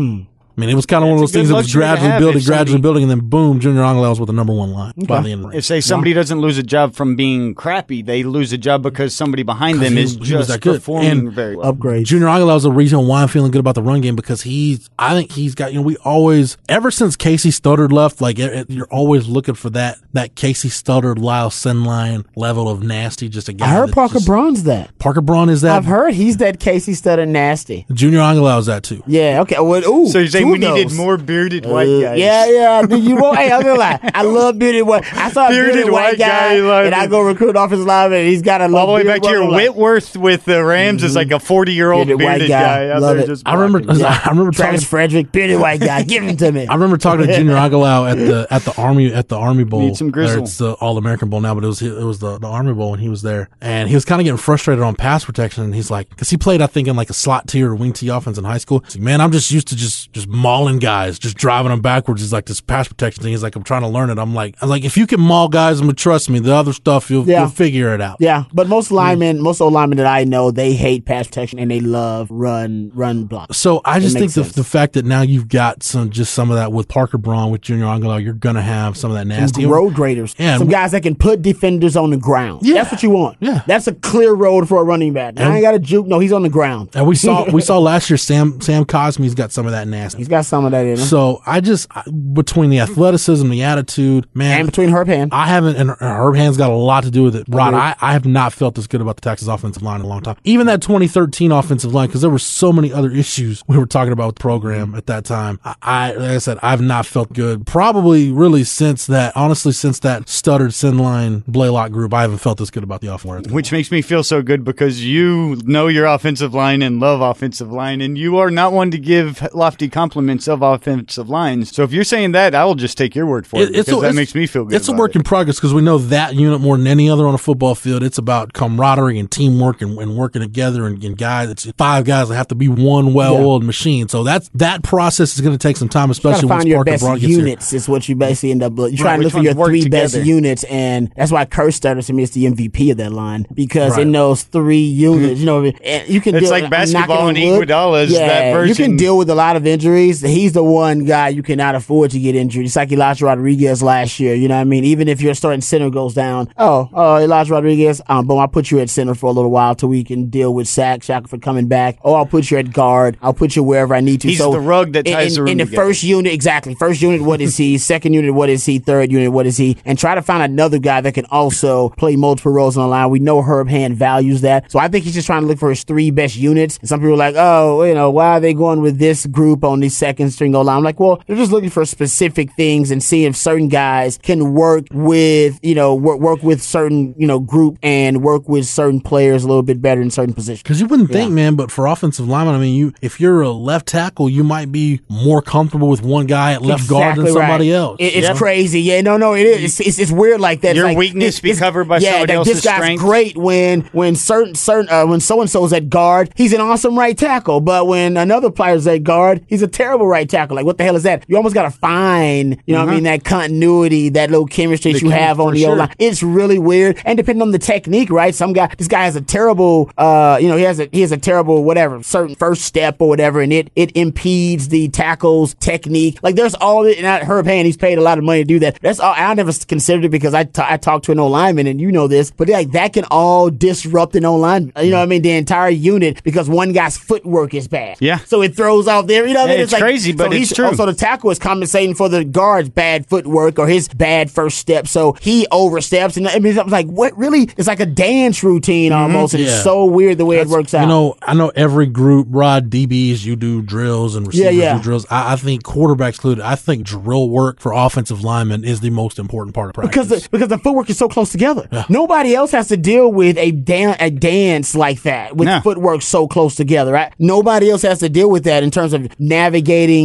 I 0.57 0.61
mean, 0.61 0.69
it 0.71 0.75
was 0.75 0.85
kind 0.87 1.03
of 1.03 1.09
one 1.09 1.15
of 1.15 1.21
those 1.21 1.33
things 1.33 1.49
that 1.49 1.55
was 1.55 1.73
gradually 1.73 2.11
building, 2.19 2.37
if 2.37 2.45
somebody- 2.45 2.45
gradually 2.45 2.81
building, 2.81 3.03
and 3.05 3.11
then 3.11 3.21
boom, 3.21 3.59
Junior 3.59 3.81
Angilau 3.83 4.11
was 4.11 4.21
with 4.21 4.27
the 4.27 4.33
number 4.35 4.53
one 4.53 4.73
line 4.73 4.93
by 5.07 5.21
the 5.23 5.33
end 5.33 5.47
If 5.55 5.65
say 5.65 5.81
somebody 5.81 6.13
doesn't 6.13 6.41
lose 6.41 6.59
a 6.59 6.63
job 6.63 6.95
from 6.95 7.17
being 7.17 7.55
crappy, 7.55 8.03
they 8.03 8.23
lose 8.23 8.53
a 8.53 8.59
job 8.59 8.83
because 8.83 9.15
somebody 9.15 9.43
behind 9.43 9.81
them 9.81 9.95
he- 9.95 10.03
is 10.03 10.13
he 10.15 10.21
was 10.21 10.29
just 10.29 10.49
that 10.51 10.61
good. 10.61 10.75
performing 10.75 11.11
And 11.11 11.33
very 11.33 11.57
well. 11.57 11.69
Upgrade. 11.69 12.05
Junior 12.07 12.27
Angilau 12.27 12.57
is 12.57 12.65
the 12.65 12.71
reason 12.73 13.07
why 13.07 13.23
I'm 13.23 13.29
feeling 13.29 13.51
good 13.51 13.61
about 13.61 13.75
the 13.77 13.83
run 13.83 14.01
game 14.03 14.15
because 14.15 14.43
he's, 14.43 14.91
I 14.99 15.15
think 15.15 15.33
he's 15.33 15.55
got, 15.55 15.73
you 15.73 15.79
know, 15.79 15.83
we 15.87 15.97
always, 15.99 16.57
ever 16.69 16.91
since 16.91 17.17
Casey 17.17 17.51
Studdard 17.51 17.91
left, 17.91 18.21
like 18.21 18.39
it, 18.39 18.53
it- 18.53 18.71
you're 18.71 18.87
always 18.91 19.27
looking 19.29 19.55
for 19.55 19.71
that, 19.71 19.99
that 20.13 20.35
Casey 20.35 20.69
Studdard, 20.69 21.19
Lyle 21.19 21.49
Sendlein 21.51 22.25
level 22.37 22.69
of 22.69 22.83
nasty, 22.83 23.29
just 23.29 23.49
a 23.49 23.53
guy. 23.53 23.67
I 23.67 23.71
heard 23.71 23.93
Parker 23.93 24.15
just- 24.15 24.27
Braun's 24.27 24.65
that. 24.65 24.97
Parker 24.99 25.21
Braun 25.23 25.49
is 25.49 25.63
that. 25.63 25.77
I've 25.77 25.85
heard 25.87 26.15
he's 26.15 26.37
that 26.39 26.61
Casey 26.61 26.93
Studdard 26.93 27.29
nasty. 27.29 27.87
Junior 27.93 28.19
Angilau 28.21 28.59
is 28.59 28.67
that 28.67 28.83
too. 28.83 29.03
Yeah. 29.07 29.41
Okay. 29.43 29.57
Well, 29.59 29.83
ooh, 29.87 30.09
So 30.09 30.19
you're 30.19 30.29
saying 30.43 30.55
two 30.55 30.61
we 30.61 30.67
of 30.67 30.75
needed 30.75 30.97
more 30.97 31.17
bearded 31.17 31.67
white 31.67 31.89
Uh, 31.89 32.01
guys? 32.01 32.19
Yeah, 32.19 32.47
yeah. 32.47 32.83
Do 32.87 32.99
you 32.99 33.17
want? 33.17 33.39
hey, 33.39 33.51
I'm 33.53 33.63
gonna 33.63 33.79
lie. 33.79 34.11
I 34.15 34.23
love 34.23 34.59
bearded 34.59 34.87
white. 34.87 35.05
I 35.15 35.31
saw 35.31 35.47
a 35.47 35.51
bearded, 35.51 35.75
Bearded 35.75 35.93
white 35.93 36.03
white 36.03 36.19
guy, 36.19 36.59
guy, 36.59 36.85
and 36.85 36.95
I 36.95 37.05
uh, 37.05 37.07
go 37.07 37.21
recruit 37.21 37.57
offensive 37.57 37.87
lineman. 37.87 38.21
And 38.21 38.29
he's 38.29 38.43
got 38.43 38.61
a 38.61 38.65
All 38.77 38.87
the 38.87 38.93
way 38.93 39.05
back 39.05 39.23
to 39.23 39.31
your 39.31 39.51
Whitworth 39.51 40.17
with 40.17 40.45
the 40.45 40.65
Rams 40.65 41.03
is 41.03 41.15
like 41.15 41.29
a 41.29 41.35
mm-hmm. 41.35 41.47
40 41.47 41.73
year 41.73 41.93
old 41.93 42.07
Bearded 42.07 42.19
bearded, 42.19 42.41
white 42.43 42.49
guy. 42.49 42.89
guy. 42.89 42.99
Love 42.99 43.17
there 43.17 43.31
it. 43.31 43.43
I 43.47 43.55
remember, 43.55 43.81
blocking. 43.81 44.05
I 44.05 44.29
remember 44.31 44.53
Travis 44.53 44.81
talking. 44.81 44.89
Frederick, 44.89 45.33
bearded 45.33 45.61
white 45.61 45.81
guy. 45.81 46.03
Give 46.13 46.23
him 46.23 46.37
to 46.37 46.53
me. 46.53 46.67
I 46.67 46.75
remember 46.75 46.97
talking 46.97 47.27
to 47.27 47.35
Junior 47.35 47.55
Angilau 47.55 48.11
at 48.11 48.19
the 48.19 48.47
at 48.51 48.63
the 48.63 48.75
army 48.81 49.13
at 49.13 49.29
the 49.29 49.37
Army 49.37 49.65
Bowl. 49.65 49.81
Need 49.81 49.97
some 49.97 50.11
grizzle. 50.11 50.43
It's 50.45 50.59
the 50.59 50.73
All 50.75 50.99
American 50.99 51.31
Bowl 51.31 51.41
now, 51.41 51.55
but 51.55 51.65
it 51.65 51.69
was 51.69 51.83
it 51.83 52.05
was 52.05 52.19
the, 52.19 52.39
the 52.39 52.47
Army 52.47 52.73
Bowl, 52.73 52.93
and 52.93 53.03
he 53.03 53.09
was 53.09 53.23
there, 53.23 53.49
and 53.61 53.89
he 53.89 53.95
was 53.95 54.05
kind 54.05 54.21
of 54.21 54.25
getting 54.25 54.39
frustrated 54.39 54.83
on 54.83 54.95
pass 54.95 55.25
protection. 55.25 55.65
And 55.65 55.75
he's 55.75 55.91
like, 55.91 56.09
because 56.11 56.31
he 56.31 56.37
played, 56.37 56.61
I 56.61 56.67
think, 56.67 56.89
in 56.89 56.97
like 56.97 57.11
a 57.11 57.15
slot 57.15 57.49
tier 57.49 57.71
or 57.71 57.75
wing 57.75 57.93
T 57.93 58.09
offense 58.09 58.39
in 58.39 58.45
high 58.45 58.59
school. 58.59 58.81
He's 58.81 58.97
like, 58.97 59.05
man, 59.05 59.21
I'm 59.21 59.33
just 59.33 59.51
used 59.51 59.69
to 59.69 59.77
just 59.77 60.13
just 60.13 60.29
mauling 60.33 60.79
guys, 60.79 61.19
just 61.19 61.37
driving 61.37 61.71
them 61.71 61.81
backwards. 61.81 62.21
He's 62.21 62.33
like 62.33 62.47
this 62.47 62.61
pass 62.61 62.89
protection 62.89 63.23
thing. 63.23 63.33
He's 63.33 63.43
like, 63.43 63.55
I'm 63.57 63.63
trying 63.63 63.83
to 63.83 63.89
learn 63.89 64.11
it. 64.11 64.19
I'm 64.19 64.35
like, 64.35 64.57
I 64.61 64.65
was 64.65 64.71
like, 64.71 64.85
if 64.85 64.97
you 64.97 65.07
can 65.07 65.21
maul 65.21 65.49
guys, 65.49 65.79
I'm 65.81 65.87
gonna 65.87 65.95
trust 65.95 66.31
me. 66.31 66.39
The 66.39 66.55
other 66.55 66.73
stuff, 66.73 67.11
you'll, 67.11 67.27
Yeah. 67.29 67.41
you'll 67.41 67.51
figure 67.51 67.95
it 67.95 68.01
out. 68.01 68.17
Yeah, 68.21 68.45
but 68.53 68.69
most 68.69 68.91
linemen, 68.91 69.41
most 69.41 69.61
old 69.61 69.73
linemen 69.73 69.99
that 69.99 70.07
I 70.07 70.25
know, 70.25 70.51
they 70.51 70.73
hate 70.73 71.05
pass 71.05 71.27
protection 71.27 71.59
and 71.59 71.71
they 71.71 71.81
love 71.81 72.29
run, 72.31 72.91
run 72.95 73.25
block. 73.25 73.55
So 73.55 73.81
I 73.85 74.01
just 74.01 74.17
think 74.17 74.33
the, 74.33 74.43
the 74.43 74.65
fact 74.65 74.95
that 74.95 75.05
now 75.05 75.23
you've 75.23 75.49
got 75.49 75.83
some 75.83 76.11
just 76.11 76.35
some 76.35 76.51
of 76.51 76.57
that 76.57 76.73
with 76.73 76.89
Parker 76.89 77.19
Braun 77.19 77.51
with 77.51 77.61
Junior 77.61 77.85
Angilau, 77.87 78.23
you're 78.23 78.33
gonna 78.33 78.63
have 78.63 78.97
some 78.97 79.11
of 79.11 79.17
that 79.17 79.27
nasty 79.27 79.63
Some 79.63 79.71
road 79.71 79.95
graders. 79.95 80.35
Yeah, 80.39 80.55
Some 80.55 80.63
and- 80.63 80.71
guys 80.71 80.93
that 80.93 81.03
can 81.03 81.15
put 81.15 81.43
defenders 81.43 81.97
on 81.97 82.11
the 82.11 82.17
ground. 82.17 82.61
Yeah. 82.65 82.75
That's 82.75 82.93
what 82.93 83.03
you 83.03 83.11
want. 83.11 83.37
Yeah. 83.41 83.63
That's 83.67 83.87
a 83.87 83.95
clear 83.95 84.33
road 84.33 84.69
for 84.69 84.81
a 84.81 84.85
running 84.85 85.13
back. 85.13 85.35
Now, 85.35 85.51
I 85.51 85.55
ain't 85.57 85.63
got 85.63 85.75
a 85.75 85.79
juke. 85.79 86.07
No, 86.07 86.19
he's 86.19 86.33
on 86.33 86.43
the 86.43 86.49
ground. 86.49 86.91
And 86.95 87.07
we 87.07 87.15
saw 87.17 87.51
we 87.51 87.61
saw 87.63 87.79
last 87.79 88.09
year 88.11 88.17
Sam 88.17 88.61
Sam 88.61 88.85
Cosmi's 88.85 89.35
got 89.35 89.53
some 89.53 89.67
of 89.67 89.73
that 89.73 89.87
nasty. 89.89 90.22
He's 90.23 90.29
got 90.29 90.45
some 90.45 90.65
of 90.65 90.71
that 90.71 90.87
in 90.87 90.93
him. 90.93 90.99
So 90.99 91.43
I 91.45 91.61
just 91.61 91.89
between 92.33 92.71
the 92.71 92.79
athleticism, 92.79 93.49
the 93.49 93.65
attitude, 93.65 94.29
man, 94.35 94.61
and 94.61 94.69
between 94.69 94.89
Herb 94.91 95.09
Hand, 95.09 95.33
I 95.35 95.49
haven't, 95.49 95.75
and 95.75 95.91
Herb 95.99 96.37
Hand's 96.37 96.57
got 96.57 96.71
a 96.71 96.75
lot 96.77 97.03
to 97.03 97.11
do 97.11 97.25
with 97.25 97.35
it. 97.35 97.45
Rod, 97.49 97.71
Agreed. 97.71 97.81
I, 97.81 97.97
I 98.01 98.13
have 98.13 98.25
not 98.25 98.53
felt 98.53 98.77
this 98.77 98.87
good 98.87 99.01
about 99.01 99.17
the 99.17 99.23
Texas 99.23 99.49
offensive 99.49 99.83
line 99.83 99.99
in 99.99 100.07
a 100.07 100.09
long 100.09 100.21
time. 100.21 100.37
Even 100.45 100.69
that 100.69 100.81
2013 100.81 101.51
offensive 101.51 101.93
line, 101.93 102.07
because 102.07 102.21
there 102.21 102.31
were 102.31 102.39
so 102.39 102.73
many 102.73 102.93
other 102.93 103.11
issues 103.11 103.65
we 103.67 103.77
were 103.77 103.85
talking 103.85 104.13
about 104.13 104.27
with 104.27 104.37
the 104.37 104.43
program 104.43 104.95
at 104.95 105.07
that 105.07 105.25
time. 105.25 105.59
I, 105.65 105.75
I, 105.83 106.13
like 106.13 106.31
I 106.31 106.39
said, 106.39 106.61
I've 106.63 106.81
not 106.81 107.05
felt 107.05 107.33
good. 107.33 107.67
Probably 107.67 108.31
really 108.31 108.63
since 108.63 109.07
that, 109.07 109.37
honestly, 109.37 109.73
since 109.73 109.99
that 110.01 110.27
Studdard 110.27 110.69
Sendlein 110.69 111.43
Blalock 111.47 111.91
group, 111.91 112.15
I 112.15 112.23
haven't 112.23 112.39
felt 112.39 112.59
this 112.59 112.71
good 112.71 112.85
about 112.85 113.01
the 113.01 113.13
offense. 113.13 113.49
Which 113.49 113.73
makes 113.73 113.91
me 113.91 114.03
feel 114.03 114.23
so 114.23 114.41
good 114.41 114.63
because 114.63 115.05
you 115.05 115.57
know 115.65 115.89
your 115.89 116.07
offensive 116.07 116.55
line 116.55 116.81
and 116.81 117.01
love 117.01 117.21
offensive 117.21 117.73
line, 117.73 118.01
and 118.01 118.17
you 118.17 118.39
are 118.39 118.53
not 118.53 118.73
one 118.73 118.93
to 118.93 118.99
give 118.99 119.49
lofty 119.53 119.89
compliments 119.89 120.12
of 120.17 120.63
offensive 120.63 121.29
lines. 121.29 121.75
So 121.75 121.83
if 121.83 121.93
you're 121.93 122.05
saying 122.05 122.33
that, 122.33 122.55
I 122.55 122.65
will 122.65 122.75
just 122.75 122.97
take 122.99 123.15
your 123.15 123.27
word 123.27 123.47
for 123.47 123.61
it, 123.61 123.73
because 123.73 124.01
that 124.03 124.15
makes 124.15 124.35
me 124.35 124.47
feel 124.47 124.65
good. 124.65 124.75
It's 124.77 124.89
a 124.89 124.93
about 124.93 125.01
work 125.01 125.17
in 125.17 125.23
progress 125.23 125.57
because 125.57 125.75
we 125.75 125.83
know 125.83 125.99
that 125.99 126.35
unit 126.35 126.61
more 126.61 126.77
than 126.77 126.87
any 126.87 127.09
other 127.09 127.27
on 127.27 127.35
a 127.35 127.39
football 127.39 127.75
field. 127.75 128.03
It's 128.03 128.19
about 128.19 128.53
camaraderie 128.53 129.19
and 129.19 129.31
teamwork 129.31 129.83
and, 129.83 129.99
and 129.99 130.17
working 130.17 130.43
together 130.43 130.87
and, 130.87 131.03
and 131.03 131.17
guys. 131.17 131.51
It's 131.51 131.71
five 131.79 132.05
guys 132.05 132.29
that 132.29 132.37
have 132.37 132.49
to 132.49 132.55
be 132.55 132.69
one 132.69 133.15
well-oiled 133.15 133.65
machine. 133.65 134.09
So 134.09 134.23
that's 134.23 134.49
that 134.55 134.83
process 134.83 135.35
is 135.35 135.41
going 135.41 135.57
to 135.57 135.63
take 135.63 135.77
some 135.77 135.89
time, 135.89 136.11
especially 136.11 136.43
gotta 136.43 136.47
once 136.49 136.61
find 136.63 136.69
your 136.69 136.79
Parker 136.79 136.91
best 136.91 137.03
Braun 137.05 137.19
gets 137.19 137.33
units 137.33 137.73
is 137.73 137.89
what 137.89 138.09
you 138.09 138.17
basically 138.17 138.51
end 138.53 138.63
up. 138.63 138.73
You're 138.77 138.89
Right, 138.89 138.99
trying 138.99 139.19
to 139.21 139.25
look 139.25 139.33
for 139.33 139.39
your 139.41 139.55
ones 139.55 139.59
work 139.59 139.69
three 139.69 139.89
best 139.89 140.17
units, 140.17 140.65
and 140.65 141.13
that's 141.17 141.33
why 141.33 141.45
Kerstetter 141.45 142.05
to 142.07 142.13
me 142.13 142.23
is 142.23 142.33
the 142.33 142.47
MVP 142.47 142.91
of 142.91 142.97
that 142.99 143.13
line 143.13 143.47
because 143.55 143.93
Right. 143.93 144.03
in 144.03 144.13
those 144.13 144.43
three 144.43 144.79
units, 144.79 145.41
you 145.41 145.47
know, 145.47 145.65
and 145.65 146.09
you 146.09 146.21
can. 146.21 146.35
It's 146.35 146.45
deal, 146.45 146.51
like 146.51 146.71
basketball 146.71 147.27
knocking 147.29 147.43
and 147.43 147.55
on. 147.55 147.63
Iguodala 147.63 148.05
is 148.05 148.13
yeah, 148.13 148.53
that 148.53 148.69
You 148.69 148.75
can 148.75 148.97
deal 148.97 149.17
with 149.17 149.31
a 149.31 149.35
lot 149.35 149.57
of 149.57 149.67
injuries. 149.67 150.02
He's 150.11 150.53
the 150.53 150.63
one 150.63 151.05
guy 151.05 151.29
you 151.29 151.43
cannot 151.43 151.75
afford 151.75 152.11
to 152.13 152.19
get 152.19 152.35
injured. 152.35 152.65
It's 152.65 152.77
like 152.77 152.91
Elijah 152.93 153.27
Rodriguez 153.27 153.83
last 153.83 154.19
year. 154.21 154.35
You 154.35 154.49
know 154.49 154.57
what 154.57 154.63
I 154.63 154.65
mean? 154.65 154.85
Even 154.85 155.09
if 155.09 155.21
your 155.21 155.35
starting 155.35 155.61
center 155.61 155.91
goes 155.91 156.15
down, 156.15 156.53
oh, 156.59 156.89
oh, 156.93 157.17
Elijah 157.17 157.53
Rodriguez, 157.53 158.01
um, 158.09 158.27
boom, 158.27 158.39
I'll 158.39 158.49
put 158.49 158.71
you 158.71 158.81
at 158.81 158.91
center 158.91 159.15
for 159.15 159.27
a 159.27 159.33
little 159.33 159.51
while 159.51 159.75
till 159.75 159.89
we 159.89 160.05
can 160.05 160.31
deal 160.31 160.53
with 160.55 160.67
Zach 160.67 161.03
Shackelford 161.03 161.43
coming 161.43 161.67
back. 161.69 161.99
Oh, 162.03 162.15
I'll 162.15 162.27
put 162.27 162.51
you 162.51 162.59
at 162.59 162.73
guard. 162.73 163.17
I'll 163.23 163.35
put 163.35 163.57
you 163.57 163.63
wherever 163.63 163.95
I 163.95 164.01
need 164.01 164.21
to. 164.23 164.29
He's 164.29 164.39
so 164.39 164.53
the 164.53 164.61
rug 164.61 164.93
that 164.93 165.07
in- 165.07 165.13
ties 165.13 165.33
in, 165.33 165.35
the 165.35 165.43
room 165.43 165.51
in 165.53 165.59
the 165.59 165.65
together. 165.65 165.83
first 165.87 166.03
unit, 166.03 166.33
exactly. 166.33 166.75
First 166.75 167.03
unit, 167.03 167.23
what 167.23 167.41
is 167.41 167.57
he? 167.57 167.79
Second 167.93 168.13
unit, 168.15 168.35
what 168.35 168.49
is 168.49 168.65
he? 168.65 168.79
Third 168.79 169.13
unit, 169.13 169.33
what 169.33 169.47
is 169.47 169.57
he? 169.57 169.77
And 169.85 169.99
try 169.99 170.15
to 170.15 170.23
find 170.23 170.43
another 170.43 170.79
guy 170.79 171.01
that 171.01 171.15
can 171.15 171.27
also 171.27 171.91
play 171.91 172.17
multiple 172.17 172.53
roles 172.53 172.77
on 172.77 172.83
the 172.85 172.89
line. 172.89 173.11
We 173.11 173.19
know 173.19 173.43
Herb 173.43 173.69
Hand 173.69 173.97
values 173.97 174.41
that. 174.43 174.71
So 174.71 174.79
I 174.79 174.89
think 174.89 175.05
he's 175.05 175.15
just 175.15 175.27
trying 175.27 175.43
to 175.43 175.49
look 175.49 175.59
for 175.59 175.71
his 175.71 175.85
three 175.85 176.11
best 176.11 176.37
units. 176.37 176.79
And 176.79 176.89
some 176.89 177.01
people 177.01 177.15
are 177.15 177.17
like, 177.17 177.35
oh, 177.37 177.83
you 177.85 177.95
know, 177.95 178.11
why 178.11 178.37
are 178.37 178.41
they 178.41 178.55
going 178.55 178.81
with 178.81 178.99
this 178.99 179.27
group 179.27 179.65
on 179.65 179.81
the 179.81 179.89
second 179.93 180.31
string 180.31 180.55
O 180.55 180.61
line? 180.63 180.79
I'm 180.79 180.83
like, 180.85 180.99
well, 181.01 181.23
they're 181.27 181.37
just 181.37 181.53
looking 181.53 181.71
for 181.71 181.85
specific 181.85 182.53
things 182.55 182.91
and 182.91 183.03
seeing 183.03 183.25
if 183.29 183.37
certain 183.37 183.69
guys 183.69 184.19
can 184.23 184.53
work 184.55 184.87
with, 184.93 185.59
you 185.63 185.75
know, 185.75 185.95
work, 185.95 186.21
work 186.21 186.43
with 186.43 186.63
certain, 186.63 187.15
you 187.19 187.27
know, 187.27 187.39
group 187.41 187.79
and 187.83 188.23
work 188.23 188.49
with 188.49 188.67
certain 188.67 189.01
players 189.01 189.45
a 189.45 189.47
little 189.49 189.63
bit 189.63 189.81
better 189.83 190.01
in 190.01 190.11
certain 190.11 190.35
positions. 190.35 190.63
Because 190.63 190.81
you 190.81 190.87
wouldn't 190.87 191.11
think, 191.11 191.33
man, 191.33 191.55
but 191.55 191.71
for 191.71 191.87
offensive 191.87 192.29
lineman, 192.29 192.55
I 192.55 192.59
mean, 192.59 192.75
you 192.75 192.93
if 193.03 193.21
you're 193.21 193.43
a 193.43 193.51
left 193.51 193.87
tackle, 193.87 194.29
you 194.29 194.45
might 194.45 194.73
be 194.73 195.01
more 195.09 195.43
comfortable 195.43 195.89
with 195.89 196.03
one 196.03 196.27
guy 196.27 196.53
at 196.53 196.63
left 196.63 196.89
guard 196.89 197.17
than 197.17 197.27
Exactly 197.27 197.33
somebody 197.41 197.71
right. 197.71 197.77
else. 197.77 197.97
It- 198.01 198.05
it's 198.05 198.17
you 198.17 198.33
know? 198.35 198.35
crazy. 198.35 198.81
Yeah, 198.83 199.01
no, 199.01 199.17
no, 199.17 199.35
it 199.35 199.47
is. 199.47 199.65
It's, 199.81 199.89
it's, 199.89 199.99
it's 199.99 200.13
weird 200.13 200.41
like 200.41 200.61
that. 200.63 200.77
Your 200.77 200.85
like, 200.87 200.97
weakness 200.99 201.27
this- 201.37 201.41
be 201.41 201.51
this- 201.51 201.59
covered 201.59 201.85
by 201.89 201.99
yeah, 201.99 202.13
somebody 202.13 202.33
like, 202.33 202.37
else's 202.39 202.55
This 202.55 202.65
guy's 202.65 202.77
strength. 202.77 203.01
great 203.01 203.37
when 203.37 203.81
when 203.93 204.15
certain 204.17 204.55
certain 204.55 204.89
uh, 204.91 205.07
when 205.07 205.21
so 205.21 205.41
and 205.41 205.51
so's 205.51 205.73
at 205.73 205.89
guard, 205.89 206.33
he's 206.37 206.53
an 206.53 206.61
awesome 206.61 206.99
right 206.99 207.17
tackle. 207.17 207.61
But 207.61 207.87
when 207.87 208.17
another 208.17 208.51
player's 208.51 208.87
at 208.87 209.03
guard, 209.03 209.45
he's 209.49 209.63
a 209.63 209.69
terrible 209.83 210.07
right 210.07 210.29
tackle. 210.29 210.57
Like 210.57 210.65
what 210.65 210.79
the 210.79 210.85
hell 210.85 210.97
is 210.97 211.03
that? 211.03 211.25
You 211.29 211.37
almost 211.37 211.55
got 211.55 211.65
to 211.65 211.71
find, 211.71 212.63
you 212.67 212.75
know, 212.75 212.85
what 212.85 212.93
I 212.93 212.95
mean, 212.95 213.05
that 213.05 213.25
continuity, 213.25 214.09
that 214.11 214.31
little 214.31 214.47
chemistry 214.47 214.93
The 214.93 215.01
that 215.01 215.05
you 215.05 215.11
have 215.11 215.41
on 215.41 215.55
the 215.55 215.61
sure. 215.61 215.73
O 215.73 215.75
line. 215.75 215.95
It's 215.99 216.23
really 216.23 216.59
weird, 216.59 217.01
and 217.05 217.17
depending 217.17 217.43
on 217.43 217.51
the 217.51 217.59
technique, 217.59 218.11
right? 218.11 218.35
Some 218.35 218.53
guy, 218.53 218.73
this 218.79 218.89
guy 218.89 219.05
has 219.05 219.17
a 219.17 219.21
terrible, 219.21 219.91
uh, 219.99 220.39
you 220.41 220.49
know, 220.49 220.57
he 220.57 220.65
has 220.65 220.79
a 220.81 220.89
he 220.93 221.01
has 221.01 221.13
a 221.13 221.17
terrible 221.17 221.65
whatever 221.65 222.03
certain 222.03 222.35
first 222.37 222.63
step 222.63 223.01
or 223.01 223.09
whatever, 223.09 223.41
and 223.41 223.53
it 223.53 223.71
it 223.77 223.97
impedes 223.97 224.69
the 224.69 224.89
tackle's 224.89 225.55
technique. 225.55 226.19
Like 226.23 226.37
there's 226.37 226.55
all 226.55 226.87
it, 226.87 226.99
and 226.99 227.07
I, 227.07 227.25
Herb 227.25 227.47
Hand, 227.47 227.67
he's 227.67 227.77
paid 227.77 227.99
a 227.99 228.03
lot 228.03 228.19
of 228.19 228.25
money 228.25 228.41
to 228.41 228.45
do 228.45 228.59
that. 228.61 228.79
That's 228.81 229.01
all. 229.01 229.15
I 229.17 229.35
never 229.35 229.53
considered 229.67 230.05
it 230.05 230.11
because 230.11 230.35
I 230.35 230.49
I 230.59 230.77
talked 230.77 231.07
to 231.07 231.13
an 231.13 231.19
O 231.19 231.27
lineman, 231.27 231.67
and 231.67 231.81
you 231.81 231.91
know 231.91 232.09
this, 232.09 232.31
but 232.31 232.49
like 232.49 232.71
that 232.73 232.93
can 232.93 233.05
all 233.11 233.51
disrupt 233.51 234.15
an 234.17 234.25
O 234.25 234.37
line. 234.37 234.73
You 234.81 234.91
know 234.91 234.99
what 234.99 235.05
I 235.05 235.07
mean? 235.07 235.23
The 235.23 235.33
entire 235.33 235.71
unit 235.71 236.23
because 236.23 236.49
one 236.49 236.73
guy's 236.73 236.97
footwork 236.97 237.55
is 237.55 237.69
bad. 237.69 237.97
Yeah. 238.01 238.19
So 238.19 238.43
it 238.43 238.55
throws 238.57 238.87
off 238.89 239.07
there. 239.07 239.27
You 239.27 239.35
know 239.35 239.43
what 239.43 239.51
I 239.51 239.57
mean? 239.57 239.62
It's 239.63 239.75
crazy, 239.75 240.13
but 240.13 240.25
so 240.25 240.31
it's 240.31 240.37
he's- 240.37 240.55
true. 240.55 240.67
Also, 240.67 240.87
the 240.87 240.95
tackle 240.95 241.31
is 241.31 241.39
compensating 241.39 241.95
for 241.95 242.09
the 242.09 242.25
guard's 242.25 242.69
bad 242.69 243.07
footwork 243.07 243.59
or 243.59 243.67
his 243.67 243.89
bad 243.89 244.31
first 244.31 244.59
step. 244.59 244.87
So 244.89 245.13
he 245.21 245.47
oversteps, 245.51 246.17
and 246.17 246.27
I 246.29 246.39
mean, 246.39 246.59
I'm 246.59 246.69
like, 246.69 246.87
what? 246.87 247.17
Really? 247.17 247.49
It's 247.57 247.69
like 247.69 247.81
a 247.81 247.87
dance 247.87 248.43
routine 248.43 248.93
mm-hmm. 248.93 249.01
almost, 249.03 249.35
and 249.35 249.43
Yeah. 249.43 249.51
it's 249.51 249.63
so 249.65 249.85
weird 249.85 250.19
the 250.19 250.27
way 250.27 250.39
it 250.39 250.49
works 250.49 250.75
out. 250.75 250.83
You 250.83 250.89
know, 250.89 251.15
I 251.23 251.35
know 251.35 251.51
every 251.55 251.87
group, 251.87 252.29
Rod, 252.31 252.71
DBs, 252.71 253.25
you 253.25 253.37
do 253.37 253.63
drills 253.63 254.17
and 254.17 254.27
receivers 254.27 254.55
Yeah, 254.55 254.63
yeah. 254.63 254.77
do 254.77 254.83
drills. 254.83 255.07
I, 255.11 255.33
I 255.35 255.37
think 255.37 255.63
quarterbacks 255.63 256.15
included. 256.15 256.43
I 256.45 256.55
think 256.57 256.85
drill 256.85 257.29
work 257.29 257.61
for 257.61 257.73
offensive 257.73 258.23
linemen 258.25 258.65
is 258.65 258.81
the 258.81 258.91
most 258.91 259.19
important 259.19 259.55
part 259.55 259.71
of 259.71 259.75
practice. 259.75 259.91
because 259.93 260.09
the, 260.23 260.29
because 260.31 260.49
the 260.49 260.59
footwork 260.59 260.91
is 260.91 260.99
so 260.99 261.09
close 261.09 261.31
together. 261.33 261.69
Nobody 261.89 262.35
else 262.35 262.51
has 262.53 262.69
to 262.69 262.77
deal 262.77 263.13
with 263.13 263.37
a 263.39 263.51
dan- 263.53 263.97
a 264.01 264.11
dance 264.11 264.75
like 264.75 265.03
that 265.03 265.37
with 265.37 265.63
footwork 265.63 266.03
so 266.03 266.27
close 266.27 266.55
together. 266.55 266.93
Right? 266.93 267.13
Nobody 267.19 267.71
else 267.71 267.83
has 267.83 267.99
to 268.01 268.09
deal 268.09 268.31
with 268.31 268.45
that 268.45 268.63
in 268.63 268.71
terms 268.71 268.93
of 268.93 269.09
navigating. 269.21 269.52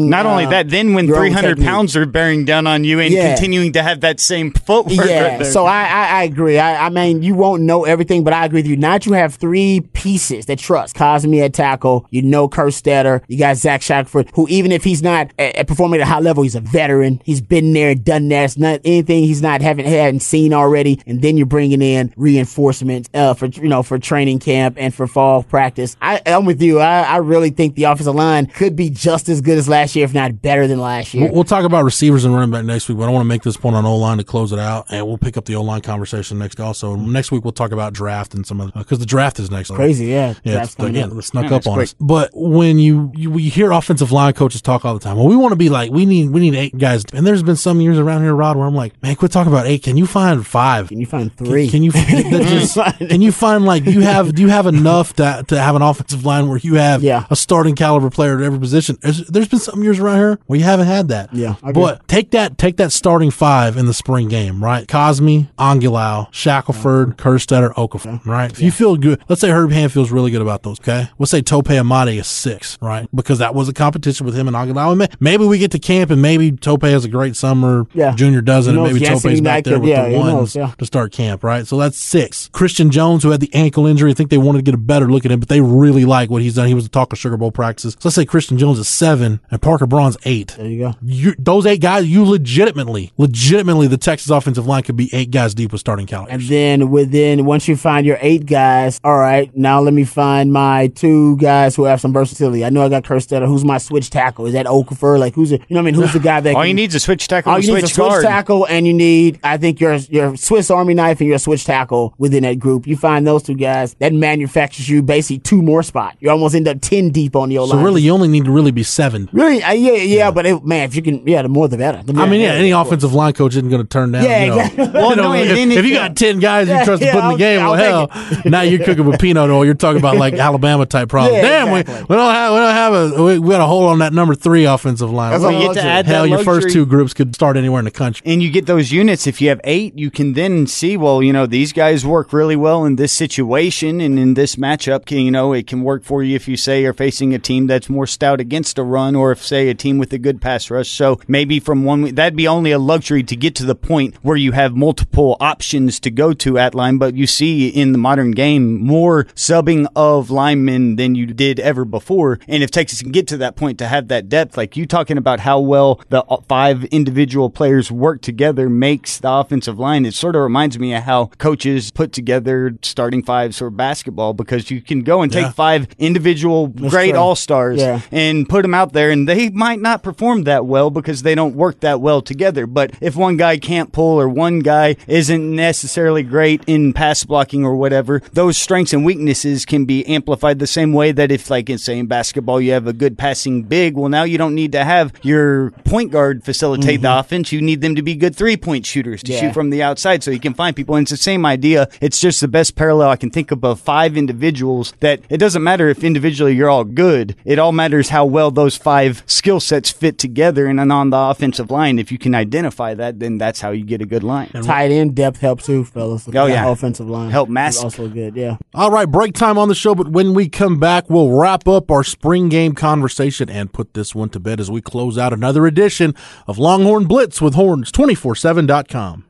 Not 0.10 0.26
only 0.26 0.46
uh, 0.46 0.50
that, 0.52 0.70
then 0.70 0.94
when 0.94 1.08
300 1.08 1.60
pounds 1.60 1.96
are 1.96 2.06
bearing 2.06 2.46
down 2.46 2.68
on 2.68 2.84
you 2.84 3.00
and 3.00 3.12
Yeah. 3.14 3.34
continuing 3.34 3.74
to 3.74 3.84
have 3.84 4.02
that 4.02 4.20
same 4.20 4.52
footwork. 4.52 5.08
Yeah, 5.08 5.38
right 5.38 5.46
so 5.46 5.66
I, 5.66 5.84
I 5.86 6.08
I 6.20 6.24
agree. 6.24 6.60
I, 6.60 6.88
I 6.88 6.90
mean, 6.90 7.24
you 7.24 7.36
won't 7.36 7.64
know 7.64 7.86
everything, 7.86 8.24
but 8.24 8.34
I 8.34 8.46
agree 8.46 8.60
with 8.60 8.68
you. 8.68 8.78
Now 8.78 8.94
that 8.94 9.06
you 9.06 9.14
have 9.14 9.36
three 9.36 9.82
pieces 9.94 10.46
that 10.48 10.60
trust 10.60 10.96
Cosmi 10.96 11.44
at 11.44 11.54
tackle, 11.54 12.06
you 12.10 12.22
know 12.22 12.48
Kurt 12.48 12.68
Kerstetter, 12.68 13.22
you 13.28 13.38
got 13.38 13.56
Zach 13.58 13.82
Shackelford, 13.82 14.30
who 14.34 14.48
even 14.50 14.72
if 14.72 14.84
he's 14.84 15.02
not 15.02 15.32
performing 15.68 16.02
at 16.02 16.08
a 16.08 16.10
high 16.10 16.20
level, 16.20 16.44
he's 16.44 16.56
a 16.56 16.60
veteran. 16.60 17.22
He's 17.24 17.40
been 17.42 17.74
there, 17.74 17.96
done 17.96 18.28
that. 18.30 18.44
It's 18.46 18.58
not 18.58 18.82
anything 18.84 19.24
he's 19.24 19.42
not 19.42 19.62
haven't 19.62 19.86
hadn't 19.86 20.20
seen 20.22 20.54
already. 20.54 21.00
And 21.08 21.22
then 21.22 21.38
you're 21.38 21.46
bringing 21.46 21.82
in 21.82 22.14
reinforcements 22.18 23.10
uh, 23.14 23.34
for 23.34 23.46
you 23.48 23.68
know 23.70 23.84
for 23.84 23.98
training 24.00 24.40
camp 24.40 24.76
and 24.80 24.94
for 24.94 25.08
fall 25.08 25.44
practice. 25.44 25.96
I, 26.02 26.22
I'm 26.26 26.46
with 26.46 26.62
you. 26.62 26.80
I, 26.80 27.02
I 27.04 27.18
really 27.18 27.50
think 27.50 27.76
the 27.76 27.86
offensive 27.86 28.16
line 28.16 28.48
could 28.48 28.76
be 28.76 28.90
just 28.90 29.30
as 29.30 29.37
good 29.42 29.58
as 29.58 29.68
last 29.68 29.96
year, 29.96 30.06
if 30.06 30.14
not 30.14 30.42
better 30.42 30.68
than 30.68 30.80
last 30.80 31.14
year. 31.14 31.26
We'll, 31.26 31.36
we'll 31.36 31.44
talk 31.44 31.64
about 31.64 31.84
receivers 31.84 32.26
and 32.26 32.34
running 32.34 32.52
back 32.52 32.66
next 32.66 32.88
week, 32.90 32.98
but 32.98 33.06
I 33.06 33.12
want 33.12 33.22
to 33.24 33.28
make 33.28 33.44
this 33.44 33.58
point 33.58 33.76
on 33.76 33.86
O 33.86 33.96
line 33.96 34.18
to 34.18 34.24
close 34.24 34.52
it 34.52 34.60
out, 34.60 34.86
and 34.90 35.06
we'll 35.06 35.18
pick 35.18 35.38
up 35.38 35.46
the 35.46 35.56
O 35.56 35.64
line 35.64 35.82
conversation 35.82 36.38
next. 36.40 36.60
Also, 36.60 36.96
next 36.96 37.32
week 37.32 37.44
we'll 37.44 37.54
talk 37.54 37.72
about 37.72 37.94
draft 37.94 38.34
and 38.34 38.46
some 38.46 38.62
of 38.62 38.74
because 38.74 39.00
the 39.00 39.06
draft 39.06 39.40
is 39.40 39.50
next. 39.52 39.72
Crazy, 39.72 40.08
yeah. 40.08 40.34
yeah. 40.44 40.64
It's, 40.64 40.76
again, 40.76 41.18
up. 41.18 41.24
snuck 41.24 41.50
Yeah, 41.50 41.58
up 41.58 41.68
on 41.68 41.76
quick. 41.76 41.84
us. 41.84 41.96
But 42.00 42.32
when 42.34 42.80
you, 42.80 43.12
you 43.16 43.32
we 43.32 43.44
hear 43.44 43.72
offensive 43.72 44.12
line 44.12 44.34
coaches 44.34 44.62
talk 44.62 44.86
all 44.86 44.94
the 44.94 45.00
time, 45.00 45.18
well, 45.18 45.28
we 45.28 45.36
want 45.36 45.52
to 45.52 45.58
be 45.58 45.70
like 45.70 45.92
we 45.92 46.06
need 46.06 46.30
we 46.30 46.40
need 46.40 46.56
eight 46.56 46.78
guys, 46.78 47.04
and 47.14 47.26
there's 47.26 47.44
been 47.44 47.56
some 47.56 47.82
years 47.82 48.00
around 48.00 48.24
here, 48.24 48.34
Rod, 48.36 48.58
where 48.58 48.68
I'm 48.68 48.76
like, 48.76 49.02
man, 49.02 49.16
quit 49.16 49.32
talking 49.32 49.52
about 49.52 49.66
eight. 49.66 49.84
Can 49.84 49.98
you 49.98 50.06
find 50.06 50.46
five? 50.46 50.90
Can 50.90 51.00
you 51.00 51.06
find 51.06 51.36
three? 51.36 51.70
Can, 51.70 51.84
you 51.84 51.92
that 51.92 52.46
just, 52.48 52.76
can 53.10 53.22
you 53.22 53.32
find 53.32 53.66
like 53.66 53.86
you 53.86 54.02
have 54.02 54.34
do 54.36 54.42
you 54.42 54.50
have 54.50 54.66
enough 54.68 55.14
to 55.16 55.44
to 55.48 55.60
have 55.60 55.76
an 55.76 55.82
offensive 55.82 56.26
line 56.26 56.48
where 56.48 56.58
you 56.58 56.76
have 56.76 57.04
a 57.04 57.36
starting 57.36 57.76
caliber 57.76 58.10
player 58.10 58.38
at 58.38 58.44
every 58.44 58.60
position? 58.60 58.98
There's 59.30 59.48
been 59.48 59.60
some 59.60 59.84
years 59.84 60.00
around 60.00 60.18
here 60.18 60.40
where 60.46 60.60
you 60.60 60.66
haven't 60.66 60.88
had 60.88 61.08
that. 61.10 61.34
Yeah, 61.34 61.56
but 61.74 62.08
take 62.08 62.32
that 62.32 62.58
take 62.58 62.78
that 62.78 62.92
starting 62.92 63.32
five 63.32 63.78
in 63.78 63.86
the 63.86 63.94
spring 63.94 64.28
game, 64.28 64.64
right? 64.64 64.88
Cosmi, 64.88 65.50
Angilau, 65.58 66.32
Shackelford, 66.34 67.18
Kerstetter, 67.18 67.74
Okafor, 67.74 68.26
right? 68.26 68.52
If 68.52 68.60
you 68.62 68.72
feel 68.72 68.96
good, 68.96 69.22
let's 69.30 69.42
say 69.42 69.50
Herb 69.50 69.72
Hand 69.72 69.92
feels 69.92 70.12
really 70.12 70.32
good 70.32 70.42
about 70.42 70.64
those. 70.64 70.80
Okay, 70.80 71.10
let's 71.20 71.32
say 71.32 71.42
Tope 71.42 71.68
Imade 71.68 72.18
is 72.18 72.28
six, 72.28 72.78
right? 72.82 73.08
Because 73.14 73.40
that 73.40 73.54
was 73.56 73.70
a 73.70 73.74
competition 73.74 74.26
with 74.26 74.36
him 74.36 74.48
and 74.48 74.56
Angilau. 74.56 75.00
And 75.00 75.18
Maybe 75.20 75.46
we 75.46 75.58
get 75.58 75.72
to 75.72 75.80
camp 75.80 76.12
and 76.12 76.22
maybe 76.22 76.52
Tope 76.52 76.84
has 76.84 77.06
a 77.06 77.10
great 77.10 77.36
summer. 77.36 77.86
Yeah. 77.94 78.14
Junior 78.16 78.42
doesn't, 78.42 78.76
and 78.76 78.84
maybe 78.84 79.00
knows? 79.00 79.10
Tope's 79.10 79.24
Jansen 79.24 79.44
back 79.44 79.64
there 79.64 79.80
with 79.80 79.90
yeah, 79.90 80.04
the 80.04 80.10
knows? 80.10 80.34
ones 80.34 80.56
Yeah. 80.56 80.72
to 80.78 80.86
start 80.86 81.12
camp, 81.12 81.44
right? 81.44 81.66
So 81.68 81.78
that's 81.78 81.98
six. 81.98 82.50
Christian 82.54 82.92
Jones, 82.92 83.24
who 83.24 83.32
had 83.32 83.40
the 83.40 83.54
ankle 83.54 83.86
injury, 83.86 84.12
I 84.12 84.14
think 84.14 84.30
they 84.30 84.38
wanted 84.38 84.60
to 84.60 84.64
get 84.64 84.74
a 84.74 84.78
better 84.78 85.08
look 85.08 85.26
at 85.26 85.32
him, 85.32 85.40
but 85.40 85.50
they 85.50 85.62
really 85.62 86.06
like 86.06 86.30
what 86.30 86.42
he's 86.42 86.56
done. 86.56 86.68
He 86.68 86.74
was 86.74 86.84
the 86.84 86.90
talk 86.90 87.12
of 87.12 87.20
Sugar 87.20 87.38
Bowl 87.38 87.52
practices. 87.52 87.94
So 88.00 88.08
let's 88.10 88.16
say 88.16 88.26
Christian 88.26 88.58
Jones 88.58 88.80
is 88.80 88.88
seven 88.88 89.17
and 89.22 89.40
Parker 89.62 89.86
Braun's 89.88 90.18
eight. 90.26 90.56
There 90.58 90.68
you 90.68 90.80
go. 90.80 90.94
You, 91.04 91.36
those 91.40 91.66
eight 91.66 91.82
guys, 91.82 92.06
you 92.08 92.24
legitimately, 92.26 93.12
legitimately, 93.18 93.88
the 93.88 93.98
Texas 93.98 94.30
offensive 94.30 94.66
line 94.68 94.84
could 94.84 94.96
be 94.96 95.10
eight 95.14 95.32
guys 95.32 95.54
deep 95.54 95.72
with 95.72 95.80
starting 95.80 96.06
caliber. 96.06 96.32
And 96.32 96.42
then 96.44 96.90
within 96.92 97.46
once 97.46 97.68
you 97.68 97.76
find 97.76 98.06
your 98.06 98.18
eight 98.22 98.46
guys, 98.46 99.00
all 99.04 99.18
right, 99.18 99.56
now 99.56 99.80
let 99.82 99.94
me 99.94 100.04
find 100.04 100.52
my 100.52 100.88
two 100.88 101.38
guys 101.38 101.76
who 101.76 101.84
have 101.84 102.02
some 102.02 102.14
versatility. 102.14 102.64
I 102.66 102.70
know 102.70 102.84
I 102.84 102.90
got 102.90 103.04
Kerstetter. 103.04 103.48
Who's 103.48 103.64
my 103.66 103.78
switch 103.78 104.10
tackle? 104.10 104.46
Is 104.48 104.54
that 104.54 104.66
Okafor? 104.66 105.20
Like 105.20 105.34
who's 105.34 105.52
it? 105.52 105.62
you 105.68 105.74
know 105.76 105.82
what 105.82 105.88
I 105.90 105.92
mean? 105.92 105.94
Who's 106.02 106.14
the 106.14 106.20
guy 106.20 106.40
that 106.42 106.56
All 106.56 106.62
can- 106.62 106.70
you 106.70 106.74
need 106.74 106.90
is 106.90 106.96
a 106.96 107.00
switch 107.00 107.28
tackle 107.28 107.52
all 107.52 107.56
and 107.58 107.66
you 107.66 107.74
need 107.74 107.84
is 107.84 107.92
a 107.92 107.94
switch 107.94 108.08
guard. 108.10 108.24
tackle, 108.24 108.66
and 108.68 108.86
you 108.88 108.94
need 108.94 109.40
I 109.44 109.58
think 109.58 109.80
your 109.80 109.96
your 109.96 110.36
Swiss 110.36 110.70
Army 110.72 110.94
knife 110.94 111.20
and 111.20 111.30
your 111.30 111.40
switch 111.40 111.64
tackle 111.66 112.14
within 112.18 112.44
that 112.44 112.60
group. 112.60 112.86
You 112.88 112.98
find 112.98 113.26
those 113.26 113.44
two 113.44 113.56
guys 113.56 113.94
that 114.00 114.14
manufactures 114.14 114.90
you 114.90 115.02
basically 115.02 115.40
two 115.40 115.62
more 115.62 115.84
spots. 115.84 116.18
You 116.20 116.30
almost 116.30 116.56
end 116.56 116.68
up 116.68 116.82
ten 116.82 117.10
deep 117.10 117.36
on 117.36 117.50
the 117.50 117.58
O 117.60 117.66
So 117.68 117.76
line. 117.76 117.86
really, 117.86 118.02
you 118.02 118.12
only 118.12 118.28
need 118.28 118.46
to 118.46 118.52
really 118.52 118.72
be 118.72 118.84
seven 118.84 119.07
seven. 119.08 119.30
Really? 119.32 119.64
Uh, 119.64 119.72
yeah, 119.74 119.92
yeah, 119.94 120.32
But 120.32 120.46
it, 120.46 120.64
man, 120.66 120.84
if 120.84 120.96
you 120.96 121.02
can, 121.02 121.26
yeah, 121.28 121.42
the 121.42 121.50
more 121.50 121.68
the 121.68 121.78
better. 121.78 122.04
The 122.04 122.14
more 122.14 122.26
I 122.26 122.30
mean, 122.30 122.42
yeah, 122.42 122.54
the 122.54 122.60
any 122.60 122.72
better. 122.72 122.88
offensive 122.88 123.14
line 123.14 123.34
coach 123.34 123.54
isn't 123.56 123.70
going 123.70 123.82
to 123.82 123.88
turn 123.88 124.12
down. 124.12 124.24
Yeah, 124.24 124.44
you 124.44 124.50
know, 124.52 124.60
exactly. 124.60 124.86
you 124.86 124.92
Well, 124.94 125.16
know, 125.16 125.24
no, 125.24 125.34
and 125.34 125.50
if, 125.50 125.56
then 125.56 125.72
if 125.72 125.78
it- 125.80 125.86
you 125.86 125.94
got 125.94 126.16
ten 126.16 126.40
guys 126.40 126.68
you 126.68 126.74
Yeah, 126.74 126.84
trust 126.86 127.02
to 127.02 127.06
yeah, 127.08 127.14
put 127.14 127.20
in 127.20 127.26
the 127.26 127.32
I'll- 127.32 127.38
game, 127.38 127.60
I'll 127.62 127.72
well, 127.72 128.08
hell, 128.10 128.42
now 128.46 128.62
you're 128.62 128.84
cooking 128.84 129.06
with 129.06 129.20
peanut 129.20 129.50
oil. 129.50 129.64
You're 129.66 129.74
talking 129.74 130.00
about 130.00 130.18
like 130.18 130.34
Alabama 130.48 130.86
type 130.86 131.10
problem. 131.10 131.36
Yeah, 131.36 131.42
Damn, 131.42 131.72
we, 131.72 131.80
exactly. 131.82 132.06
we 132.10 132.16
don't 132.16 132.34
have 132.34 132.54
we 132.54 132.60
don't 132.60 132.74
have 132.74 132.94
a 132.94 133.24
we, 133.24 133.40
we 133.40 133.50
got 133.50 133.62
a 133.62 133.66
hole 133.66 133.86
on 133.88 134.00
that 134.00 134.14
number 134.14 134.36
three 134.36 134.66
offensive 134.66 135.10
line. 135.12 135.32
That's 135.32 135.44
Well, 135.44 135.52
You 135.54 135.60
get 135.60 135.64
to 135.64 135.68
luxury. 135.76 135.90
add 135.92 136.06
hell, 136.06 136.28
your 136.28 136.40
first 136.40 136.48
luxury. 136.66 136.72
two 136.72 136.86
groups 136.86 137.14
could 137.14 137.34
start 137.36 137.58
anywhere 137.58 137.80
in 137.80 137.86
the 137.86 137.92
country. 137.92 138.24
and 138.32 138.42
you 138.44 138.50
get 138.52 138.66
those 138.66 138.92
units 138.92 139.28
if 139.28 139.42
you 139.42 139.50
have 139.50 139.62
eight 139.64 139.98
you 139.98 140.12
can 140.12 140.34
then 140.34 140.68
see 140.68 140.98
well 140.98 141.22
you 141.24 141.32
know 141.34 141.46
these 141.46 141.74
guys 141.74 142.06
work 142.06 142.34
really 142.34 142.56
well 142.56 142.86
in 142.86 142.96
this 142.96 143.12
situation 143.12 144.02
and 144.02 144.18
in 144.20 144.34
this 144.34 144.56
matchup 144.56 145.06
can, 145.06 145.20
you 145.20 145.32
know 145.32 145.54
it 145.54 145.68
can 145.68 145.82
work 145.84 146.04
for 146.04 146.24
you 146.24 146.36
if 146.36 146.48
you 146.48 146.58
say 146.58 146.82
you're 146.82 146.94
facing 146.94 147.34
a 147.34 147.40
team 147.40 147.68
that's 147.68 147.90
more 147.90 148.06
stout 148.08 148.40
against 148.40 148.78
a 148.78 148.84
run 148.98 149.16
or 149.16 149.32
if 149.32 149.42
say 149.46 149.70
a 149.70 149.76
team 149.76 149.98
with 149.98 150.12
a 150.14 150.18
good 150.18 150.40
pass 150.42 150.70
rush 150.72 150.90
so 150.90 151.20
maybe 151.28 151.60
from 151.60 151.84
one 151.84 152.00
that'd 152.16 152.36
be 152.36 152.48
only 152.48 152.72
a 152.72 152.80
luxury 152.80 153.24
to 153.24 153.36
get 153.36 153.54
to 153.56 153.66
the 153.66 153.76
point 153.76 154.16
where 154.28 154.36
you 154.46 154.52
have 154.54 154.76
multiple 154.76 155.38
options 155.40 156.00
to 156.00 156.10
go 156.10 156.34
to 156.34 156.58
at 156.58 156.74
line 156.74 156.98
but 156.98 157.14
you 157.16 157.28
see 157.28 157.68
in 157.68 157.92
the 157.92 157.98
modern 157.98 158.32
game 158.32 158.64
more 158.96 159.26
subbing 159.50 159.86
of 159.96 160.30
linemen 160.32 160.96
than 160.96 161.14
you 161.16 161.26
did 161.28 161.60
ever 161.60 161.86
before 161.86 162.40
and 162.48 162.64
if 162.64 162.72
Texas 162.72 163.02
can 163.02 163.12
get 163.12 163.28
to 163.28 163.38
that 163.38 163.56
point 163.56 163.78
to 163.78 163.88
have 163.88 164.08
that 164.08 164.28
depth 164.30 164.58
like 164.58 164.76
you 164.76 164.86
talking 164.86 165.18
about 165.18 165.40
how 165.42 165.60
well 165.60 166.02
the 166.10 166.24
uh, 166.26 166.38
five 166.48 166.84
individual 166.86 167.50
players 167.50 167.92
work 167.92 168.22
together 168.22 168.70
makes 168.70 169.20
the 169.20 169.32
offensive 169.32 169.78
line. 169.80 170.06
It 170.06 170.14
sort 170.14 170.36
of 170.36 170.42
reminds 170.42 170.80
me 170.80 170.94
of 170.96 171.04
how 171.04 171.28
coaches 171.38 171.92
put 171.92 172.12
together 172.14 172.74
starting 172.82 173.22
fives 173.24 173.58
for 173.60 173.70
basketball 173.70 174.34
because 174.34 174.72
you 174.72 174.82
can 174.82 175.02
go 175.04 175.22
and 175.22 175.32
take 175.32 175.44
Yeah. 175.50 175.52
five 175.52 175.88
individual 176.00 176.68
great 176.68 177.12
true. 177.12 177.20
all 177.20 177.36
stars 177.36 177.80
Yeah. 177.80 178.02
and 178.12 178.48
put 178.48 178.62
them 178.64 178.74
out 178.74 178.87
there 178.94 179.12
and 179.12 179.28
they 179.28 179.50
might 179.50 179.80
not 179.80 180.04
perform 180.04 180.44
that 180.44 180.66
well 180.66 180.90
because 180.90 181.22
they 181.22 181.36
don't 181.36 181.56
work 181.56 181.82
that 181.82 182.02
well 182.02 182.22
together. 182.22 182.66
But 182.66 182.94
if 183.02 183.16
one 183.16 183.38
guy 183.38 183.58
can't 183.58 183.92
pull 183.92 184.20
or 184.20 184.28
one 184.28 184.60
guy 184.60 184.96
isn't 185.08 185.56
necessarily 185.56 186.24
great 186.24 186.64
in 186.68 186.94
pass 186.94 187.24
blocking 187.24 187.66
or 187.66 187.76
whatever, 187.76 188.22
those 188.34 188.58
strengths 188.58 188.94
and 188.94 189.06
weaknesses 189.06 189.66
can 189.66 189.86
be 189.86 190.06
amplified 190.08 190.60
the 190.60 190.68
same 190.68 190.94
way 190.94 191.12
that 191.12 191.32
if 191.32 191.50
like 191.50 191.70
in 191.70 191.78
say 191.78 192.00
in 192.00 192.08
basketball 192.08 192.62
you 192.62 192.72
have 192.72 192.88
a 192.88 192.94
good 192.94 193.18
passing 193.18 193.64
big, 193.64 193.96
well 193.96 194.10
now 194.10 194.24
you 194.24 194.38
don't 194.38 194.56
need 194.56 194.72
to 194.72 194.84
have 194.84 195.14
your 195.22 195.72
point 195.84 196.12
guard 196.12 196.44
facilitate 196.44 197.02
the 197.02 197.08
mm-hmm. 197.08 197.20
offense. 197.20 197.52
You 197.52 197.62
need 197.62 197.82
them 197.82 197.96
to 197.96 198.02
be 198.02 198.16
good 198.16 198.36
three 198.36 198.58
point 198.58 198.86
shooters 198.86 199.22
to 199.24 199.34
Yeah. 199.34 199.42
shoot 199.42 199.54
from 199.54 199.70
the 199.70 199.84
outside 199.84 200.24
so 200.24 200.32
you 200.32 200.40
can 200.40 200.54
find 200.54 200.76
people. 200.76 200.96
And 200.96 201.04
it's 201.04 201.12
the 201.12 201.18
same 201.18 201.46
idea. 201.46 201.90
It's 202.02 202.20
just 202.20 202.42
the 202.42 202.48
best 202.48 202.76
parallel 202.76 203.10
I 203.10 203.18
can 203.18 203.30
think 203.30 203.52
of 203.52 203.58
of 203.64 203.80
five 203.80 204.18
individuals 204.18 204.94
that 205.00 205.22
it 205.30 205.38
doesn't 205.38 205.64
matter 205.64 205.90
if 205.90 206.04
individually 206.04 206.56
you're 206.56 206.70
all 206.70 206.84
good. 206.84 207.36
It 207.46 207.60
all 207.60 207.72
matters 207.72 208.10
how 208.10 208.26
well 208.26 208.52
those 208.52 208.77
five 208.78 209.24
skill 209.26 209.60
sets 209.60 209.92
fit 209.92 210.18
together. 210.18 210.68
And 210.68 210.80
then 210.80 210.92
on 210.92 211.10
the 211.10 211.18
offensive 211.18 211.72
line, 211.72 212.00
if 212.00 212.12
you 212.12 212.18
can 212.18 212.34
identify 212.36 212.94
that, 212.94 213.20
then 213.20 213.38
that's 213.38 213.62
how 213.62 213.72
you 213.72 213.84
get 213.84 214.02
a 214.02 214.06
good 214.06 214.24
line. 214.24 214.50
Tight 214.50 214.92
end 214.92 215.16
depth 215.16 215.42
helps 215.42 215.66
too, 215.66 215.84
fellas. 215.84 216.28
Oh, 216.34 216.46
yeah. 216.46 216.70
offensive 216.70 217.10
line 217.10 217.32
Help 217.32 217.50
is 217.50 217.54
massive. 217.54 217.84
Also 217.86 218.08
good, 218.08 218.36
yeah. 218.36 218.58
All 218.74 218.92
right, 218.92 219.10
break 219.10 219.34
time 219.34 219.58
on 219.58 219.68
the 219.68 219.76
show, 219.76 219.96
but 219.96 220.10
when 220.10 220.34
we 220.34 220.48
come 220.48 220.80
back, 220.80 221.10
we'll 221.10 221.32
wrap 221.32 221.68
up 221.68 221.92
our 221.92 222.04
spring 222.04 222.50
game 222.50 222.74
conversation 222.74 223.50
and 223.50 223.72
put 223.74 223.94
this 223.94 224.14
one 224.14 224.30
to 224.30 224.40
bed 224.40 224.60
as 224.60 224.70
we 224.72 224.82
close 224.82 225.18
out 225.18 225.34
another 225.34 225.68
edition 225.68 226.14
of 226.48 226.58
Longhorn 226.58 227.06
Blitz 227.06 227.42
with 227.42 227.56
Horns247.com. 227.56 229.26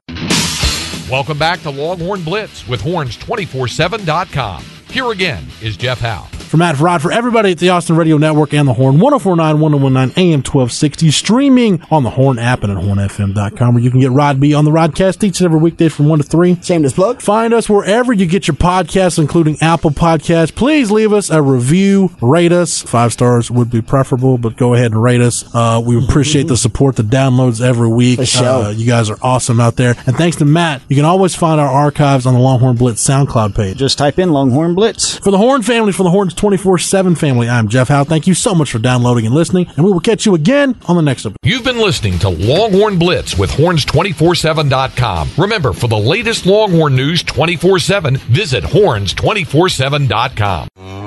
Welcome 1.10 1.38
back 1.39 1.62
to 1.62 1.70
Longhorn 1.70 2.24
Blitz 2.24 2.68
with 2.68 2.82
Horns247.com. 2.82 4.64
Here 4.89 5.12
again 5.12 5.45
is 5.62 5.78
Jeff 5.78 6.00
Howe. 6.00 6.28
For 6.48 6.56
Matt 6.56 6.80
Rod, 6.80 7.02
for 7.02 7.12
everybody 7.12 7.52
at 7.52 7.58
the 7.58 7.70
Austin 7.70 7.98
Radio 7.98 8.18
Network 8.18 8.54
and 8.54 8.66
the 8.66 8.74
Horn, 8.74 9.00
1049, 9.00 9.60
1019, 9.60 10.14
AM 10.18 10.39
1260, 10.39 11.12
streaming 11.12 11.82
on 11.91 12.04
the 12.04 12.10
Horn 12.12 12.39
app 12.39 12.64
and 12.64 12.72
at 12.72 12.82
hornfm.com, 12.82 13.74
where 13.74 13.84
you 13.84 13.91
can 13.91 14.00
get 14.00 14.12
Rod 14.12 14.39
B 14.39 14.54
on 14.54 14.64
the 14.64 14.72
Rodcast 14.72 15.22
each 15.26 15.41
and 15.41 15.45
every 15.45 15.60
weekday 15.60 15.89
from 15.89 16.08
1 16.08 16.20
to 16.20 16.24
3. 16.24 16.62
Shameless 16.62 16.93
plug. 16.93 17.22
Find 17.22 17.54
us 17.54 17.70
wherever 17.70 18.14
you 18.14 18.26
get 18.26 18.48
your 18.48 18.56
podcasts, 18.56 19.20
including 19.20 19.58
Apple 19.60 19.91
Podcasts. 19.91 20.56
Please 20.56 20.89
leave 20.89 21.12
us 21.12 21.30
a 21.30 21.41
review, 21.41 22.12
rate 22.22 22.54
us. 22.54 22.82
Five 22.82 23.12
stars 23.12 23.52
would 23.52 23.70
be 23.70 23.82
preferable, 23.82 24.38
but 24.38 24.56
go 24.56 24.74
ahead 24.74 24.93
and 24.93 25.04
rate 25.04 25.20
us. 25.20 25.43
Uh, 25.54 25.82
we 25.86 26.02
appreciate 26.02 26.48
the 26.48 26.56
support, 26.56 26.95
the 26.95 27.04
downloads 27.04 27.60
every 27.60 27.89
week. 27.89 28.20
Uh, 28.38 28.74
you 28.74 28.88
guys 28.88 29.10
are 29.10 29.18
awesome 29.22 29.60
out 29.60 29.76
there. 29.76 29.95
And 30.06 30.16
thanks 30.16 30.38
to 30.38 30.45
Matt, 30.45 30.82
you 30.88 30.95
can 30.95 31.04
always 31.04 31.36
find 31.36 31.60
our 31.60 31.68
archives 31.68 32.26
on 32.26 32.34
the 32.34 32.39
Longhorn 32.39 32.78
Blitz 32.78 33.06
SoundCloud 33.06 33.54
page. 33.54 33.78
Just 33.78 33.98
type 33.98 34.18
in 34.18 34.32
Longhorn 34.32 34.76
Blitz. 34.76 35.18
For 35.18 35.32
the 35.32 35.38
Horn 35.38 35.62
family, 35.62 35.91
for 35.91 36.04
the 36.04 36.10
Horns 36.10 36.37
24 36.38 36.78
7 36.78 37.16
family, 37.16 37.50
I'm 37.50 37.68
Jeff 37.68 37.90
Howe. 37.90 38.04
Thank 38.04 38.28
you 38.28 38.34
so 38.34 38.56
much 38.56 38.72
for 38.72 38.80
downloading 38.80 39.26
and 39.26 39.36
listening, 39.36 39.68
and 39.76 39.86
we 39.86 39.92
will 39.92 40.00
catch 40.00 40.26
you 40.26 40.36
again 40.36 40.76
on 40.88 40.96
the 40.96 41.02
next 41.02 41.26
episode. 41.26 41.38
You've 41.44 41.64
been 41.64 41.80
listening 41.80 42.20
to 42.20 42.30
Longhorn 42.30 43.00
Blitz 43.00 43.38
with 43.38 43.52
Horns247.com. 43.52 45.30
Remember, 45.38 45.74
for 45.74 45.88
the 45.88 45.98
latest 45.98 46.46
Longhorn 46.46 46.96
news 46.96 47.24
24 47.24 47.80
7, 47.80 48.18
visit 48.18 48.64
Horns247.com. 48.64 51.07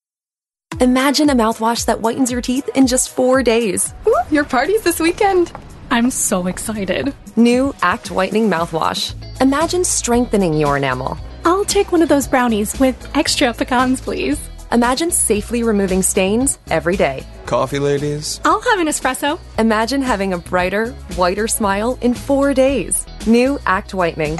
Imagine 0.79 1.29
a 1.29 1.35
mouthwash 1.35 1.85
that 1.85 1.99
whitens 1.99 2.31
your 2.31 2.41
teeth 2.41 2.67
in 2.75 2.87
just 2.87 3.09
four 3.09 3.43
days. 3.43 3.93
Ooh, 4.07 4.15
your 4.31 4.43
party's 4.43 4.81
this 4.81 4.99
weekend. 4.99 5.51
I'm 5.91 6.09
so 6.09 6.47
excited. 6.47 7.13
New 7.35 7.75
Act 7.81 8.09
Whitening 8.09 8.49
Mouthwash. 8.49 9.13
Imagine 9.41 9.83
strengthening 9.83 10.53
your 10.53 10.77
enamel. 10.77 11.17
I'll 11.45 11.65
take 11.65 11.91
one 11.91 12.01
of 12.01 12.09
those 12.09 12.27
brownies 12.27 12.79
with 12.79 12.95
extra 13.15 13.53
pecans, 13.53 14.01
please. 14.01 14.39
Imagine 14.71 15.11
safely 15.11 15.61
removing 15.63 16.01
stains 16.01 16.57
every 16.69 16.95
day. 16.95 17.25
Coffee, 17.45 17.79
ladies. 17.79 18.39
I'll 18.45 18.61
have 18.61 18.79
an 18.79 18.87
espresso. 18.87 19.39
Imagine 19.59 20.01
having 20.01 20.33
a 20.33 20.37
brighter, 20.37 20.91
whiter 21.15 21.47
smile 21.47 21.97
in 22.01 22.13
four 22.13 22.53
days. 22.53 23.05
New 23.27 23.59
Act 23.65 23.93
Whitening. 23.93 24.37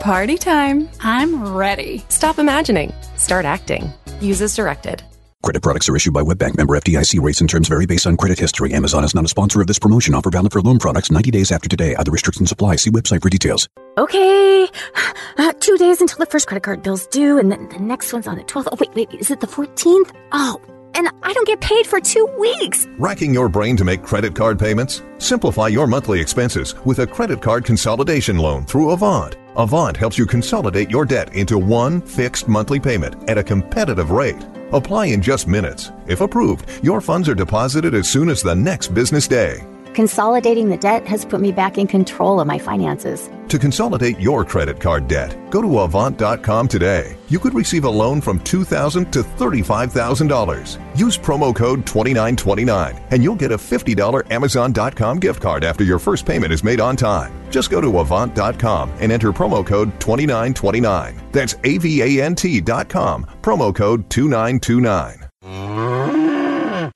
Party 0.00 0.36
time. 0.36 0.88
I'm 1.00 1.54
ready. 1.54 2.04
Stop 2.08 2.38
imagining. 2.38 2.92
Start 3.16 3.46
acting. 3.46 3.90
Use 4.20 4.42
as 4.42 4.54
directed. 4.54 5.02
Credit 5.42 5.62
products 5.62 5.88
are 5.88 5.94
issued 5.94 6.12
by 6.14 6.22
WebBank 6.22 6.56
member 6.56 6.76
FDIC. 6.78 7.22
Rates 7.22 7.40
and 7.40 7.48
terms 7.48 7.68
vary 7.68 7.86
based 7.86 8.06
on 8.06 8.16
credit 8.16 8.38
history. 8.38 8.72
Amazon 8.72 9.04
is 9.04 9.14
not 9.14 9.24
a 9.24 9.28
sponsor 9.28 9.60
of 9.60 9.66
this 9.66 9.78
promotion. 9.78 10.14
Offer 10.14 10.30
valid 10.30 10.52
for 10.52 10.60
loan 10.60 10.78
products 10.78 11.10
90 11.10 11.30
days 11.30 11.52
after 11.52 11.68
today. 11.68 11.94
Other 11.94 12.10
restrictions 12.10 12.50
apply. 12.50 12.76
See 12.76 12.90
website 12.90 13.22
for 13.22 13.28
details. 13.28 13.68
Okay, 13.98 14.68
uh, 15.38 15.52
two 15.60 15.76
days 15.78 16.00
until 16.00 16.18
the 16.18 16.26
first 16.26 16.48
credit 16.48 16.62
card 16.62 16.82
bill's 16.82 17.06
due, 17.06 17.38
and 17.38 17.50
then 17.50 17.68
the 17.68 17.78
next 17.78 18.12
one's 18.12 18.26
on 18.26 18.36
the 18.36 18.44
12th. 18.44 18.68
Oh, 18.72 18.76
wait, 18.80 18.94
wait, 18.94 19.14
is 19.20 19.30
it 19.30 19.40
the 19.40 19.46
14th? 19.46 20.12
Oh, 20.32 20.60
and 20.96 21.08
I 21.22 21.32
don't 21.32 21.46
get 21.46 21.60
paid 21.60 21.86
for 21.86 22.00
two 22.00 22.26
weeks. 22.38 22.86
Racking 22.98 23.34
your 23.34 23.48
brain 23.48 23.76
to 23.76 23.84
make 23.84 24.02
credit 24.02 24.34
card 24.34 24.58
payments? 24.58 25.02
Simplify 25.18 25.68
your 25.68 25.86
monthly 25.86 26.20
expenses 26.20 26.74
with 26.84 27.00
a 27.00 27.06
credit 27.06 27.42
card 27.42 27.64
consolidation 27.64 28.38
loan 28.38 28.64
through 28.64 28.90
Avant. 28.90 29.36
Avant 29.56 29.96
helps 29.96 30.18
you 30.18 30.26
consolidate 30.26 30.90
your 30.90 31.04
debt 31.04 31.34
into 31.34 31.58
one 31.58 32.00
fixed 32.00 32.48
monthly 32.48 32.80
payment 32.80 33.28
at 33.28 33.38
a 33.38 33.44
competitive 33.44 34.10
rate. 34.10 34.42
Apply 34.72 35.06
in 35.06 35.22
just 35.22 35.46
minutes. 35.46 35.92
If 36.06 36.22
approved, 36.22 36.68
your 36.82 37.00
funds 37.00 37.28
are 37.28 37.34
deposited 37.34 37.94
as 37.94 38.08
soon 38.08 38.28
as 38.28 38.42
the 38.42 38.56
next 38.56 38.88
business 38.88 39.28
day. 39.28 39.64
Consolidating 39.96 40.68
the 40.68 40.76
debt 40.76 41.06
has 41.06 41.24
put 41.24 41.40
me 41.40 41.50
back 41.50 41.78
in 41.78 41.86
control 41.86 42.38
of 42.38 42.46
my 42.46 42.58
finances. 42.58 43.30
To 43.48 43.58
consolidate 43.58 44.20
your 44.20 44.44
credit 44.44 44.78
card 44.78 45.08
debt, 45.08 45.50
go 45.50 45.62
to 45.62 45.78
Avant.com 45.78 46.68
today. 46.68 47.16
You 47.30 47.38
could 47.38 47.54
receive 47.54 47.84
a 47.84 47.88
loan 47.88 48.20
from 48.20 48.38
2,000 48.40 49.10
to 49.14 49.22
$35,000. 49.22 50.98
Use 50.98 51.16
promo 51.16 51.56
code 51.56 51.86
2929 51.86 53.00
and 53.10 53.24
you'll 53.24 53.36
get 53.36 53.52
a 53.52 53.56
$50 53.56 54.30
Amazon.com 54.30 55.18
gift 55.18 55.40
card 55.40 55.64
after 55.64 55.82
your 55.82 55.98
first 55.98 56.26
payment 56.26 56.52
is 56.52 56.62
made 56.62 56.78
on 56.78 56.94
time. 56.94 57.32
Just 57.48 57.70
go 57.70 57.80
to 57.80 57.98
Avant.com 57.98 58.92
and 59.00 59.10
enter 59.10 59.32
promo 59.32 59.66
code 59.66 59.98
2929. 59.98 61.22
That's 61.32 61.54
AVANT.com, 61.54 63.26
promo 63.40 63.74
code 63.74 64.10
2929. 64.10 66.25